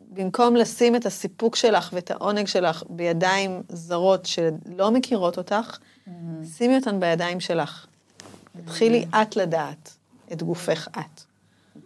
במקום 0.00 0.56
לשים 0.56 0.96
את 0.96 1.06
הסיפוק 1.06 1.56
שלך 1.56 1.90
ואת 1.92 2.10
העונג 2.10 2.46
שלך 2.46 2.82
בידיים 2.88 3.62
זרות 3.68 4.26
שלא 4.26 4.90
מכירות 4.90 5.38
אותך. 5.38 5.78
שימי 6.56 6.76
אותן 6.76 7.00
בידיים 7.00 7.40
שלך. 7.40 7.86
תתחילי. 8.64 9.04
את 9.22 9.36
לדעת 9.36 9.96
את 10.32 10.42
גופך 10.42 10.88
את. 10.88 11.20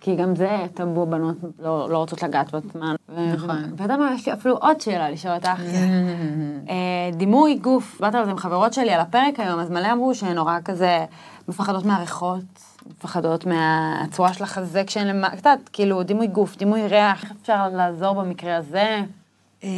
כי 0.01 0.17
גם 0.17 0.37
זה 0.37 0.67
טאבו, 0.75 1.07
בנות 1.07 1.37
לא, 1.59 1.91
לא 1.91 1.99
רוצות 1.99 2.23
לגעת 2.23 2.53
בעצמן. 2.53 2.95
נכון. 3.09 3.65
ואתה 3.71 3.83
יודע 3.83 3.97
מה, 3.97 4.15
יש 4.15 4.27
לי 4.27 4.33
אפילו 4.33 4.57
עוד 4.57 4.81
שאלה 4.81 5.11
לשאול 5.11 5.35
אותך. 5.35 5.49
Mm-hmm. 5.59 6.71
אה, 6.71 7.11
דימוי 7.17 7.55
גוף, 7.55 8.01
באת 8.01 8.15
על 8.15 8.25
זה 8.25 8.31
עם 8.31 8.37
חברות 8.37 8.73
שלי 8.73 8.91
על 8.91 9.01
הפרק 9.01 9.41
היום, 9.41 9.61
אז 9.61 9.71
מלא 9.71 9.93
אמרו 9.93 10.15
שהן 10.15 10.35
נורא 10.35 10.59
כזה 10.65 11.05
מפחדות 11.49 11.85
מהריחות, 11.85 12.45
מפחדות 12.91 13.47
מהצורה 13.47 14.33
של 14.33 14.45
החזה 14.45 14.83
כשאין 14.87 15.09
למה, 15.09 15.29
יודעת, 15.37 15.69
כאילו, 15.73 16.03
דימוי 16.03 16.27
גוף, 16.27 16.57
דימוי 16.57 16.87
ריח, 16.87 17.23
איך 17.23 17.33
אפשר 17.41 17.69
לעזור 17.69 18.15
במקרה 18.15 18.57
הזה? 18.57 19.01
אמ, 19.63 19.69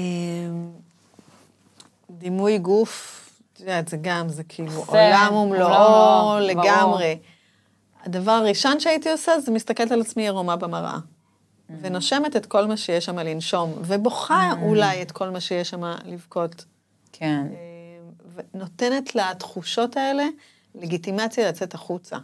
דימוי 2.11 2.59
גוף, 2.59 3.26
את 3.57 3.61
יודעת, 3.61 3.89
זה 3.89 3.97
גם, 4.01 4.29
זה 4.29 4.45
כאילו 4.45 4.85
עולם 4.87 5.35
ומלואו 5.35 6.39
לגמרי. 6.41 7.19
הדבר 8.05 8.33
הראשון 8.33 8.81
שהייתי 8.81 9.11
עושה 9.11 9.41
זה 9.41 9.53
מסתכלת 9.53 9.93
על 9.93 10.01
עצמי 10.01 10.23
עירומה 10.23 10.57
במראה. 10.57 10.97
Mm. 10.97 11.73
ונושמת 11.81 12.37
את 12.37 12.47
כל 12.47 12.67
מה 12.67 12.77
שיש 12.77 13.05
שם 13.05 13.19
לנשום, 13.19 13.73
ובוכה 13.81 14.53
mm. 14.53 14.63
אולי 14.63 15.03
את 15.03 15.13
כל 15.13 15.31
מה 15.31 15.41
שיש 15.41 15.71
שם 15.71 15.85
לבכות. 16.05 16.65
כן. 17.13 17.47
אמ, 17.51 18.35
ונותנת 18.55 19.15
לתחושות 19.15 19.97
האלה 19.97 20.27
לגיטימציה 20.75 21.49
לצאת 21.49 21.75
החוצה. 21.75 22.17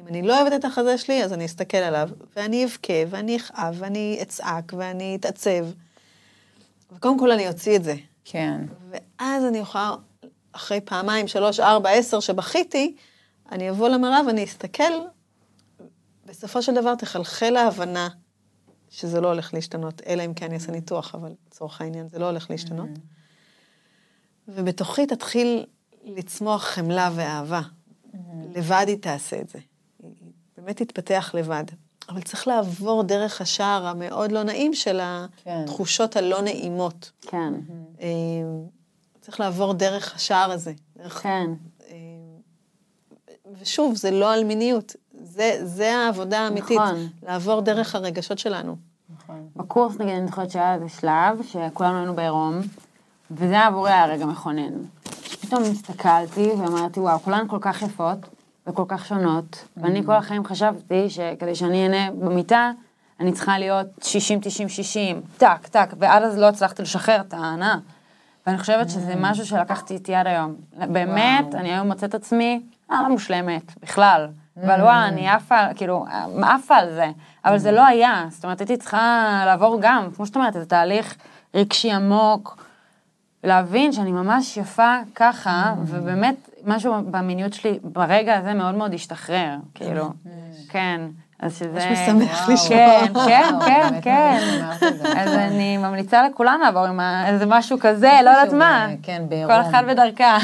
אם 0.00 0.06
אני 0.06 0.22
לא 0.22 0.40
אוהבת 0.40 0.60
את 0.60 0.64
החזה 0.64 0.98
שלי, 0.98 1.24
אז 1.24 1.32
אני 1.32 1.46
אסתכל 1.46 1.76
עליו, 1.76 2.08
ואני 2.36 2.64
אבכה, 2.64 2.92
ואני 3.10 3.36
אכאב, 3.36 3.74
ואני 3.78 4.18
אצעק, 4.22 4.72
ואני 4.76 5.16
אתעצב. 5.20 5.66
וקודם 6.92 7.18
כל 7.18 7.32
אני 7.32 7.48
אוציא 7.48 7.76
את 7.76 7.84
זה. 7.84 7.94
כן. 8.24 8.60
ואז 8.90 9.44
אני 9.44 9.60
אוכל, 9.60 9.78
אחרי 10.56 10.80
פעמיים, 10.80 11.28
שלוש, 11.28 11.60
ארבע, 11.60 11.90
עשר 11.90 12.20
שבכיתי, 12.20 12.94
אני 13.52 13.70
אבוא 13.70 13.88
למראה 13.88 14.26
ואני 14.26 14.44
אסתכל, 14.44 14.92
בסופו 16.26 16.62
של 16.62 16.74
דבר 16.74 16.94
תחלחל 16.94 17.56
ההבנה 17.56 18.08
שזה 18.90 19.20
לא 19.20 19.28
הולך 19.28 19.54
להשתנות, 19.54 20.02
אלא 20.06 20.24
אם 20.24 20.34
כן 20.34 20.52
אעשה 20.52 20.72
ניתוח, 20.72 21.14
אבל 21.14 21.32
לצורך 21.46 21.80
העניין 21.80 22.08
זה 22.08 22.18
לא 22.18 22.26
הולך 22.26 22.50
להשתנות. 22.50 22.88
Mm-hmm. 22.88 24.48
ובתוכי 24.48 25.06
תתחיל 25.06 25.66
לצמוח 26.04 26.64
חמלה 26.64 27.10
ואהבה. 27.14 27.60
Mm-hmm. 27.60 28.18
לבד 28.54 28.84
היא 28.88 28.96
תעשה 28.96 29.40
את 29.40 29.48
זה. 29.48 29.58
באמת 30.56 30.82
תתפתח 30.82 31.30
לבד. 31.34 31.64
אבל 32.08 32.22
צריך 32.22 32.48
לעבור 32.48 33.02
דרך 33.02 33.40
השער 33.40 33.86
המאוד 33.86 34.32
לא 34.32 34.42
נעים 34.42 34.74
של 34.74 35.00
כן. 35.44 35.62
התחושות 35.64 36.16
הלא 36.16 36.42
נעימות. 36.42 37.10
כן. 37.20 37.54
צריך 39.26 39.40
לעבור 39.40 39.74
דרך 39.74 40.14
השער 40.14 40.52
הזה. 40.52 40.72
דרך... 40.96 41.22
כן. 41.22 41.50
אה, 41.90 41.96
ושוב, 43.60 43.96
זה 43.96 44.10
לא 44.10 44.34
על 44.34 44.44
מיניות, 44.44 44.96
זה, 45.22 45.58
זה 45.62 45.96
העבודה 45.96 46.40
האמיתית. 46.40 46.78
נכון. 46.80 47.08
לעבור 47.22 47.60
דרך 47.60 47.94
הרגשות 47.94 48.38
שלנו. 48.38 48.76
נכון. 49.16 49.48
בקורס, 49.56 49.94
נגיד, 50.00 50.14
אני 50.14 50.26
זוכרת 50.26 50.50
שהיה 50.50 50.74
איזה 50.74 50.88
שלב, 50.88 51.42
שכולנו 51.42 51.98
היינו 51.98 52.14
בעירום, 52.14 52.60
וזה 53.30 53.60
עבורי 53.60 53.92
היה 53.92 54.06
רגע 54.06 54.26
מכונן. 54.26 54.72
פתאום 55.40 55.62
הסתכלתי 55.62 56.50
ואמרתי, 56.50 57.00
וואו, 57.00 57.18
כולן 57.18 57.48
כל 57.48 57.58
כך 57.60 57.82
יפות, 57.82 58.18
וכל 58.66 58.84
כך 58.88 59.06
שונות, 59.06 59.64
ואני 59.76 60.04
כל 60.06 60.12
החיים 60.12 60.44
חשבתי 60.44 61.10
שכדי 61.10 61.54
שאני 61.54 61.82
אהנה 61.82 62.10
במיטה, 62.10 62.70
אני 63.20 63.32
צריכה 63.32 63.58
להיות 63.58 63.86
60, 64.02 64.40
90, 64.42 64.68
60, 64.68 65.20
טק, 65.38 65.66
טק, 65.70 65.88
ועד 65.98 66.22
אז 66.22 66.38
לא 66.38 66.46
הצלחתי 66.46 66.82
לשחרר 66.82 67.20
את 67.20 67.34
ההנאה. 67.34 67.76
ואני 68.46 68.58
חושבת 68.58 68.90
שזה 68.90 69.12
mm. 69.12 69.16
משהו 69.20 69.46
שלקחתי 69.46 69.94
איתי 69.94 70.14
עד 70.14 70.26
היום. 70.26 70.54
באמת, 70.76 71.54
אני 71.54 71.72
היום 71.72 71.86
מוצאת 71.86 72.14
עצמי, 72.14 72.62
אה, 72.90 73.02
לא 73.02 73.08
מושלמת, 73.08 73.78
בכלל. 73.82 74.28
אבל 74.64 74.80
וואי, 74.82 75.04
mm. 75.04 75.08
אני 75.08 75.28
עפה, 75.28 75.74
כאילו, 75.74 76.06
עפה 76.42 76.76
על 76.76 76.94
זה. 76.94 77.10
אבל 77.44 77.58
זה. 77.58 77.72
לא 77.72 77.86
היה. 77.86 78.26
זאת 78.30 78.44
אומרת, 78.44 78.60
הייתי 78.60 78.76
צריכה 78.76 79.42
לעבור 79.46 79.78
גם, 79.80 80.08
כמו 80.16 80.26
שאת 80.26 80.36
אומרת, 80.36 80.56
איזה 80.56 80.66
תהליך 80.66 81.16
רגשי 81.54 81.92
עמוק, 81.92 82.62
להבין 83.44 83.92
שאני 83.92 84.12
ממש 84.12 84.56
יפה 84.56 84.96
ככה, 85.14 85.74
ובאמת 85.86 86.50
משהו 86.64 86.94
במיניות 87.10 87.52
שלי 87.52 87.78
ברגע 87.82 88.38
הזה 88.38 88.54
מאוד 88.54 88.74
מאוד 88.74 88.94
השתחרר, 88.94 89.56
כאילו, 89.74 90.10
כן. 90.68 91.00
אז 91.40 91.56
שזה... 91.56 91.70
ממש 91.72 91.98
משמח 92.12 92.48
לשמוע. 92.48 92.78
כן, 93.06 93.12
כן, 93.26 94.00
כן, 94.00 94.00
כן. 94.02 94.38
אז 95.16 95.34
אני 95.34 95.76
ממליצה 95.76 96.28
לכולם 96.28 96.60
לעבור 96.62 96.84
עם 96.84 97.00
איזה 97.00 97.46
משהו 97.46 97.78
כזה, 97.80 98.10
לא 98.24 98.30
יודעת 98.30 98.52
מה. 98.52 98.86
כן, 99.02 99.22
בעירום. 99.28 99.54
כל 99.54 99.70
אחד 99.70 99.82
בדרכה. 99.88 100.38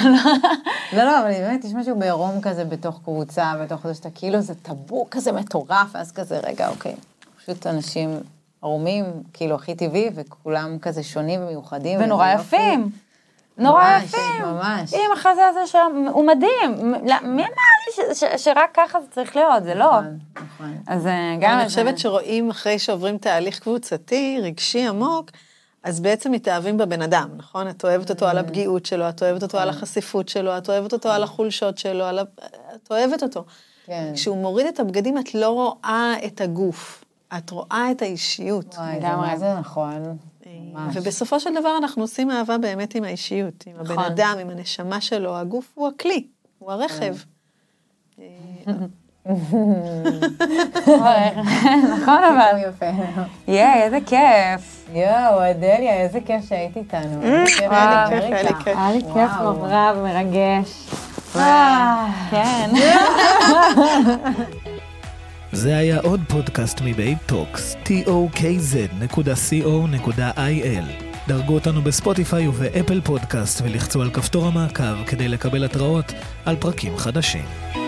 לא, 0.92 1.04
לא, 1.04 1.20
אבל 1.20 1.32
באמת 1.32 1.64
יש 1.64 1.74
משהו 1.74 1.98
בעירום 1.98 2.40
כזה 2.40 2.64
בתוך 2.64 3.00
קבוצה, 3.04 3.52
בתוך 3.62 3.86
זה 3.86 3.94
שאתה 3.94 4.08
כאילו, 4.14 4.40
זה 4.40 4.54
טאבו 4.54 5.06
כזה 5.10 5.32
מטורף, 5.32 5.88
ואז 5.94 6.12
כזה, 6.12 6.40
רגע, 6.42 6.68
אוקיי. 6.68 6.94
פשוט 7.42 7.66
אנשים 7.66 8.20
ערומים, 8.62 9.04
כאילו, 9.32 9.54
הכי 9.54 9.74
טבעי, 9.74 10.10
וכולם 10.14 10.78
כזה 10.78 11.02
שונים 11.02 11.40
ומיוחדים. 11.42 12.00
ונורא 12.02 12.28
יפים. 12.28 12.90
נורא 13.62 13.82
ממש, 13.82 14.04
יפים. 14.04 14.42
ממש. 14.44 14.94
עם 14.94 15.12
החזה 15.12 15.46
הזה 15.46 15.66
שם, 15.66 16.06
הוא 16.12 16.26
מדהים. 16.26 16.92
מי 17.22 17.42
אמר 17.42 17.72
לי 18.08 18.38
שרק 18.38 18.70
ככה 18.74 19.00
זה 19.00 19.06
צריך 19.10 19.36
להיות? 19.36 19.64
זה 19.64 19.74
לא. 19.74 19.90
נכון, 19.90 20.18
נכון. 20.36 20.76
אז 20.86 21.06
אה, 21.06 21.36
גם... 21.40 21.58
אני 21.58 21.68
חושבת 21.68 21.98
שרואים 21.98 22.50
אחרי 22.50 22.78
שעוברים 22.78 23.18
תהליך 23.18 23.58
קבוצתי, 23.58 24.38
רגשי 24.42 24.88
עמוק, 24.88 25.30
אז 25.82 26.00
בעצם 26.00 26.32
מתאהבים 26.32 26.78
בבן 26.78 27.02
אדם, 27.02 27.28
נכון? 27.36 27.68
את 27.68 27.84
אוהבת 27.84 28.10
אותו 28.10 28.26
על 28.26 28.38
mm. 28.38 28.40
הפגיעות 28.40 28.86
שלו, 28.86 29.08
את 29.08 29.22
אוהבת 29.22 29.42
אותו 29.42 29.58
על 29.58 29.68
נכון. 29.68 29.78
החשיפות 29.78 30.28
שלו, 30.28 30.58
את 30.58 30.68
אוהבת 30.68 30.92
אותו 30.92 31.08
על 31.12 31.22
החולשות 31.22 31.78
שלו, 31.78 32.04
את 32.74 32.90
אוהבת 32.90 33.22
אותו. 33.22 33.44
כן. 33.86 34.12
כשהוא 34.14 34.36
מוריד 34.36 34.66
את 34.66 34.80
הבגדים, 34.80 35.18
את 35.18 35.34
לא 35.34 35.50
רואה 35.50 36.14
את 36.26 36.40
הגוף, 36.40 37.04
את 37.38 37.50
רואה 37.50 37.90
את 37.90 38.02
האישיות. 38.02 38.74
וואי, 38.74 38.98
מה 39.00 39.36
זה 39.36 39.54
נכון. 39.54 40.16
ממש. 40.72 40.96
ובסופו 40.96 41.40
של 41.40 41.50
דבר 41.60 41.76
אנחנו 41.78 42.02
עושים 42.02 42.30
אהבה 42.30 42.58
באמת 42.58 42.94
עם 42.94 43.04
האישיות, 43.04 43.64
עם 43.66 43.76
הבן 43.80 43.92
נכון. 43.92 44.04
אדם, 44.04 44.36
עם 44.40 44.50
הנשמה 44.50 45.00
שלו, 45.00 45.36
הגוף 45.36 45.72
הוא 45.74 45.88
הכלי, 45.88 46.26
הוא 46.58 46.72
הרכב. 46.72 47.14
נכון 51.92 52.24
אבל. 52.24 52.56
יאי, 53.48 53.82
איזה 53.82 53.98
כיף. 54.06 54.86
יואו, 54.92 55.50
אדליה, 55.50 56.00
איזה 56.00 56.18
כיף 56.26 56.48
שהיית 56.48 56.76
איתנו. 56.76 57.22
היה 57.22 57.42
לי 57.42 57.46
כיף, 57.46 57.72
היה 57.72 58.42
לי 58.42 58.54
כיף. 58.64 58.76
היה 58.76 58.92
לי 58.92 59.00
כיף 59.00 59.30
נורא 59.42 59.92
ומרגש. 59.96 60.90
אה, 61.36 62.06
כן. 62.30 62.70
זה 65.52 65.76
היה 65.76 66.00
עוד 66.00 66.20
פודקאסט 66.28 66.80
מבייב 66.84 67.18
טוקס, 67.26 67.76
tokz.co.il. 67.84 68.72
דרגו 71.28 71.54
אותנו 71.54 71.82
בספוטיפיי 71.82 72.48
ובאפל 72.48 73.00
פודקאסט 73.00 73.62
ולחצו 73.64 74.02
על 74.02 74.10
כפתור 74.10 74.46
המעקב 74.46 75.04
כדי 75.06 75.28
לקבל 75.28 75.64
התראות 75.64 76.12
על 76.44 76.56
פרקים 76.56 76.96
חדשים. 76.96 77.81